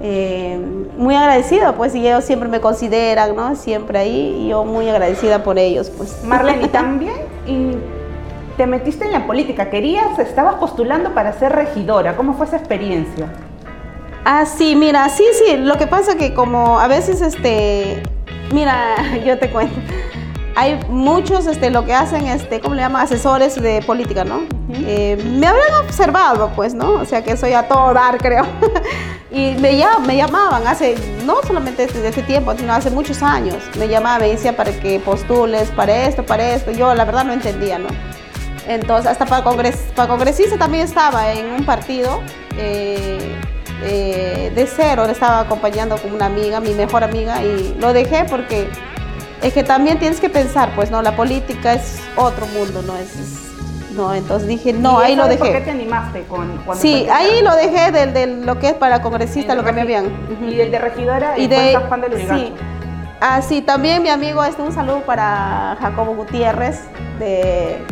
Eh, 0.00 0.58
muy 0.96 1.14
agradecida, 1.14 1.74
pues, 1.74 1.94
y 1.94 2.06
ellos 2.06 2.24
siempre 2.24 2.48
me 2.48 2.62
consideran, 2.62 3.36
¿no? 3.36 3.54
Siempre 3.56 3.98
ahí, 3.98 4.38
y 4.40 4.48
yo 4.48 4.64
muy 4.64 4.88
agradecida 4.88 5.42
por 5.42 5.58
ellos, 5.58 5.90
pues. 5.90 6.24
Marlene, 6.24 6.68
también 6.72 7.12
y 7.46 7.72
te 8.56 8.66
metiste 8.66 9.04
en 9.04 9.12
la 9.12 9.26
política, 9.26 9.70
querías, 9.70 10.18
estabas 10.18 10.56
postulando 10.56 11.14
para 11.14 11.32
ser 11.32 11.52
regidora, 11.52 12.16
¿cómo 12.16 12.34
fue 12.34 12.46
esa 12.46 12.56
experiencia? 12.56 13.32
Ah, 14.24 14.46
sí, 14.46 14.74
mira, 14.76 15.08
sí, 15.08 15.24
sí, 15.32 15.56
lo 15.56 15.76
que 15.76 15.86
pasa 15.86 16.16
que 16.16 16.32
como 16.32 16.78
a 16.78 16.88
veces, 16.88 17.20
este, 17.20 18.02
mira, 18.52 18.94
yo 19.24 19.38
te 19.38 19.50
cuento, 19.50 19.74
hay 20.56 20.78
muchos, 20.88 21.46
este, 21.46 21.70
lo 21.70 21.84
que 21.84 21.92
hacen, 21.94 22.26
este, 22.26 22.60
¿cómo 22.60 22.74
le 22.74 22.82
llaman? 22.82 23.02
Asesores 23.02 23.60
de 23.60 23.82
política, 23.82 24.24
¿no? 24.24 24.42
Eh, 24.72 25.20
me 25.38 25.46
habrán 25.46 25.74
observado, 25.84 26.52
pues, 26.54 26.74
¿no? 26.74 26.92
O 26.92 27.04
sea, 27.04 27.24
que 27.24 27.36
soy 27.36 27.52
a 27.54 27.66
todo 27.66 27.92
dar, 27.92 28.18
creo. 28.22 28.46
y 29.32 29.56
me, 29.60 29.84
me 30.06 30.16
llamaban 30.16 30.66
hace, 30.66 30.94
no 31.26 31.42
solamente 31.42 31.86
desde 31.86 32.06
ese 32.06 32.22
tiempo, 32.22 32.54
sino 32.56 32.72
hace 32.72 32.90
muchos 32.90 33.22
años. 33.22 33.56
Me 33.76 33.88
llamaban, 33.88 34.20
me 34.20 34.28
decía 34.28 34.56
para 34.56 34.70
que 34.70 35.00
postules, 35.00 35.70
para 35.72 36.06
esto, 36.06 36.24
para 36.24 36.54
esto. 36.54 36.70
Yo, 36.70 36.94
la 36.94 37.04
verdad, 37.04 37.24
no 37.24 37.32
entendía, 37.32 37.78
¿no? 37.78 37.88
Entonces, 38.66 39.10
hasta 39.10 39.26
para, 39.26 39.44
congres, 39.44 39.76
para 39.94 40.08
congresista 40.08 40.56
también 40.56 40.84
estaba 40.84 41.32
en 41.32 41.52
un 41.52 41.64
partido 41.66 42.22
eh, 42.56 43.36
eh, 43.82 44.52
de 44.54 44.66
cero, 44.66 45.04
le 45.06 45.12
estaba 45.12 45.40
acompañando 45.40 45.96
con 45.98 46.12
una 46.12 46.26
amiga, 46.26 46.60
mi 46.60 46.72
mejor 46.72 47.04
amiga, 47.04 47.42
y 47.42 47.76
lo 47.78 47.92
dejé 47.92 48.24
porque 48.24 48.68
es 49.42 49.52
que 49.52 49.62
también 49.62 49.98
tienes 49.98 50.20
que 50.20 50.30
pensar, 50.30 50.74
pues 50.74 50.90
no, 50.90 51.02
la 51.02 51.14
política 51.16 51.74
es 51.74 52.00
otro 52.16 52.46
mundo, 52.46 52.82
no 52.82 52.96
es, 52.96 53.44
no, 53.94 54.14
entonces 54.14 54.48
dije, 54.48 54.72
no, 54.72 54.98
ahí 54.98 55.14
lo 55.14 55.28
dejé. 55.28 55.38
¿Por 55.38 55.52
qué 55.52 55.60
te 55.60 55.70
animaste 55.70 56.22
con 56.24 56.56
cuando 56.64 56.80
Sí, 56.80 57.06
ahí 57.12 57.42
lo 57.42 57.54
dejé 57.54 57.92
del, 57.92 58.46
lo 58.46 58.58
que 58.58 58.68
es 58.68 58.74
para 58.74 59.02
congresista, 59.02 59.54
lo 59.54 59.64
que 59.64 59.72
me 59.72 59.82
habían. 59.82 60.06
Y 60.48 60.60
el 60.60 60.70
de 60.70 60.78
regidora 60.78 61.38
y, 61.38 61.46
de 61.46 61.76
Juan 61.88 62.00
del 62.00 62.28
Sí. 62.28 62.52
Ah, 63.20 63.40
sí, 63.40 63.62
también 63.62 64.02
mi 64.02 64.08
amigo, 64.08 64.44
este, 64.44 64.60
un 64.62 64.72
saludo 64.72 65.00
para 65.00 65.76
Jacobo 65.80 66.14
Gutiérrez 66.14 66.80
de 67.18 67.82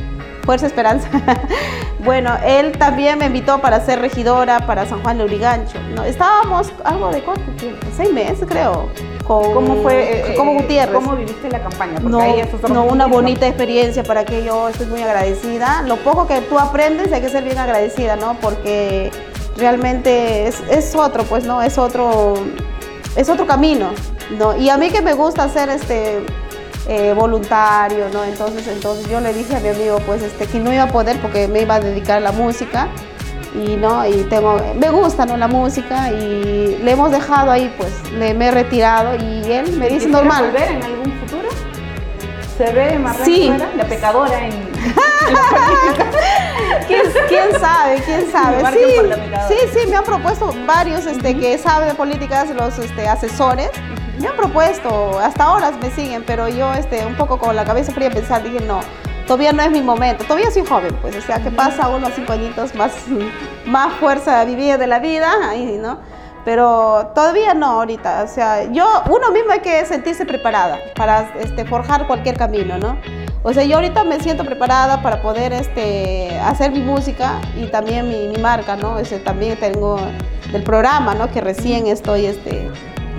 Fuerza 0.45 0.67
Esperanza. 0.67 1.09
bueno, 2.05 2.37
él 2.45 2.73
también 2.73 3.19
me 3.19 3.27
invitó 3.27 3.61
para 3.61 3.81
ser 3.85 4.01
regidora 4.01 4.67
para 4.67 4.87
San 4.87 5.03
Juan 5.03 5.19
de 5.19 5.25
Urigancho. 5.25 5.79
¿no? 5.95 6.05
Estábamos 6.05 6.73
algo 6.85 7.11
de 7.11 7.23
cuánto 7.23 7.51
tiempo, 7.53 7.87
seis 7.97 8.13
meses 8.13 8.47
creo. 8.49 8.89
¿Cómo 9.27 9.83
fue? 9.83 10.03
Eh, 10.03 10.35
eh 10.35 10.37
Gutiérrez. 10.37 10.95
¿Cómo 10.95 11.17
viviste 11.17 11.49
la 11.49 11.61
campaña? 11.61 12.01
no, 12.01 12.21
no 12.69 12.85
una 12.85 13.07
bonita 13.07 13.47
experiencia 13.47 14.03
para 14.03 14.25
que 14.25 14.45
yo 14.45 14.69
estoy 14.69 14.87
muy 14.87 15.03
agradecida. 15.03 15.83
Lo 15.83 15.97
poco 15.97 16.27
que 16.27 16.41
tú 16.43 16.59
aprendes 16.59 17.13
hay 17.13 17.21
que 17.21 17.29
ser 17.29 17.45
bien 17.45 17.59
agradecida, 17.59 18.17
¿no? 18.17 18.35
Porque 18.41 19.11
realmente 19.57 20.49
es, 20.49 20.61
es 20.71 20.95
otro, 20.95 21.25
pues, 21.25 21.45
¿no? 21.45 21.63
Es 21.63 21.79
otro, 21.79 22.35
es 23.17 23.29
otro 23.29 23.47
camino, 23.47 23.91
¿no? 24.39 24.57
Y 24.57 24.69
a 24.69 24.77
mí 24.77 24.91
que 24.91 25.03
me 25.03 25.15
gusta 25.15 25.45
hacer 25.45 25.69
este 25.69 26.25
eh, 26.89 27.13
voluntario, 27.15 28.09
¿no? 28.13 28.25
Entonces, 28.25 28.67
entonces 28.69 29.09
yo 29.09 29.21
le 29.21 29.33
dije 29.33 29.57
a 29.57 29.61
mi 29.61 29.69
amigo, 29.69 29.99
pues, 30.07 30.23
este, 30.23 30.47
que 30.47 30.59
no 30.59 30.73
iba 30.73 30.85
a 30.85 30.89
poder 30.89 31.21
porque 31.21 31.49
me 31.49 31.63
iba 31.63 31.77
a 31.77 31.81
dedicar 31.81 32.19
a 32.19 32.21
la 32.21 32.33
música 32.33 32.89
y 33.55 33.77
no 33.77 34.07
y 34.07 34.25
tengo 34.25 34.59
me 34.77 34.91
gusta 34.91 35.25
no 35.27 35.37
la 35.37 35.49
música 35.49 36.11
y 36.11 36.79
le 36.83 36.91
hemos 36.91 37.11
dejado 37.11 37.51
ahí 37.51 37.71
pues 37.77 37.91
le 38.13 38.33
me 38.35 38.49
he 38.49 38.51
retirado 38.51 39.15
y 39.15 39.53
él 39.53 39.77
me 39.77 39.91
dice 39.91 40.09
normal 40.09 40.47
volver 40.47 40.71
en 40.71 40.83
algún 40.83 41.13
futuro 41.21 41.49
se 42.57 42.73
ve 42.73 42.99
más 42.99 43.19
sí. 43.19 43.53
la 43.77 43.85
pecadora 43.85 44.47
en, 44.47 44.53
¿Quién, 46.87 47.03
¿Quién, 47.29 47.61
sabe 47.61 48.03
quién 48.05 48.33
sabe 48.33 48.63
sí 48.73 48.97
sí 49.49 49.81
sí 49.81 49.87
me 49.87 49.97
han 49.97 50.05
propuesto 50.05 50.55
varios 50.67 51.05
este 51.07 51.37
que 51.37 51.59
saben 51.59 51.89
de 51.89 51.95
políticas 51.95 52.49
los 52.51 52.79
este 52.79 53.07
asesores 53.07 53.71
me 54.23 54.29
han 54.29 54.37
propuesto, 54.37 55.19
hasta 55.19 55.45
ahora 55.45 55.73
me 55.73 55.91
siguen, 55.91 56.23
pero 56.25 56.49
yo 56.49 56.73
este, 56.75 57.05
un 57.05 57.17
poco 57.17 57.39
con 57.39 57.57
la 57.57 57.65
cabeza 57.65 57.93
fría 57.93 58.09
pensar, 58.09 58.43
dije, 58.43 58.61
no, 58.65 58.81
todavía 59.27 59.53
no 59.53 59.63
es 59.63 59.71
mi 59.71 59.83
momento, 59.83 60.25
todavía 60.25 60.51
soy 60.51 60.65
joven, 60.65 60.97
pues, 61.03 61.17
o 61.17 61.21
sea, 61.21 61.43
que 61.43 61.51
pasa 61.51 61.89
unos 61.89 62.13
cinco 62.15 62.33
añitos 62.33 62.75
más, 62.75 62.93
más 63.67 63.93
fuerza 63.95 64.45
vivir 64.45 64.79
de 64.79 64.87
la 64.87 65.01
vida, 65.01 65.33
ahí, 65.49 65.77
¿no? 65.81 65.99
Pero 66.45 67.13
todavía 67.15 67.55
no 67.55 67.67
ahorita, 67.67 68.23
o 68.25 68.29
sea, 68.29 68.65
yo, 68.71 68.85
uno 69.11 69.31
mismo 69.33 69.53
hay 69.53 69.61
que 69.61 69.85
sentirse 69.87 70.25
preparada 70.25 70.79
para 70.97 71.33
este, 71.41 71.65
forjar 71.65 72.07
cualquier 72.07 72.37
camino, 72.37 72.79
¿no? 72.79 72.99
O 73.45 73.53
sea, 73.53 73.65
yo 73.65 73.77
ahorita 73.77 74.05
me 74.05 74.21
siento 74.21 74.45
preparada 74.45 75.03
para 75.03 75.21
poder 75.21 75.53
este, 75.53 76.39
hacer 76.45 76.71
mi 76.71 76.81
música 76.81 77.41
y 77.57 77.67
también 77.67 78.09
mi, 78.09 78.29
mi 78.29 78.41
marca, 78.41 78.77
¿no? 78.77 78.99
Ese, 78.99 79.19
también 79.19 79.59
tengo 79.59 79.99
el 80.53 80.63
programa, 80.63 81.15
¿no? 81.15 81.31
Que 81.31 81.41
recién 81.41 81.87
estoy 81.87 82.27
este, 82.27 82.71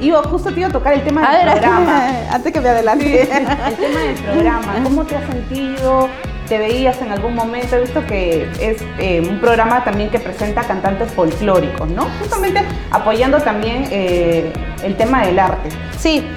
Iba, 0.03 0.21
justo 0.23 0.51
te 0.51 0.59
iba 0.59 0.67
a 0.67 0.71
tocar 0.71 0.93
el 0.93 1.03
tema 1.03 1.31
del 1.31 1.49
programa. 1.49 2.07
Antes 2.31 2.51
que 2.51 2.59
me 2.59 2.69
adelante. 2.69 3.21
el 3.21 3.75
tema 3.77 3.99
del 4.01 4.15
programa. 4.15 4.75
¿Cómo 4.83 5.05
te 5.05 5.15
has 5.15 5.25
sentido? 5.29 6.09
¿Te 6.49 6.57
veías 6.57 7.01
en 7.01 7.13
algún 7.13 7.33
momento? 7.35 7.77
He 7.77 7.81
visto 7.81 8.05
que 8.05 8.49
es 8.59 8.81
eh, 8.99 9.21
un 9.21 9.39
programa 9.39 9.81
también 9.85 10.09
que 10.09 10.19
presenta 10.19 10.63
cantantes 10.63 11.09
folclóricos, 11.13 11.89
¿no? 11.89 12.05
Justamente 12.19 12.61
apoyando 12.91 13.39
también 13.39 13.87
eh, 13.91 14.51
el 14.83 14.97
tema 14.97 15.25
del 15.25 15.39
arte. 15.39 15.69
Sí, 15.97 16.27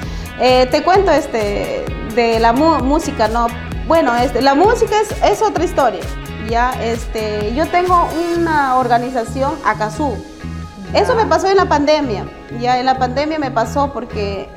eh, 0.40 0.66
te 0.70 0.84
cuento, 0.84 1.10
este, 1.10 1.84
de 2.14 2.38
la 2.38 2.52
música, 2.52 3.26
no. 3.26 3.48
Bueno, 3.88 4.14
este, 4.14 4.42
la 4.42 4.54
música 4.54 4.94
es, 5.00 5.10
es 5.24 5.42
otra 5.42 5.64
historia. 5.64 6.02
Ya, 6.48 6.70
este, 6.84 7.52
yo 7.56 7.66
tengo 7.66 8.08
una 8.36 8.76
organización, 8.76 9.54
ACASU. 9.64 10.35
Eso 10.96 11.14
me 11.14 11.26
pasó 11.26 11.46
en 11.46 11.58
la 11.58 11.66
pandemia. 11.66 12.24
Ya 12.58 12.80
en 12.80 12.86
la 12.86 12.98
pandemia 12.98 13.38
me 13.38 13.50
pasó 13.50 13.92
porque 13.92 14.48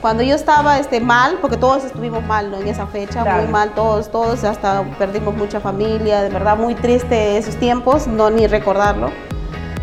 cuando 0.00 0.24
yo 0.24 0.34
estaba 0.34 0.80
este, 0.80 1.00
mal, 1.00 1.38
porque 1.40 1.56
todos 1.56 1.84
estuvimos 1.84 2.24
mal 2.24 2.52
en 2.52 2.66
esa 2.66 2.88
fecha, 2.88 3.24
muy 3.24 3.46
mal, 3.46 3.70
todos, 3.74 4.10
todos, 4.10 4.42
hasta 4.42 4.82
perdimos 4.98 5.36
mucha 5.36 5.60
familia, 5.60 6.22
de 6.22 6.30
verdad 6.30 6.56
muy 6.56 6.74
triste 6.74 7.36
esos 7.38 7.54
tiempos, 7.56 8.08
no 8.08 8.28
ni 8.28 8.48
recordarlo. 8.48 9.12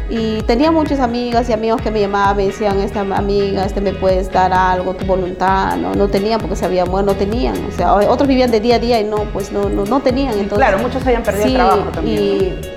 Y 0.07 0.43
tenía 0.43 0.71
muchas 0.71 0.99
amigas 0.99 1.49
y 1.49 1.53
amigos 1.53 1.81
que 1.81 1.89
me 1.89 1.99
llamaban, 1.99 2.37
me 2.37 2.45
decían, 2.45 2.79
esta 2.79 3.01
amiga, 3.01 3.65
este 3.65 3.81
me 3.81 3.91
puedes 3.91 4.31
dar 4.31 4.53
algo, 4.53 4.93
tu 4.93 5.05
voluntad, 5.05 5.77
no, 5.77 5.95
no 5.95 6.07
tenían 6.09 6.39
porque 6.39 6.55
se 6.55 6.65
habían 6.65 6.89
muerto, 6.89 7.13
no 7.13 7.17
tenían, 7.17 7.55
o 7.65 7.71
sea, 7.71 7.93
otros 7.95 8.27
vivían 8.27 8.51
de 8.51 8.59
día 8.59 8.75
a 8.75 8.79
día 8.79 8.99
y 8.99 9.03
no, 9.03 9.23
pues 9.33 9.51
no, 9.51 9.67
no, 9.67 9.83
no 9.85 10.01
tenían. 10.01 10.33
Entonces, 10.33 10.57
claro, 10.59 10.77
muchos 10.77 11.03
habían 11.03 11.23
perdido 11.23 11.47
el 11.47 11.53
trabajo 11.55 11.89
también. 11.91 12.19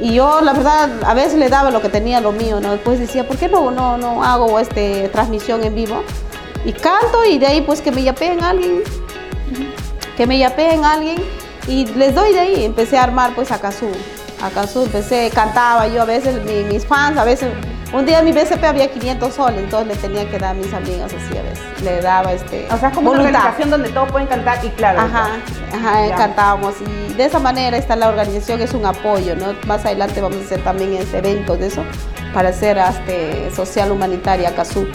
Y, 0.00 0.08
y, 0.08 0.14
yo, 0.14 0.40
la 0.40 0.54
verdad, 0.54 0.90
a 1.04 1.12
veces 1.12 1.34
le 1.34 1.50
daba 1.50 1.70
lo 1.70 1.82
que 1.82 1.90
tenía, 1.90 2.22
lo 2.22 2.32
mío, 2.32 2.60
¿no? 2.60 2.72
Después 2.72 2.98
decía, 2.98 3.28
¿por 3.28 3.36
qué 3.36 3.48
no, 3.48 3.70
no, 3.70 3.98
no 3.98 4.24
hago 4.24 4.58
este, 4.58 5.08
transmisión 5.08 5.62
en 5.64 5.74
vivo? 5.74 6.02
Y 6.64 6.72
canto 6.72 7.24
y 7.26 7.38
de 7.38 7.46
ahí 7.46 7.60
pues 7.60 7.82
que 7.82 7.92
me 7.92 8.02
yapeen 8.02 8.42
alguien, 8.42 8.82
que 10.16 10.26
me 10.26 10.38
yapeen 10.38 10.84
alguien 10.84 11.16
y 11.66 11.86
les 11.86 12.14
doy 12.14 12.32
de 12.32 12.40
ahí, 12.40 12.64
empecé 12.64 12.96
a 12.96 13.04
armar 13.04 13.34
pues 13.34 13.52
a 13.52 13.60
Kazoo 13.60 13.92
acaso 14.42 14.84
empecé, 14.84 15.30
cantaba 15.34 15.86
yo 15.88 16.02
a 16.02 16.04
veces, 16.04 16.42
mis 16.70 16.86
fans, 16.86 17.18
a 17.18 17.24
veces, 17.24 17.50
un 17.92 18.04
día 18.04 18.18
en 18.18 18.26
mi 18.26 18.32
BCP 18.32 18.62
había 18.64 18.90
500 18.90 19.34
soles, 19.34 19.60
entonces 19.60 19.88
le 19.88 19.96
tenía 19.96 20.30
que 20.30 20.38
dar 20.38 20.50
a 20.50 20.54
mis 20.54 20.72
amigas 20.72 21.12
así 21.12 21.38
a 21.38 21.42
veces, 21.42 21.82
le 21.82 22.00
daba 22.00 22.32
este... 22.32 22.66
O 22.70 22.76
sea, 22.76 22.90
es 22.90 22.94
como 22.94 23.10
una 23.10 23.20
organización 23.22 23.70
donde 23.70 23.88
todos 23.90 24.10
pueden 24.12 24.28
cantar 24.28 24.64
y 24.64 24.68
claro. 24.70 25.00
Ajá, 25.00 25.28
ajá, 25.72 26.16
cantábamos 26.16 26.74
y 26.80 27.14
de 27.14 27.24
esa 27.24 27.38
manera 27.38 27.76
está 27.76 27.96
la 27.96 28.08
organización, 28.08 28.60
es 28.60 28.74
un 28.74 28.84
apoyo, 28.84 29.34
¿no? 29.36 29.54
Más 29.66 29.84
adelante 29.84 30.20
vamos 30.20 30.38
a 30.38 30.44
hacer 30.44 30.62
también 30.62 30.94
este 30.94 31.18
eventos 31.18 31.58
de 31.58 31.68
eso, 31.68 31.82
para 32.34 32.50
hacer 32.50 32.78
este, 32.78 33.50
social 33.54 33.90
humanitaria 33.90 34.54
Cazú. 34.54 34.86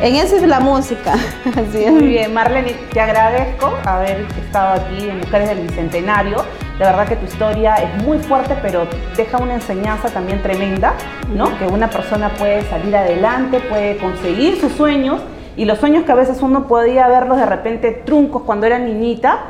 En 0.00 0.16
esa 0.16 0.36
es 0.36 0.42
la 0.42 0.60
música. 0.60 1.14
Muy 1.90 2.06
bien, 2.06 2.32
Marlene, 2.32 2.72
te 2.90 3.00
agradezco 3.00 3.76
haber 3.84 4.26
estado 4.42 4.80
aquí 4.80 5.10
en 5.10 5.18
Mujeres 5.18 5.48
del 5.50 5.60
Bicentenario. 5.60 6.44
De 6.80 6.86
verdad 6.86 7.06
que 7.06 7.16
tu 7.16 7.26
historia 7.26 7.74
es 7.74 8.02
muy 8.04 8.16
fuerte, 8.20 8.56
pero 8.62 8.86
deja 9.14 9.36
una 9.36 9.52
enseñanza 9.52 10.08
también 10.08 10.40
tremenda, 10.40 10.94
¿no? 11.36 11.58
Que 11.58 11.66
una 11.66 11.90
persona 11.90 12.30
puede 12.30 12.62
salir 12.70 12.96
adelante, 12.96 13.60
puede 13.60 13.98
conseguir 13.98 14.58
sus 14.58 14.72
sueños 14.72 15.20
y 15.58 15.66
los 15.66 15.76
sueños 15.76 16.04
que 16.04 16.12
a 16.12 16.14
veces 16.14 16.40
uno 16.40 16.68
podía 16.68 17.06
verlos 17.06 17.36
de 17.36 17.44
repente 17.44 17.90
truncos 17.92 18.44
cuando 18.44 18.64
era 18.64 18.78
niñita, 18.78 19.40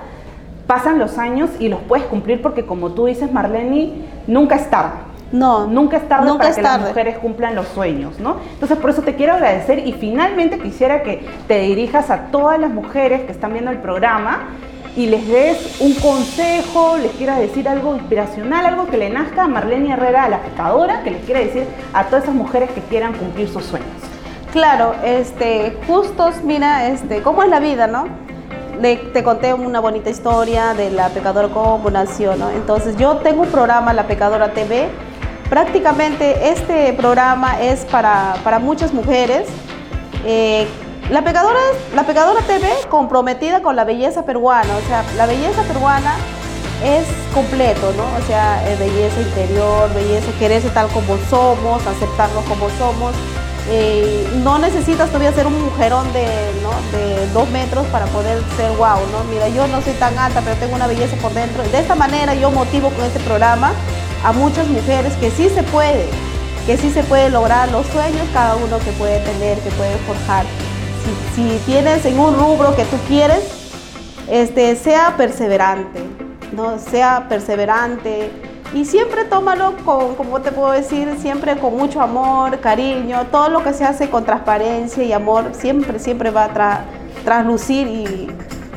pasan 0.67 0.99
los 0.99 1.19
años 1.19 1.51
y 1.61 1.69
los 1.69 1.79
puedes 1.83 2.05
cumplir 2.07 2.43
porque 2.43 2.67
como 2.67 2.91
tú 2.91 3.07
dices, 3.07 3.31
Marlene, 3.33 3.93
nunca 4.27 4.57
es 4.57 4.69
tarde. 4.69 4.99
No, 5.31 5.69
nunca 5.69 5.99
es 5.99 6.09
tarde 6.09 6.37
para 6.37 6.53
que 6.53 6.63
las 6.63 6.81
mujeres 6.81 7.19
cumplan 7.19 7.55
los 7.55 7.69
sueños, 7.69 8.19
¿no? 8.19 8.39
Entonces, 8.55 8.77
por 8.79 8.91
eso 8.91 9.03
te 9.03 9.15
quiero 9.15 9.35
agradecer 9.35 9.87
y 9.87 9.93
finalmente 9.93 10.59
quisiera 10.59 11.05
que 11.05 11.25
te 11.47 11.61
dirijas 11.61 12.11
a 12.11 12.33
todas 12.33 12.59
las 12.59 12.73
mujeres 12.73 13.21
que 13.23 13.31
están 13.31 13.53
viendo 13.53 13.71
el 13.71 13.79
programa 13.79 14.49
y 14.97 15.07
les 15.07 15.27
des 15.27 15.81
un 15.81 15.95
consejo, 15.95 16.97
les 16.99 17.13
quieras 17.13 17.39
decir 17.39 17.69
algo 17.69 17.97
inspiracional, 17.97 18.67
algo 18.67 18.87
que 18.89 18.97
le 18.97 19.11
nazca 19.11 19.45
a 19.45 19.49
Marlene 19.49 19.93
Herrera, 19.93 20.29
la 20.29 20.41
pecadora, 20.43 21.03
que 21.03 21.11
les 21.11 21.25
quiera 21.25 21.41
decir 21.41 21.65
a 21.93 22.05
todas 22.05 22.25
esas 22.25 22.35
mujeres 22.35 22.71
que 22.71 22.81
quieran 22.83 23.13
cumplir 23.15 23.49
sus 23.49 23.65
sueños. 23.65 23.89
Claro, 24.53 24.95
este, 25.05 25.77
justos, 25.87 26.43
mira, 26.43 26.89
este, 26.89 27.23
cómo 27.23 27.43
es 27.43 27.49
la 27.49 27.61
vida, 27.61 27.87
¿no? 27.87 28.07
te 28.81 29.23
conté 29.23 29.53
una 29.53 29.79
bonita 29.79 30.09
historia 30.09 30.73
de 30.73 30.91
la 30.91 31.11
pecadora 31.11 31.49
como 31.49 31.91
nació, 31.91 32.35
¿no? 32.37 32.49
Entonces 32.49 32.97
yo 32.97 33.19
tengo 33.19 33.43
un 33.43 33.49
programa, 33.49 33.93
La 33.93 34.07
Pecadora 34.07 34.55
TV, 34.55 34.89
Prácticamente 35.51 36.51
este 36.51 36.93
programa 36.93 37.61
es 37.61 37.85
para, 37.87 38.61
muchas 38.61 38.95
mujeres. 38.95 39.49
Eh, 40.25 40.69
la, 41.11 41.23
Pecadora, 41.23 41.59
la 41.95 42.05
Pecadora 42.05 42.41
TV 42.43 42.69
comprometida 42.89 43.63
con 43.63 43.77
la 43.77 43.85
belleza 43.85 44.25
peruana, 44.25 44.77
o 44.77 44.87
sea, 44.87 45.05
la 45.17 45.27
belleza 45.27 45.63
peruana 45.65 46.15
es 46.85 47.05
completo, 47.35 47.93
¿no? 47.97 48.05
O 48.19 48.27
sea, 48.27 48.63
eh, 48.69 48.77
belleza 48.77 49.21
interior, 49.21 49.93
belleza, 49.93 50.27
quererse 50.39 50.69
tal 50.71 50.89
como 50.89 51.19
somos, 51.29 51.87
aceptarnos 51.87 52.45
como 52.45 52.71
somos. 52.79 53.15
Eh, 53.69 54.27
no 54.43 54.59
necesitas 54.59 55.09
todavía 55.09 55.33
ser 55.33 55.47
un 55.47 55.63
mujerón 55.63 56.11
de, 56.13 56.23
de 56.23 57.27
dos 57.35 57.49
metros 57.51 57.87
para 57.89 58.07
poder 58.07 58.43
ser 58.57 58.71
wow, 58.77 58.99
¿no? 59.13 59.23
Mira, 59.31 59.49
yo 59.49 59.67
no 59.69 59.83
soy 59.83 59.93
tan 59.95 60.19
alta, 60.19 60.41
pero 60.43 60.57
tengo 60.57 60.75
una 60.75 60.87
belleza 60.87 61.17
por 61.17 61.35
dentro. 61.35 61.63
De 61.65 61.79
esta 61.79 61.95
manera 61.95 62.35
yo 62.35 62.51
motivo 62.51 62.91
con 62.91 63.05
este 63.05 63.21
programa 63.21 63.73
a 64.25 64.33
muchas 64.33 64.67
mujeres 64.69 65.13
que 65.15 65.31
sí 65.31 65.49
se 65.51 65.63
puede, 65.65 66.09
que 66.67 66.77
sí 66.77 66.91
se 66.91 67.03
puede 67.03 67.31
lograr 67.31 67.71
los 67.71 67.87
sueños 67.89 68.27
cada 68.33 68.57
uno 68.57 68.79
que 68.79 68.93
puede 68.93 69.19
tener, 69.21 69.59
que 69.59 69.71
puede 69.71 69.97
forjar. 69.99 70.47
Si, 71.35 71.61
tienes 71.67 72.05
en 72.05 72.19
un 72.19 72.35
rubro 72.35 72.75
que 72.77 72.85
tú 72.85 72.97
quieres, 73.09 73.43
este, 74.29 74.77
sea 74.77 75.15
perseverante, 75.17 76.01
¿no? 76.53 76.79
sea 76.79 77.27
perseverante 77.29 78.31
y 78.73 78.85
siempre 78.85 79.25
tómalo 79.25 79.75
con, 79.85 80.15
como 80.15 80.41
te 80.41 80.53
puedo 80.53 80.71
decir, 80.71 81.17
siempre 81.21 81.57
con 81.57 81.77
mucho 81.77 82.01
amor, 82.01 82.61
cariño, 82.61 83.27
todo 83.33 83.49
lo 83.49 83.65
que 83.65 83.73
se 83.73 83.85
hace 83.85 84.09
con 84.09 84.25
transparencia 84.25 85.03
y 85.03 85.13
amor 85.13 85.51
siempre, 85.53 85.99
siempre 85.99 86.31
va 86.31 86.45
a 86.45 86.85
traslucir 87.25 87.89
y, 87.89 88.29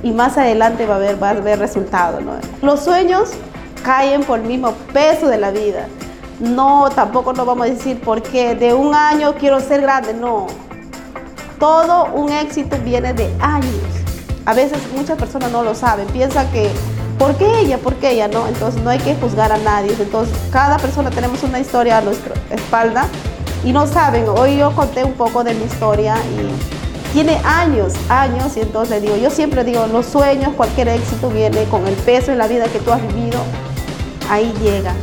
y, 0.02 0.12
más 0.12 0.38
adelante 0.38 0.88
va 0.88 0.96
a 0.96 0.98
haber, 0.98 1.22
va 1.22 1.30
a 1.30 1.56
resultado. 1.56 2.22
¿no? 2.22 2.34
Los 2.64 2.80
sueños 2.80 3.32
caen 3.84 4.24
por 4.24 4.40
el 4.40 4.46
mismo 4.46 4.72
peso 4.94 5.28
de 5.28 5.38
la 5.38 5.52
vida. 5.52 5.88
No, 6.40 6.90
tampoco 6.90 7.32
nos 7.34 7.46
vamos 7.46 7.68
a 7.68 7.70
decir 7.70 8.02
porque 8.04 8.56
de 8.56 8.74
un 8.74 8.96
año 8.96 9.36
quiero 9.36 9.60
ser 9.60 9.82
grande, 9.82 10.16
no. 10.16 10.48
Todo 11.64 12.10
un 12.14 12.30
éxito 12.30 12.76
viene 12.84 13.14
de 13.14 13.34
años. 13.40 13.72
A 14.46 14.54
veces 14.54 14.80
muchas 14.98 15.18
personas 15.18 15.50
no 15.50 15.64
lo 15.64 15.74
saben, 15.74 16.06
piensan 16.08 16.52
que 16.52 16.70
¿por 17.18 17.38
qué 17.38 17.62
ella? 17.62 17.78
¿Por 17.78 17.96
qué 17.96 18.12
ella? 18.12 18.28
No, 18.28 18.46
entonces 18.48 18.84
no 18.84 18.90
hay 18.90 19.00
que 19.00 19.16
juzgar 19.16 19.50
a 19.50 19.58
nadie. 19.60 19.96
Entonces 19.98 20.36
cada 20.52 20.78
persona 20.78 21.10
tenemos 21.10 21.42
una 21.42 21.62
historia 21.62 22.00
a 22.00 22.02
nuestra 22.02 22.34
espalda 22.50 23.06
y 23.64 23.72
no 23.72 23.88
saben. 23.88 24.26
Hoy 24.28 24.58
yo 24.58 24.76
conté 24.76 25.06
un 25.06 25.14
poco 25.14 25.46
de 25.46 25.54
mi 25.54 25.64
historia 25.64 26.18
y 26.18 27.14
tiene 27.14 27.40
años, 27.46 27.94
años 28.10 28.58
y 28.58 28.60
entonces 28.60 29.02
digo, 29.02 29.16
yo 29.16 29.30
siempre 29.30 29.64
digo, 29.64 29.88
los 29.88 30.06
sueños, 30.06 30.50
cualquier 30.58 30.90
éxito 30.90 31.30
viene 31.30 31.64
con 31.72 31.88
el 31.88 31.96
peso 31.96 32.34
en 32.34 32.40
la 32.40 32.48
vida 32.50 32.66
que 32.66 32.80
tú 32.80 32.92
has 32.92 33.02
vivido 33.08 33.40
ahí 34.30 34.54
llega. 34.62 34.94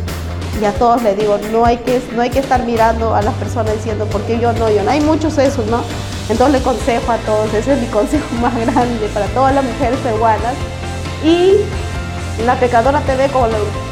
Y 0.61 0.65
a 0.67 0.73
todos 0.73 1.03
les 1.03 1.17
digo, 1.17 1.39
no 1.53 1.65
hay 1.65 1.79
que, 1.79 2.03
no 2.15 2.21
hay 2.21 2.29
que 2.29 2.41
estar 2.41 2.65
mirando 2.65 3.15
a 3.15 3.23
las 3.23 3.33
personas 3.35 3.75
diciendo, 3.75 4.05
¿por 4.07 4.21
qué 4.23 4.39
yo 4.39 4.53
no? 4.53 4.69
Yo 4.69 4.83
no. 4.83 4.91
Hay 4.91 5.01
muchos 5.01 5.39
esos, 5.39 5.65
¿no? 5.67 5.83
Entonces 6.29 6.61
le 6.61 6.63
consejo 6.63 7.13
a 7.13 7.17
todos, 7.19 7.53
ese 7.55 7.73
es 7.73 7.81
mi 7.81 7.87
consejo 7.99 8.27
más 8.43 8.55
grande 8.55 9.09
para 9.15 9.27
todas 9.29 9.55
las 9.55 9.65
mujeres 9.65 9.99
peruanas. 10.01 10.55
Y 11.25 11.57
la 12.45 12.57
Pecadora 12.57 13.01
TV 13.01 13.29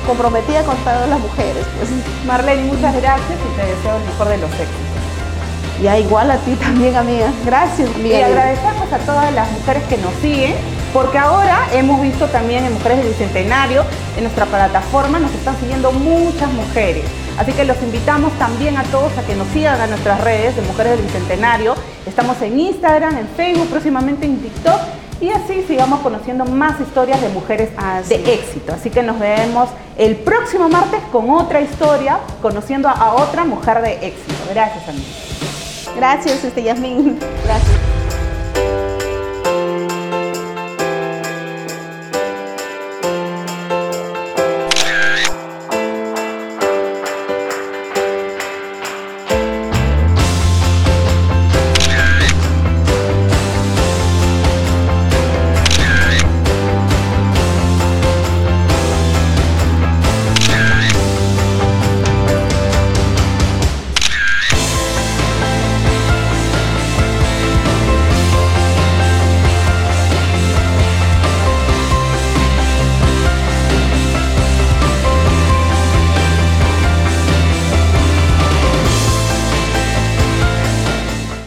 comprometida 0.07 0.63
con 0.65 0.77
todas 0.79 1.09
las 1.09 1.21
mujeres. 1.21 1.65
Pues. 1.79 1.91
Marlene, 2.27 2.65
muchas 2.65 2.95
gracias 2.97 3.31
y 3.31 3.57
te 3.57 3.67
deseo 3.67 3.97
el 3.97 4.05
mejor 4.05 4.29
de 4.29 4.39
los 4.39 4.51
éxitos. 4.51 5.83
Ya 5.83 5.99
igual 5.99 6.31
a 6.31 6.37
ti 6.39 6.55
también, 6.55 6.97
amiga. 6.97 7.33
Gracias, 7.47 7.89
Y 7.99 8.13
agradecemos 8.13 8.93
a 8.93 8.99
todas 8.99 9.33
las 9.33 9.51
mujeres 9.53 9.85
que 9.85 9.97
nos 9.97 10.13
siguen 10.21 10.55
porque 10.99 11.17
ahora 11.17 11.69
hemos 11.75 12.03
visto 12.03 12.27
también 12.27 12.65
en 12.65 12.73
Mujeres 12.73 12.99
del 12.99 13.11
Bicentenario, 13.11 13.85
en 14.17 14.25
nuestra 14.25 14.47
plataforma 14.47 15.21
nos 15.21 15.33
están 15.33 15.57
siguiendo 15.61 15.93
muchas 15.93 16.53
mujeres. 16.53 17.05
Así 17.39 17.53
que 17.53 17.65
los 17.65 17.81
invitamos 17.83 18.33
también 18.33 18.77
a 18.77 18.83
todos 18.83 19.17
a 19.17 19.23
que 19.23 19.37
nos 19.37 19.47
sigan 19.51 19.81
a 19.81 19.87
nuestras 19.87 20.21
redes 20.25 20.57
de 20.57 20.63
Mujeres 20.63 20.97
del 20.97 21.03
Bicentenario. 21.03 21.77
Estamos 22.05 22.43
en 22.43 22.59
Instagram, 22.59 23.17
en 23.17 23.29
Facebook, 23.29 23.69
próximamente 23.69 24.27
en 24.27 24.41
TikTok. 24.41 24.81
Y 25.21 25.31
así 25.31 25.65
sigamos 25.69 26.01
conociendo 26.01 26.45
más 26.45 26.81
historias 26.81 27.23
de 27.23 27.29
mujeres 27.29 27.71
de 28.09 28.35
éxito. 28.35 28.73
Así 28.73 28.91
que 28.91 29.05
nos 29.05 29.21
vemos 29.21 29.69
el 29.97 30.17
próximo 30.17 30.69
martes 30.69 31.01
con 31.13 31.31
otra 31.31 31.61
historia, 31.61 32.19
conociendo 32.43 32.89
a 32.89 33.15
otra 33.15 33.45
mujer 33.45 33.83
de 33.83 33.93
éxito. 34.05 34.35
Gracias, 34.51 34.89
amigos. 34.89 35.95
Gracias, 35.95 36.43
este 36.43 36.65
Yasmin. 36.65 37.21
Gracias. 37.45 37.88